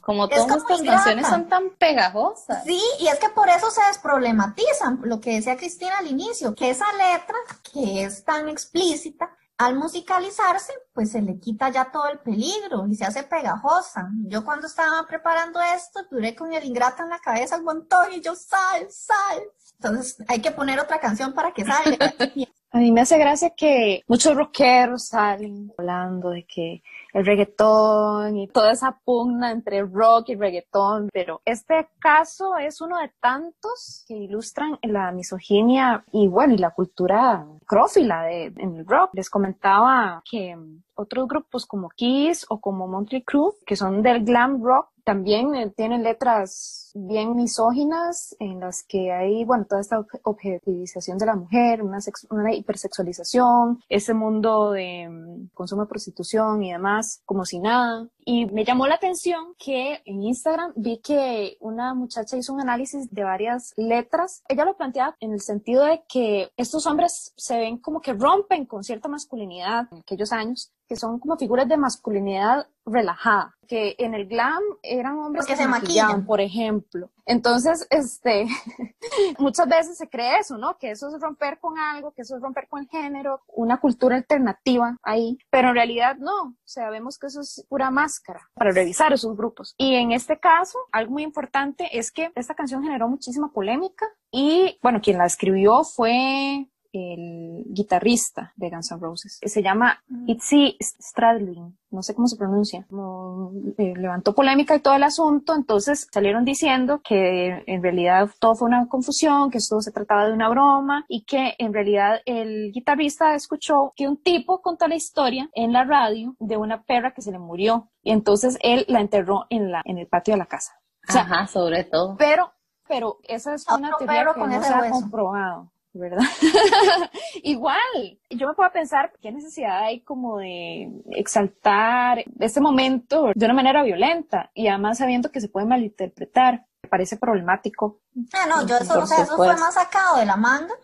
Como 0.00 0.28
todas 0.28 0.56
estas 0.56 0.80
ingrata. 0.80 0.96
canciones 0.96 1.28
son 1.28 1.48
tan 1.48 1.70
pegajosas. 1.70 2.64
Sí, 2.64 2.82
y 2.98 3.06
es 3.06 3.18
que 3.20 3.28
por 3.28 3.48
eso 3.48 3.70
se 3.70 3.84
desproblematizan, 3.84 5.00
lo 5.04 5.20
que 5.20 5.36
decía 5.36 5.56
Cristina 5.56 5.98
al 5.98 6.08
inicio, 6.08 6.54
que 6.54 6.70
esa 6.70 6.86
letra, 6.94 7.36
que 7.72 8.04
es 8.04 8.24
tan 8.24 8.48
explícita, 8.48 9.30
al 9.56 9.76
musicalizarse, 9.76 10.72
pues 10.92 11.12
se 11.12 11.22
le 11.22 11.38
quita 11.38 11.68
ya 11.68 11.92
todo 11.92 12.08
el 12.08 12.18
peligro 12.18 12.88
y 12.88 12.96
se 12.96 13.04
hace 13.04 13.22
pegajosa. 13.22 14.08
Yo 14.26 14.44
cuando 14.44 14.66
estaba 14.66 15.06
preparando 15.06 15.60
esto, 15.60 16.00
duré 16.10 16.34
con 16.34 16.52
el 16.52 16.64
ingrato 16.64 17.04
en 17.04 17.10
la 17.10 17.20
cabeza 17.20 17.58
un 17.58 17.64
montón 17.64 18.12
y 18.12 18.20
yo, 18.20 18.34
sal, 18.34 18.88
sal. 18.90 19.42
Entonces 19.74 20.16
hay 20.26 20.40
que 20.40 20.50
poner 20.50 20.80
otra 20.80 20.98
canción 20.98 21.32
para 21.34 21.52
que 21.52 21.64
salga. 21.64 22.14
A 22.74 22.78
mí 22.78 22.90
me 22.90 23.02
hace 23.02 23.16
gracia 23.18 23.50
que 23.50 24.02
muchos 24.08 24.34
rockeros 24.34 25.06
salen 25.06 25.72
hablando 25.78 26.30
de 26.30 26.44
que 26.44 26.82
el 27.14 27.24
reggaetón 27.24 28.36
y 28.36 28.48
toda 28.48 28.72
esa 28.72 28.98
pugna 29.04 29.50
entre 29.52 29.82
rock 29.82 30.28
y 30.28 30.34
reggaetón, 30.34 31.08
pero 31.12 31.40
este 31.44 31.88
caso 31.98 32.56
es 32.58 32.80
uno 32.80 32.98
de 32.98 33.10
tantos 33.20 34.04
que 34.06 34.14
ilustran 34.16 34.78
la 34.82 35.10
misoginia 35.12 36.04
y 36.12 36.28
bueno, 36.28 36.54
y 36.54 36.58
la 36.58 36.70
cultura 36.70 37.46
crófila 37.66 38.22
de, 38.24 38.52
en 38.56 38.76
el 38.76 38.86
rock. 38.86 39.10
Les 39.14 39.30
comentaba 39.30 40.22
que 40.30 40.56
otros 40.96 41.26
grupos 41.26 41.66
como 41.66 41.88
Kiss 41.88 42.46
o 42.48 42.60
como 42.60 42.86
Motley 42.86 43.22
Crue, 43.22 43.52
que 43.66 43.74
son 43.76 44.02
del 44.02 44.24
glam 44.24 44.62
rock, 44.62 44.88
también 45.02 45.54
eh, 45.54 45.70
tienen 45.76 46.02
letras 46.02 46.90
bien 46.94 47.34
misóginas 47.36 48.34
en 48.38 48.60
las 48.60 48.84
que 48.84 49.12
hay, 49.12 49.44
bueno, 49.44 49.66
toda 49.68 49.80
esta 49.82 49.98
obje- 49.98 50.20
objetivización 50.22 51.18
de 51.18 51.26
la 51.26 51.36
mujer, 51.36 51.82
una, 51.82 51.98
una 52.30 52.54
hipersexualización, 52.54 53.80
ese 53.88 54.14
mundo 54.14 54.70
de 54.70 55.08
mm, 55.10 55.48
consumo 55.52 55.82
de 55.82 55.88
prostitución 55.88 56.62
y 56.62 56.72
demás, 56.72 57.03
como 57.24 57.44
si 57.44 57.58
nada. 57.58 58.08
Y 58.24 58.46
me 58.46 58.64
llamó 58.64 58.86
la 58.86 58.94
atención 58.94 59.54
que 59.58 60.02
en 60.04 60.22
Instagram 60.22 60.72
vi 60.76 60.98
que 60.98 61.56
una 61.60 61.94
muchacha 61.94 62.36
hizo 62.36 62.52
un 62.52 62.60
análisis 62.60 63.10
de 63.10 63.24
varias 63.24 63.72
letras. 63.76 64.42
Ella 64.48 64.64
lo 64.64 64.76
planteaba 64.76 65.16
en 65.20 65.32
el 65.32 65.40
sentido 65.40 65.84
de 65.84 66.02
que 66.08 66.50
estos 66.56 66.86
hombres 66.86 67.32
se 67.36 67.58
ven 67.58 67.78
como 67.78 68.00
que 68.00 68.14
rompen 68.14 68.66
con 68.66 68.82
cierta 68.82 69.08
masculinidad 69.08 69.88
en 69.92 69.98
aquellos 69.98 70.32
años, 70.32 70.72
que 70.86 70.96
son 70.96 71.18
como 71.18 71.36
figuras 71.36 71.68
de 71.68 71.76
masculinidad 71.76 72.66
relajada, 72.86 73.56
que 73.66 73.96
en 73.98 74.14
el 74.14 74.26
glam 74.26 74.62
eran 74.82 75.18
hombres 75.18 75.44
Porque 75.44 75.54
que 75.54 75.62
se 75.62 75.68
maquillaban, 75.68 76.10
maquillan. 76.10 76.26
por 76.26 76.40
ejemplo. 76.40 77.10
Entonces, 77.24 77.86
este, 77.90 78.46
muchas 79.38 79.66
veces 79.66 79.96
se 79.96 80.08
cree 80.08 80.38
eso, 80.38 80.58
¿no? 80.58 80.76
Que 80.76 80.90
eso 80.90 81.08
es 81.08 81.20
romper 81.20 81.58
con 81.58 81.78
algo, 81.78 82.12
que 82.12 82.22
eso 82.22 82.36
es 82.36 82.42
romper 82.42 82.68
con 82.68 82.82
el 82.82 82.88
género, 82.88 83.40
una 83.48 83.80
cultura 83.80 84.16
alternativa 84.16 84.96
ahí, 85.02 85.38
pero 85.50 85.68
en 85.68 85.74
realidad 85.74 86.16
no, 86.18 86.42
o 86.42 86.56
sea, 86.64 86.90
vemos 86.90 87.18
que 87.18 87.28
eso 87.28 87.40
es 87.40 87.64
pura 87.68 87.90
máscara 87.90 88.40
para 88.54 88.70
revisar 88.70 89.12
esos 89.12 89.36
grupos. 89.36 89.74
Y 89.78 89.94
en 89.94 90.12
este 90.12 90.38
caso, 90.38 90.78
algo 90.92 91.12
muy 91.12 91.22
importante 91.22 91.88
es 91.98 92.12
que 92.12 92.30
esta 92.34 92.54
canción 92.54 92.82
generó 92.82 93.08
muchísima 93.08 93.50
polémica 93.52 94.06
y, 94.30 94.78
bueno, 94.82 95.00
quien 95.00 95.18
la 95.18 95.26
escribió 95.26 95.84
fue 95.84 96.68
el 96.94 97.64
guitarrista 97.66 98.52
de 98.56 98.70
Guns 98.70 98.92
N' 98.92 99.00
Roses. 99.00 99.40
Se 99.42 99.62
llama 99.62 100.02
Itzy 100.26 100.76
Stradlin, 100.80 101.76
no 101.90 102.02
sé 102.02 102.14
cómo 102.14 102.28
se 102.28 102.36
pronuncia. 102.36 102.86
Como, 102.88 103.52
eh, 103.78 103.94
levantó 103.96 104.34
polémica 104.34 104.76
y 104.76 104.80
todo 104.80 104.94
el 104.94 105.02
asunto, 105.02 105.54
entonces 105.54 106.08
salieron 106.12 106.44
diciendo 106.44 107.00
que 107.02 107.64
en 107.66 107.82
realidad 107.82 108.30
todo 108.38 108.54
fue 108.54 108.68
una 108.68 108.86
confusión, 108.88 109.50
que 109.50 109.58
esto 109.58 109.80
se 109.80 109.92
trataba 109.92 110.26
de 110.26 110.32
una 110.32 110.48
broma 110.48 111.04
y 111.08 111.24
que 111.24 111.54
en 111.58 111.72
realidad 111.74 112.20
el 112.26 112.70
guitarrista 112.72 113.34
escuchó 113.34 113.92
que 113.96 114.06
un 114.06 114.16
tipo 114.22 114.62
contó 114.62 114.86
la 114.86 114.94
historia 114.96 115.50
en 115.54 115.72
la 115.72 115.84
radio 115.84 116.36
de 116.38 116.56
una 116.56 116.82
perra 116.84 117.12
que 117.12 117.22
se 117.22 117.32
le 117.32 117.38
murió 117.38 117.90
y 118.02 118.12
entonces 118.12 118.56
él 118.62 118.84
la 118.88 119.00
enterró 119.00 119.46
en, 119.50 119.72
la, 119.72 119.82
en 119.84 119.98
el 119.98 120.06
patio 120.06 120.34
de 120.34 120.38
la 120.38 120.46
casa. 120.46 120.72
O 121.08 121.12
sea, 121.12 121.22
Ajá, 121.22 121.46
sobre 121.46 121.84
todo. 121.84 122.16
pero, 122.16 122.52
pero 122.88 123.18
esa 123.24 123.54
es 123.54 123.66
una 123.68 123.88
Otro 123.88 124.06
teoría 124.06 124.24
que 124.32 124.40
con 124.40 124.50
no 124.50 124.62
se 124.62 124.72
ha 124.72 124.90
comprobado, 124.90 125.70
¿verdad? 125.94 126.24
Igual, 127.42 128.18
yo 128.30 128.48
me 128.48 128.54
puedo 128.54 128.70
pensar 128.72 129.12
qué 129.22 129.32
necesidad 129.32 129.84
hay 129.84 130.00
como 130.00 130.38
de 130.38 130.90
exaltar 131.12 132.24
este 132.40 132.60
momento 132.60 133.30
de 133.34 133.44
una 133.44 133.54
manera 133.54 133.82
violenta 133.82 134.50
y 134.54 134.68
además 134.68 134.98
sabiendo 134.98 135.30
que 135.30 135.40
se 135.40 135.48
puede 135.48 135.66
malinterpretar. 135.66 136.66
Me 136.82 136.88
parece 136.90 137.16
problemático. 137.16 138.00
Ah, 138.34 138.46
no, 138.46 138.66
yo 138.66 138.76
eso, 138.76 139.00
o 139.00 139.06
sea, 139.06 139.22
eso 139.22 139.36
fue 139.36 139.48
más 139.56 139.72
sacado 139.72 140.18
de 140.18 140.26
la 140.26 140.36
manga. 140.36 140.74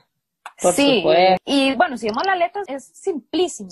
Por 0.63 0.73
sí, 0.73 1.01
supuesto. 1.01 1.43
y 1.45 1.75
bueno, 1.75 1.99
si 1.99 2.07
vemos 2.07 2.25
la 2.25 2.37
letra 2.37 2.63
es 2.67 2.91
simplísima. 2.95 3.71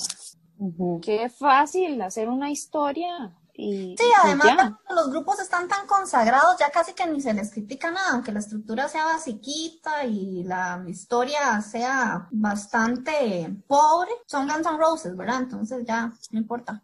Qué 1.02 1.30
fácil 1.30 2.02
hacer 2.02 2.28
una 2.28 2.50
historia 2.50 3.37
y, 3.60 3.96
Sí, 3.98 4.04
y 4.08 4.12
además 4.24 4.74
los 4.88 5.10
grupos 5.10 5.40
están 5.40 5.66
tan 5.66 5.84
consagrados, 5.88 6.56
ya 6.60 6.70
casi 6.70 6.92
que 6.92 7.06
ni 7.08 7.20
se 7.20 7.34
les 7.34 7.50
critica 7.50 7.90
nada, 7.90 8.12
aunque 8.12 8.30
la 8.30 8.38
estructura 8.38 8.88
sea 8.88 9.04
basiquita 9.04 10.04
y 10.04 10.44
la 10.44 10.84
historia 10.86 11.60
sea 11.60 12.28
bastante 12.30 13.52
pobre, 13.66 14.12
son 14.26 14.46
Guns 14.46 14.64
N' 14.64 14.78
Roses, 14.78 15.16
¿verdad? 15.16 15.40
Entonces 15.40 15.84
ya 15.84 16.12
no 16.30 16.38
importa. 16.38 16.80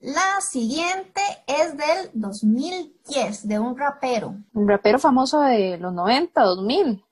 La 0.00 0.40
siguiente 0.40 1.22
es 1.46 1.74
del 1.76 2.10
2010, 2.12 3.48
de 3.48 3.58
un 3.58 3.76
rapero. 3.76 4.36
Un 4.52 4.68
rapero 4.68 4.98
famoso 4.98 5.40
de 5.40 5.78
los 5.78 5.94
90, 5.94 6.42
2000. 6.42 7.02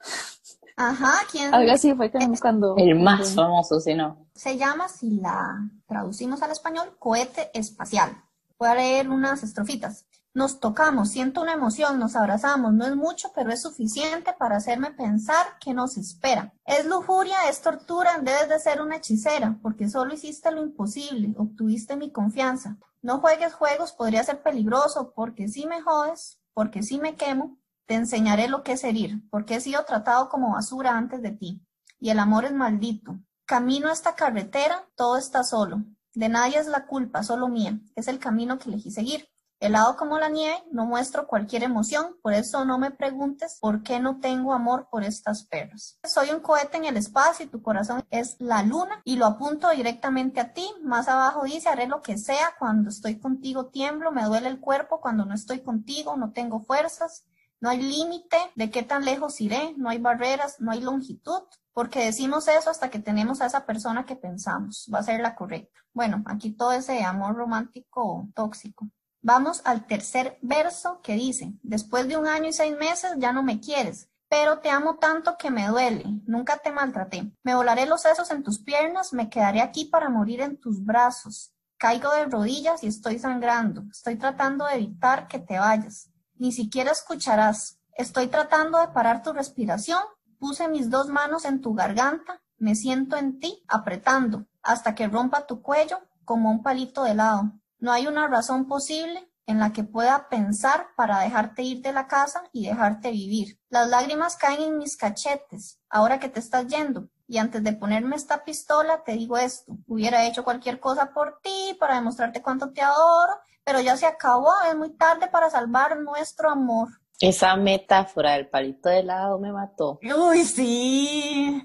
Ajá, 0.77 1.15
¿quién 1.33 1.55
Algo 1.55 1.73
así 1.73 1.95
fue 1.95 2.11
que 2.11 2.19
cuando... 2.43 2.77
El 2.77 3.01
más 3.01 3.35
famoso, 3.35 3.81
si 3.81 3.95
no. 3.95 4.27
se 4.35 4.59
llama, 4.59 4.87
si 4.89 5.19
la 5.19 5.67
traducimos 5.89 6.43
al 6.43 6.51
español, 6.51 6.95
cohete 6.99 7.51
espacial. 7.59 8.23
Voy 8.59 8.69
a 8.69 8.75
leer 8.75 9.11
unas 9.11 9.43
estrofitas. 9.43 10.07
Nos 10.33 10.61
tocamos, 10.61 11.11
siento 11.11 11.41
una 11.43 11.55
emoción, 11.55 11.99
nos 11.99 12.17
abrazamos, 12.17 12.73
no 12.73 12.87
es 12.87 12.95
mucho, 12.95 13.33
pero 13.35 13.51
es 13.51 13.63
suficiente 13.63 14.35
para 14.39 14.57
hacerme 14.57 14.91
pensar 14.91 15.47
que 15.61 15.75
nos 15.75 15.97
espera. 15.97 16.55
Es 16.65 16.85
lujuria, 16.87 17.49
es 17.49 17.61
tortura, 17.61 18.19
debes 18.21 18.49
de 18.49 18.59
ser 18.59 18.81
una 18.81 18.97
hechicera, 18.97 19.59
porque 19.63 19.89
solo 19.89 20.15
hiciste 20.15 20.51
lo 20.53 20.63
imposible, 20.63 21.35
obtuviste 21.39 21.97
mi 21.97 22.13
confianza. 22.13 22.77
No 23.03 23.21
juegues 23.21 23.55
juegos, 23.55 23.93
podría 23.93 24.25
ser 24.25 24.43
peligroso, 24.43 25.13
porque 25.15 25.49
si 25.49 25.67
me 25.67 25.81
jodes, 25.81 26.39
porque 26.55 26.83
si 26.83 26.99
me 26.99 27.15
quemo, 27.15 27.59
te 27.87 27.95
enseñaré 27.95 28.49
lo 28.49 28.63
que 28.63 28.73
es 28.73 28.85
herir, 28.85 29.23
porque 29.31 29.57
he 29.57 29.61
sido 29.61 29.85
tratado 29.85 30.29
como 30.29 30.53
basura 30.53 30.97
antes 30.97 31.23
de 31.23 31.31
ti. 31.31 31.63
Y 31.99 32.11
el 32.11 32.19
amor 32.19 32.45
es 32.45 32.53
maldito. 32.53 33.19
Camino 33.47 33.91
esta 33.91 34.15
carretera, 34.15 34.87
todo 34.97 35.17
está 35.17 35.45
solo. 35.45 35.85
De 36.17 36.31
nadie 36.31 36.59
es 36.59 36.67
la 36.67 36.87
culpa, 36.87 37.23
solo 37.23 37.47
mía. 37.47 37.79
Es 37.95 38.09
el 38.09 38.19
camino 38.19 38.59
que 38.59 38.71
elegí 38.71 38.91
seguir. 38.91 39.29
Helado 39.61 39.99
como 39.99 40.19
la 40.19 40.31
nieve, 40.31 40.57
no 40.73 40.87
muestro 40.87 41.27
cualquier 41.27 41.63
emoción, 41.63 42.17
por 42.23 42.33
eso 42.33 42.65
no 42.65 42.79
me 42.79 42.91
preguntes 42.91 43.59
por 43.61 43.83
qué 43.83 44.01
no 44.01 44.19
tengo 44.19 44.55
amor 44.55 44.89
por 44.91 45.05
estas 45.05 45.45
perras. 45.45 45.99
Soy 46.05 46.31
un 46.31 46.41
cohete 46.41 46.79
en 46.79 46.87
el 46.87 46.97
espacio 46.97 47.45
y 47.45 47.51
tu 47.51 47.61
corazón 47.61 48.03
es 48.11 48.37
la 48.39 48.63
luna 48.63 49.03
y 49.05 49.17
lo 49.17 49.27
apunto 49.27 49.69
directamente 49.69 50.41
a 50.41 50.55
ti. 50.55 50.67
Más 50.83 51.07
abajo 51.07 51.45
dice, 51.45 51.69
haré 51.69 51.87
lo 51.87 52.01
que 52.01 52.17
sea, 52.17 52.55
cuando 52.59 52.89
estoy 52.89 53.19
contigo 53.19 53.67
tiemblo, 53.67 54.11
me 54.11 54.25
duele 54.25 54.49
el 54.49 54.59
cuerpo, 54.59 55.03
cuando 55.03 55.27
no 55.27 55.35
estoy 55.35 55.61
contigo 55.61 56.17
no 56.17 56.33
tengo 56.33 56.61
fuerzas. 56.61 57.27
No 57.61 57.69
hay 57.69 57.83
límite 57.83 58.39
de 58.55 58.71
qué 58.71 58.83
tan 58.83 59.05
lejos 59.05 59.39
iré, 59.43 59.75
no 59.77 59.91
hay 59.91 59.99
barreras, 59.99 60.61
no 60.61 60.71
hay 60.73 60.81
longitud, 60.81 61.43
porque 61.77 62.07
decimos 62.07 62.49
eso 62.49 62.71
hasta 62.71 62.89
que 62.89 63.01
tenemos 63.01 63.43
a 63.43 63.47
esa 63.47 63.67
persona 63.67 64.07
que 64.07 64.17
pensamos 64.17 64.89
va 64.93 65.01
a 65.01 65.03
ser 65.03 65.21
la 65.21 65.35
correcta. 65.35 65.79
Bueno, 65.93 66.23
aquí 66.25 66.53
todo 66.53 66.73
ese 66.73 67.05
amor 67.05 67.37
romántico 67.37 68.31
tóxico. 68.35 68.89
Vamos 69.21 69.61
al 69.67 69.87
tercer 69.87 70.39
verso 70.41 71.03
que 71.03 71.13
dice, 71.13 71.53
después 71.63 72.09
de 72.09 72.17
un 72.17 72.27
año 72.27 72.49
y 72.49 72.55
seis 72.55 72.75
meses 72.79 73.13
ya 73.19 73.31
no 73.31 73.43
me 73.43 73.61
quieres, 73.61 74.09
pero 74.27 74.61
te 74.61 74.71
amo 74.71 74.97
tanto 74.97 75.37
que 75.37 75.51
me 75.51 75.69
duele, 75.69 76.07
nunca 76.25 76.57
te 76.57 76.73
maltraté. 76.73 77.31
Me 77.43 77.55
volaré 77.55 77.85
los 77.85 78.01
sesos 78.01 78.31
en 78.31 78.43
tus 78.43 78.59
piernas, 78.59 79.13
me 79.13 79.29
quedaré 79.29 79.61
aquí 79.61 79.85
para 79.85 80.09
morir 80.09 80.41
en 80.41 80.59
tus 80.59 80.83
brazos. 80.83 81.53
Caigo 81.77 82.11
de 82.13 82.25
rodillas 82.25 82.83
y 82.85 82.87
estoy 82.87 83.19
sangrando, 83.19 83.83
estoy 83.91 84.17
tratando 84.17 84.65
de 84.65 84.77
evitar 84.77 85.29
que 85.29 85.41
te 85.41 85.59
vayas. 85.59 86.09
Ni 86.37 86.53
siquiera 86.53 86.93
escucharás. 86.93 87.79
Estoy 87.93 88.29
tratando 88.29 88.79
de 88.79 88.89
parar 88.89 89.23
tu 89.23 89.35
respiración. 89.35 90.01
Puse 90.39 90.69
mis 90.69 90.91
dos 90.91 91.09
manos 91.09 91.45
en 91.45 91.61
tu 91.61 91.75
garganta. 91.75 92.43
Me 92.59 92.75
siento 92.75 93.17
en 93.17 93.39
ti, 93.39 93.63
apretando, 93.69 94.47
hasta 94.63 94.95
que 94.95 95.09
rompa 95.09 95.47
tu 95.47 95.63
cuello 95.63 95.99
como 96.25 96.51
un 96.51 96.63
palito 96.63 97.05
de 97.05 97.13
helado. 97.13 97.53
No 97.79 97.93
hay 97.93 98.07
una 98.07 98.27
razón 98.29 98.67
posible 98.67 99.31
en 99.47 99.61
la 99.61 99.73
que 99.73 99.85
pueda 99.85 100.29
pensar 100.29 100.89
para 100.97 101.21
dejarte 101.21 101.63
ir 101.63 101.81
de 101.81 101.93
la 101.93 102.09
casa 102.09 102.43
y 102.53 102.67
dejarte 102.67 103.11
vivir. 103.13 103.61
Las 103.69 103.89
lágrimas 103.89 104.37
caen 104.37 104.63
en 104.63 104.79
mis 104.79 104.97
cachetes, 104.97 105.79
ahora 105.89 106.19
que 106.19 106.29
te 106.29 106.41
estás 106.41 106.67
yendo. 106.67 107.09
Y 107.29 107.39
antes 107.39 107.63
de 107.63 107.73
ponerme 107.73 108.17
esta 108.17 108.45
pistola, 108.45 109.03
te 109.05 109.13
digo 109.13 109.37
esto. 109.37 109.77
Hubiera 109.87 110.27
hecho 110.27 110.45
cualquier 110.45 110.81
cosa 110.81 111.13
por 111.13 111.41
ti, 111.43 111.77
para 111.79 111.95
demostrarte 111.95 112.43
cuánto 112.43 112.73
te 112.73 112.83
adoro, 112.83 113.41
pero 113.65 113.81
ya 113.81 113.97
se 113.97 114.07
acabó, 114.07 114.53
es 114.69 114.77
muy 114.77 114.97
tarde 114.97 115.29
para 115.29 115.51
salvar 115.51 115.99
nuestro 115.99 116.51
amor. 116.51 116.89
Esa 117.21 117.57
metáfora 117.57 118.33
del 118.33 118.49
palito 118.49 118.89
de 118.89 119.01
helado 119.01 119.39
me 119.39 119.53
mató. 119.53 119.99
Uy, 120.03 120.45
sí. 120.45 121.63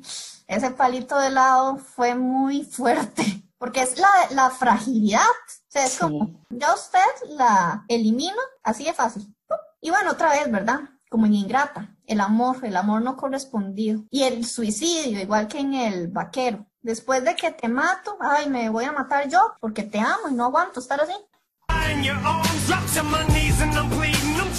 Ese 0.47 0.71
palito 0.71 1.17
de 1.17 1.27
helado 1.27 1.77
fue 1.77 2.15
muy 2.15 2.63
fuerte, 2.63 3.23
porque 3.57 3.81
es 3.81 3.97
la, 3.99 4.09
la 4.31 4.49
fragilidad. 4.49 5.21
O 5.21 5.71
sea, 5.71 5.85
es 5.85 5.91
Sí. 5.93 5.99
como, 5.99 6.41
ya 6.49 6.73
usted 6.73 6.99
la 7.29 7.85
elimino 7.87 8.37
así 8.63 8.85
de 8.85 8.93
fácil. 8.93 9.33
Y 9.81 9.89
bueno, 9.89 10.11
otra 10.11 10.29
vez, 10.31 10.49
¿verdad? 10.51 10.79
Como 11.09 11.25
en 11.25 11.33
Ingrata, 11.33 11.95
el 12.05 12.21
amor, 12.21 12.57
el 12.63 12.77
amor 12.77 13.01
no 13.01 13.17
correspondido. 13.17 14.03
Y 14.09 14.23
el 14.23 14.45
suicidio, 14.45 15.19
igual 15.19 15.47
que 15.47 15.59
en 15.59 15.73
el 15.73 16.07
vaquero. 16.07 16.65
Después 16.81 17.23
de 17.23 17.35
que 17.35 17.51
te 17.51 17.67
mato, 17.67 18.17
ay, 18.21 18.49
me 18.49 18.69
voy 18.69 18.85
a 18.85 18.91
matar 18.91 19.27
yo 19.27 19.39
porque 19.59 19.83
te 19.83 19.99
amo 19.99 20.29
y 20.29 20.33
no 20.33 20.45
aguanto 20.45 20.79
estar 20.79 20.99
así. 21.01 21.13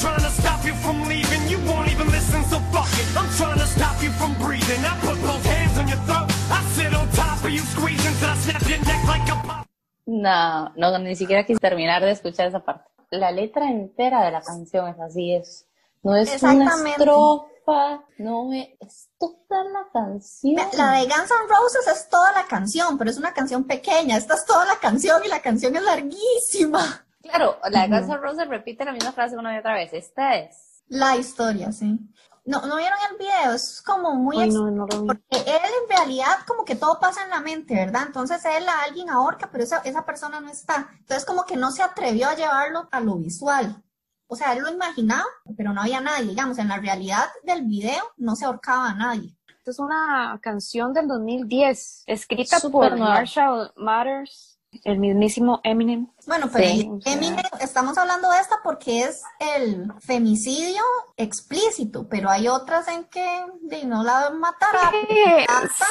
In 0.02 0.08
your 0.08 0.14
arms, 0.14 0.42
drop 0.42 0.62
to 0.62 0.74
my 0.74 1.08
knees 1.08 1.30
and 1.32 1.44
I'm 1.44 1.62
bleeding. 1.62 1.62
I'm 1.62 1.62
trying 1.62 1.62
to 1.62 1.62
stop 1.62 1.62
you 1.62 1.62
from 1.62 1.62
leaving. 1.62 1.62
You 1.62 1.70
won't 1.70 1.88
even 1.92 2.10
listen, 2.10 2.42
so 2.44 2.58
fuck 2.72 2.90
it. 2.98 3.16
I'm 3.16 3.28
trying 3.36 3.58
to 3.58 3.66
stop 3.66 4.02
you 4.02 4.10
from 4.12 4.34
breathing. 4.34 4.84
I 4.84 4.98
put 5.00 5.20
both 5.22 5.46
hands 5.46 5.78
on 5.78 5.88
your 5.88 5.98
throat. 6.06 6.26
I 6.50 6.62
sit 6.74 6.94
on 6.94 7.08
top 7.10 7.44
of 7.44 7.50
you, 7.50 7.60
squeezing 7.60 8.14
till 8.18 8.28
I 8.28 8.36
snap 8.36 8.62
your 8.68 8.78
neck 8.78 9.04
like 9.06 9.30
a 9.30 9.36
pop. 9.46 9.66
No, 10.06 10.72
no, 10.76 10.98
ni 10.98 11.14
siquiera 11.14 11.44
quise 11.44 11.60
terminar 11.60 12.02
de 12.02 12.10
escuchar 12.10 12.48
esa 12.48 12.60
parte. 12.60 12.90
La 13.10 13.30
letra 13.30 13.70
entera 13.70 14.24
de 14.24 14.32
la 14.32 14.40
canción 14.40 14.88
es 14.88 14.98
así, 14.98 15.34
es, 15.34 15.66
no 16.02 16.16
es 16.16 16.42
una 16.42 16.64
estrofa, 16.64 18.04
no 18.18 18.52
es, 18.52 18.68
es 18.80 19.10
toda 19.18 19.64
la 19.64 19.86
canción. 19.92 20.56
La 20.76 20.92
de 20.92 21.04
Guns 21.04 21.30
N' 21.30 21.48
Roses 21.48 21.86
es 21.88 22.08
toda 22.08 22.32
la 22.32 22.44
canción, 22.46 22.98
pero 22.98 23.10
es 23.10 23.18
una 23.18 23.32
canción 23.34 23.64
pequeña. 23.64 24.16
Esta 24.16 24.34
es 24.34 24.44
toda 24.46 24.64
la 24.64 24.76
canción 24.76 25.22
y 25.24 25.28
la 25.28 25.40
canción 25.40 25.76
es 25.76 25.82
larguísima. 25.82 27.06
Claro, 27.22 27.58
la 27.70 27.82
de 27.82 27.88
Guns 27.88 28.08
N' 28.08 28.16
Roses 28.18 28.48
repite 28.48 28.84
la 28.84 28.92
misma 28.92 29.12
frase 29.12 29.36
una 29.36 29.54
y 29.54 29.58
otra 29.58 29.74
vez. 29.74 29.92
Esta 29.92 30.36
es. 30.36 30.82
La 30.88 31.16
historia, 31.16 31.72
sí. 31.72 31.98
No, 32.44 32.66
¿no 32.66 32.76
vieron 32.76 32.98
el 33.10 33.18
video? 33.18 33.54
Es 33.54 33.80
como 33.82 34.14
muy 34.14 34.36
Ay, 34.36 34.50
no, 34.50 34.70
no 34.70 34.86
lo 34.86 35.02
vi. 35.02 35.06
Porque 35.06 35.24
él 35.30 35.60
en 35.82 35.96
realidad 35.96 36.38
como 36.46 36.64
que 36.64 36.74
todo 36.74 36.98
pasa 36.98 37.22
en 37.22 37.30
la 37.30 37.40
mente, 37.40 37.74
¿verdad? 37.74 38.02
Entonces 38.06 38.44
él 38.44 38.68
a 38.68 38.82
alguien 38.82 39.08
ahorca, 39.10 39.48
pero 39.52 39.62
esa, 39.62 39.78
esa 39.78 40.04
persona 40.04 40.40
no 40.40 40.50
está. 40.50 40.88
Entonces 40.98 41.24
como 41.24 41.44
que 41.44 41.56
no 41.56 41.70
se 41.70 41.82
atrevió 41.82 42.28
a 42.28 42.34
llevarlo 42.34 42.88
a 42.90 43.00
lo 43.00 43.16
visual. 43.16 43.80
O 44.26 44.34
sea, 44.34 44.54
él 44.54 44.62
lo 44.62 44.72
imaginaba, 44.72 45.26
pero 45.56 45.72
no 45.72 45.82
había 45.82 46.00
nadie. 46.00 46.30
Digamos, 46.30 46.58
en 46.58 46.68
la 46.68 46.78
realidad 46.78 47.26
del 47.44 47.62
video 47.62 48.02
no 48.16 48.34
se 48.34 48.44
ahorcaba 48.44 48.88
a 48.88 48.94
nadie. 48.94 49.36
Esta 49.58 49.70
es 49.70 49.78
una 49.78 50.40
canción 50.42 50.92
del 50.92 51.06
2010, 51.06 52.04
escrita 52.06 52.58
Súper 52.58 52.90
por. 52.90 52.98
Marshall 52.98 53.72
Mathers, 53.76 54.51
el 54.84 54.98
mismísimo 54.98 55.60
Eminem. 55.64 56.08
Bueno, 56.26 56.48
pero 56.52 56.64
Sí, 56.68 56.82
y- 56.86 56.90
o 56.90 57.00
sea. 57.00 57.12
Eminem, 57.12 57.44
estamos 57.60 57.96
hablando 57.98 58.30
de 58.30 58.38
esta 58.38 58.60
porque 58.62 59.02
es 59.04 59.22
el 59.38 59.92
femicidio 60.00 60.82
explícito, 61.16 62.08
pero 62.08 62.30
hay 62.30 62.48
otras 62.48 62.88
en 62.88 63.04
que 63.04 63.44
de, 63.62 63.84
no 63.84 64.02
la 64.02 64.30
matará. 64.30 64.90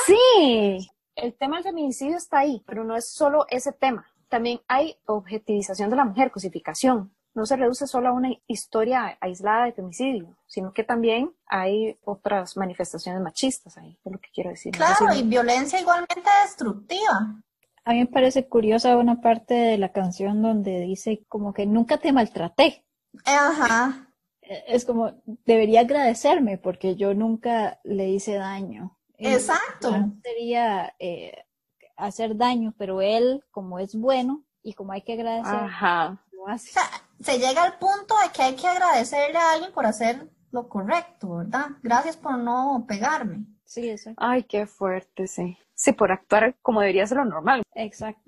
Sí, 0.06 0.90
el 1.16 1.34
tema 1.36 1.58
del 1.58 1.64
feminicidio 1.66 2.18
está 2.18 2.40
ahí, 2.40 2.64
pero 2.66 2.84
no 2.84 2.96
es 2.96 3.12
solo 3.12 3.46
ese 3.50 3.72
tema. 3.72 4.06
También 4.30 4.62
hay 4.68 4.98
objetivización 5.06 5.90
de 5.90 5.96
la 5.98 6.06
mujer, 6.06 6.32
cosificación. 6.32 7.14
no 7.34 7.46
se 7.46 7.56
reduce 7.56 7.88
solo 7.88 8.10
a 8.10 8.12
una 8.12 8.28
historia 8.46 9.18
aislada 9.22 9.64
de 9.64 9.72
femicidio, 9.72 10.36
sino 10.48 10.74
que 10.74 10.84
también 10.84 11.34
hay 11.48 11.98
otras 12.04 12.58
manifestaciones 12.58 13.22
machistas 13.22 13.78
ahí, 13.78 13.98
es 14.04 14.12
lo 14.12 14.20
que 14.20 14.28
quiero 14.34 14.50
decir. 14.50 14.78
No 14.78 14.86
sé 14.86 14.96
Claro, 14.98 15.14
si- 15.14 15.20
y 15.22 15.24
violencia 15.24 15.80
igualmente 15.80 16.30
destructiva. 16.44 17.42
A 17.84 17.94
mí 17.94 18.00
me 18.00 18.06
parece 18.06 18.48
curiosa 18.48 18.98
una 18.98 19.22
parte 19.22 19.54
de 19.54 19.78
la 19.78 19.92
canción 19.92 20.42
donde 20.42 20.82
dice 20.82 21.26
como 21.28 21.54
que 21.54 21.66
nunca 21.66 21.98
te 21.98 22.12
maltraté. 22.12 22.86
Ajá. 23.26 24.14
Eh, 24.42 24.64
Es 24.68 24.86
como, 24.86 25.14
debería 25.46 25.82
agradecerme 25.82 26.58
porque 26.58 26.96
yo 26.96 27.14
nunca 27.14 27.80
le 27.84 28.10
hice 28.10 28.36
daño. 28.36 28.98
Exacto. 29.18 29.92
no 29.92 30.16
sería 30.24 30.96
eh, 31.00 31.46
hacer 31.96 32.36
daño, 32.36 32.74
pero 32.78 33.02
él, 33.02 33.44
como 33.52 33.80
es 33.80 33.96
bueno 33.96 34.44
y 34.64 34.74
como 34.74 34.94
hay 34.94 35.02
que 35.04 35.14
agradecer, 35.14 35.54
Ajá. 35.54 36.24
lo 36.32 36.48
hace. 36.48 36.70
O 36.70 36.74
sea, 36.74 36.90
se 37.20 37.38
llega 37.38 37.64
al 37.64 37.78
punto 37.78 38.16
de 38.24 38.32
que 38.32 38.42
hay 38.42 38.56
que 38.56 38.68
agradecerle 38.68 39.38
a 39.38 39.52
alguien 39.54 39.72
por 39.72 39.86
hacer 39.86 40.28
lo 40.52 40.68
correcto, 40.68 41.38
¿verdad? 41.38 41.68
Gracias 41.82 42.18
por 42.18 42.38
no 42.38 42.86
pegarme. 42.88 43.46
Sí, 43.64 43.90
exacto. 43.90 44.22
Ay, 44.24 44.44
qué 44.44 44.66
fuerte, 44.66 45.28
sí. 45.28 45.58
Sí, 45.84 45.94
por 45.94 46.12
actuar 46.12 46.56
como 46.62 46.80
debería 46.82 47.08
ser 47.08 47.18
lo 47.18 47.26
normal. 47.26 47.64
Exacto. 47.74 48.22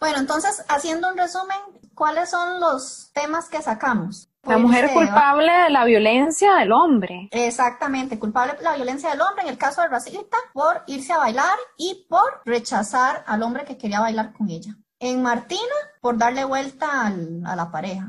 Bueno, 0.00 0.18
entonces, 0.18 0.64
haciendo 0.68 1.08
un 1.08 1.16
resumen, 1.16 1.56
¿cuáles 1.94 2.30
son 2.30 2.58
los 2.58 3.12
temas 3.12 3.48
que 3.48 3.62
sacamos? 3.62 4.28
La 4.42 4.54
Pues, 4.54 4.58
mujer 4.58 4.86
eh, 4.86 4.92
culpable 4.92 5.52
de 5.52 5.70
la 5.70 5.84
violencia 5.84 6.54
del 6.56 6.72
hombre. 6.72 7.28
Exactamente, 7.30 8.18
culpable 8.18 8.54
de 8.54 8.62
la 8.64 8.74
violencia 8.74 9.10
del 9.10 9.20
hombre 9.20 9.42
en 9.44 9.50
el 9.50 9.58
caso 9.58 9.82
de 9.82 9.88
Racita 9.88 10.36
por 10.52 10.82
irse 10.88 11.12
a 11.12 11.18
bailar 11.18 11.56
y 11.78 12.06
por 12.08 12.42
rechazar 12.44 13.22
al 13.28 13.44
hombre 13.44 13.64
que 13.64 13.78
quería 13.78 14.00
bailar 14.00 14.32
con 14.32 14.50
ella. 14.50 14.72
En 14.98 15.22
Martina, 15.22 15.60
por 16.00 16.18
darle 16.18 16.42
vuelta 16.44 17.06
al- 17.06 17.42
a 17.46 17.54
la 17.54 17.70
pareja. 17.70 18.08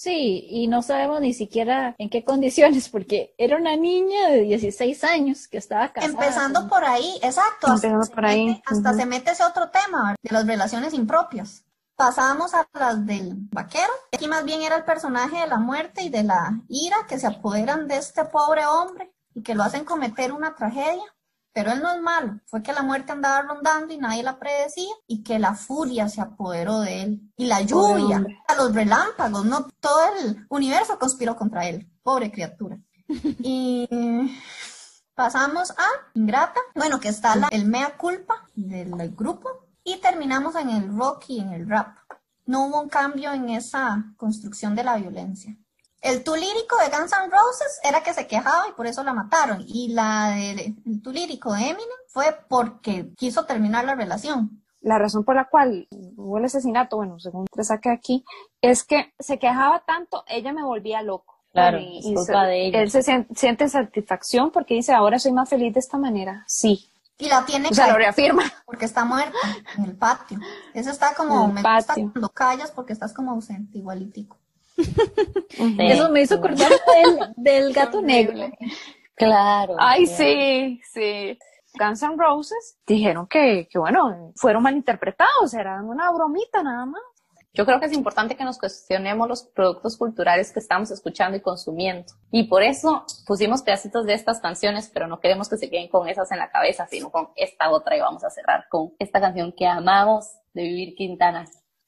Sí, 0.00 0.46
y 0.48 0.68
no 0.68 0.80
sabemos 0.82 1.20
ni 1.20 1.34
siquiera 1.34 1.96
en 1.98 2.08
qué 2.08 2.22
condiciones, 2.24 2.88
porque 2.88 3.34
era 3.36 3.56
una 3.56 3.74
niña 3.74 4.28
de 4.28 4.42
16 4.42 5.02
años 5.02 5.48
que 5.48 5.58
estaba 5.58 5.92
casada. 5.92 6.12
Empezando 6.12 6.68
por 6.68 6.84
ahí, 6.84 7.18
exacto. 7.20 7.66
hasta 7.66 7.88
Empezando 7.88 8.14
por 8.14 8.24
ahí, 8.24 8.46
mete- 8.46 8.62
Hasta 8.64 8.94
se 8.94 9.06
mete 9.06 9.30
ese 9.32 9.42
otro 9.42 9.70
tema 9.70 10.14
de 10.22 10.30
las 10.30 10.46
relaciones 10.46 10.94
impropias. 10.94 11.64
Pasamos 11.96 12.54
a 12.54 12.64
las 12.78 13.04
del 13.06 13.32
vaquero. 13.50 13.90
Aquí 14.12 14.28
más 14.28 14.44
bien 14.44 14.62
era 14.62 14.76
el 14.76 14.84
personaje 14.84 15.40
de 15.40 15.48
la 15.48 15.56
muerte 15.58 16.02
y 16.04 16.10
de 16.10 16.22
la 16.22 16.60
ira 16.68 16.98
que 17.08 17.18
se 17.18 17.26
apoderan 17.26 17.88
de 17.88 17.96
este 17.96 18.24
pobre 18.26 18.66
hombre 18.66 19.12
y 19.34 19.42
que 19.42 19.56
lo 19.56 19.64
hacen 19.64 19.84
cometer 19.84 20.32
una 20.32 20.54
tragedia. 20.54 21.02
Pero 21.52 21.72
él 21.72 21.80
no 21.82 21.92
es 21.92 22.00
malo, 22.00 22.38
fue 22.46 22.62
que 22.62 22.72
la 22.72 22.82
muerte 22.82 23.10
andaba 23.12 23.42
rondando 23.42 23.92
y 23.92 23.98
nadie 23.98 24.22
la 24.22 24.38
predecía 24.38 24.92
y 25.06 25.22
que 25.24 25.38
la 25.38 25.54
furia 25.54 26.08
se 26.08 26.20
apoderó 26.20 26.80
de 26.80 27.02
él. 27.02 27.32
Y 27.36 27.46
la 27.46 27.62
lluvia, 27.62 28.24
a 28.46 28.54
los 28.54 28.72
relámpagos, 28.74 29.44
¿no? 29.44 29.66
Todo 29.80 30.00
el 30.20 30.46
universo 30.50 30.98
conspiró 30.98 31.36
contra 31.36 31.66
él. 31.66 31.90
Pobre 32.02 32.30
criatura. 32.30 32.78
Y 33.40 33.88
pasamos 35.14 35.70
a 35.72 35.86
Ingrata, 36.14 36.60
bueno, 36.74 37.00
que 37.00 37.08
está 37.08 37.34
la- 37.36 37.48
el 37.50 37.64
mea 37.66 37.96
culpa 37.96 38.46
del, 38.54 38.92
del 38.96 39.14
grupo. 39.16 39.48
Y 39.82 39.96
terminamos 40.00 40.54
en 40.54 40.70
el 40.70 40.96
rock 40.96 41.24
y 41.28 41.40
en 41.40 41.52
el 41.52 41.68
rap. 41.68 41.96
No 42.46 42.66
hubo 42.66 42.80
un 42.82 42.88
cambio 42.88 43.32
en 43.32 43.48
esa 43.48 44.04
construcción 44.16 44.74
de 44.74 44.84
la 44.84 44.96
violencia. 44.96 45.56
El 46.00 46.22
tú 46.22 46.34
lírico 46.36 46.76
de 46.78 46.96
Guns 46.96 47.12
N' 47.12 47.28
Roses 47.30 47.80
era 47.82 48.02
que 48.02 48.14
se 48.14 48.26
quejaba 48.26 48.68
y 48.68 48.72
por 48.72 48.86
eso 48.86 49.02
la 49.02 49.12
mataron. 49.14 49.64
Y 49.66 49.88
la 49.88 50.30
del 50.30 50.76
el 50.86 51.02
tú 51.02 51.12
lírico 51.12 51.52
de 51.52 51.60
Eminem 51.62 51.88
fue 52.08 52.38
porque 52.48 53.08
quiso 53.16 53.44
terminar 53.46 53.84
la 53.84 53.94
relación. 53.94 54.62
La 54.80 54.96
razón 54.98 55.24
por 55.24 55.34
la 55.34 55.46
cual 55.48 55.88
hubo 56.16 56.38
el 56.38 56.44
asesinato, 56.44 56.96
bueno, 56.96 57.18
según 57.18 57.46
te 57.52 57.64
saqué 57.64 57.90
aquí, 57.90 58.24
es 58.62 58.84
que 58.84 59.12
se 59.18 59.38
quejaba 59.40 59.80
tanto, 59.84 60.22
ella 60.28 60.52
me 60.52 60.62
volvía 60.62 61.02
loco. 61.02 61.34
Claro, 61.52 61.78
Y- 61.78 61.98
es 61.98 62.06
y 62.06 62.14
culpa 62.14 62.42
se- 62.42 62.46
de 62.48 62.66
ella. 62.66 62.80
Él 62.82 62.90
se 62.92 63.02
sien- 63.02 63.26
siente 63.34 63.68
satisfacción 63.68 64.52
porque 64.52 64.74
dice, 64.74 64.92
ahora 64.92 65.18
soy 65.18 65.32
más 65.32 65.48
feliz 65.48 65.74
de 65.74 65.80
esta 65.80 65.98
manera. 65.98 66.44
Sí. 66.46 66.88
Y 67.18 67.28
la 67.28 67.44
tiene 67.44 67.70
O 67.70 67.74
sea, 67.74 67.88
lo 67.88 67.96
reafirma. 67.96 68.44
porque 68.66 68.84
está 68.84 69.04
muerta 69.04 69.36
en 69.76 69.84
el 69.84 69.96
patio. 69.96 70.38
Eso 70.74 70.90
está 70.90 71.14
como, 71.16 71.46
En 71.46 71.56
el 71.58 71.64
me 71.64 71.74
gusta 71.76 71.94
cuando 71.94 72.28
callas 72.28 72.70
porque 72.70 72.92
estás 72.92 73.12
como 73.12 73.32
ausente, 73.32 73.78
igualitico. 73.78 74.36
Sí. 75.50 75.76
Eso 75.78 76.10
me 76.10 76.22
hizo 76.22 76.36
acordar 76.36 76.70
del, 76.70 77.34
del 77.36 77.72
gato 77.72 78.00
negro. 78.00 78.48
Claro. 79.14 79.74
Ay, 79.78 80.04
claro. 80.04 80.18
sí, 80.18 80.80
sí. 80.92 81.38
Guns 81.78 82.02
N' 82.02 82.16
Roses 82.16 82.78
dijeron 82.86 83.26
que, 83.26 83.68
que, 83.70 83.78
bueno, 83.78 84.32
fueron 84.36 84.62
malinterpretados, 84.62 85.52
era 85.54 85.82
una 85.82 86.10
bromita 86.12 86.62
nada 86.62 86.86
más. 86.86 87.02
Yo 87.54 87.66
creo 87.66 87.80
que 87.80 87.86
es 87.86 87.92
importante 87.92 88.36
que 88.36 88.44
nos 88.44 88.58
cuestionemos 88.58 89.26
los 89.26 89.42
productos 89.42 89.96
culturales 89.96 90.52
que 90.52 90.60
estamos 90.60 90.90
escuchando 90.92 91.36
y 91.36 91.40
consumiendo. 91.40 92.04
Y 92.30 92.44
por 92.44 92.62
eso 92.62 93.04
pusimos 93.26 93.62
pedacitos 93.62 94.06
de 94.06 94.14
estas 94.14 94.40
canciones, 94.40 94.90
pero 94.92 95.08
no 95.08 95.18
queremos 95.18 95.48
que 95.48 95.56
se 95.56 95.68
queden 95.68 95.88
con 95.88 96.08
esas 96.08 96.30
en 96.30 96.38
la 96.38 96.50
cabeza, 96.50 96.86
sino 96.86 97.10
con 97.10 97.30
esta 97.34 97.70
otra 97.70 97.96
y 97.96 98.00
vamos 98.00 98.22
a 98.22 98.30
cerrar 98.30 98.66
con 98.68 98.92
esta 98.98 99.20
canción 99.20 99.52
que 99.56 99.66
amamos 99.66 100.26
de 100.54 100.62
Vivir 100.62 100.94
Quintana. 100.94 101.46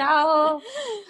Chao. 0.00 0.60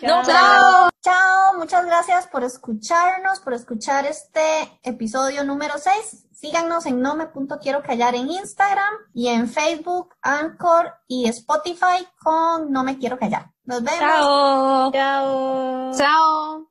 No, 0.03 0.22
chao. 0.24 0.91
Chao, 1.01 1.55
muchas 1.57 1.86
gracias 1.86 2.26
por 2.26 2.43
escucharnos, 2.43 3.38
por 3.41 3.55
escuchar 3.55 4.05
este 4.05 4.80
episodio 4.82 5.45
número 5.45 5.74
6. 5.78 6.26
Síganos 6.32 6.86
en 6.86 7.01
no 7.01 7.14
me 7.14 7.26
punto 7.26 7.59
quiero 7.61 7.82
callar 7.82 8.14
en 8.14 8.30
Instagram 8.30 8.95
y 9.14 9.28
en 9.28 9.49
Facebook, 9.49 10.14
Anchor 10.22 10.93
y 11.07 11.28
Spotify 11.28 12.07
con 12.18 12.72
no 12.72 12.82
me 12.82 12.99
quiero 12.99 13.18
callar. 13.18 13.53
Nos 13.64 13.82
vemos. 13.82 14.01
Chao. 14.01 14.93
Chao. 14.93 15.93
Chao. 15.97 16.69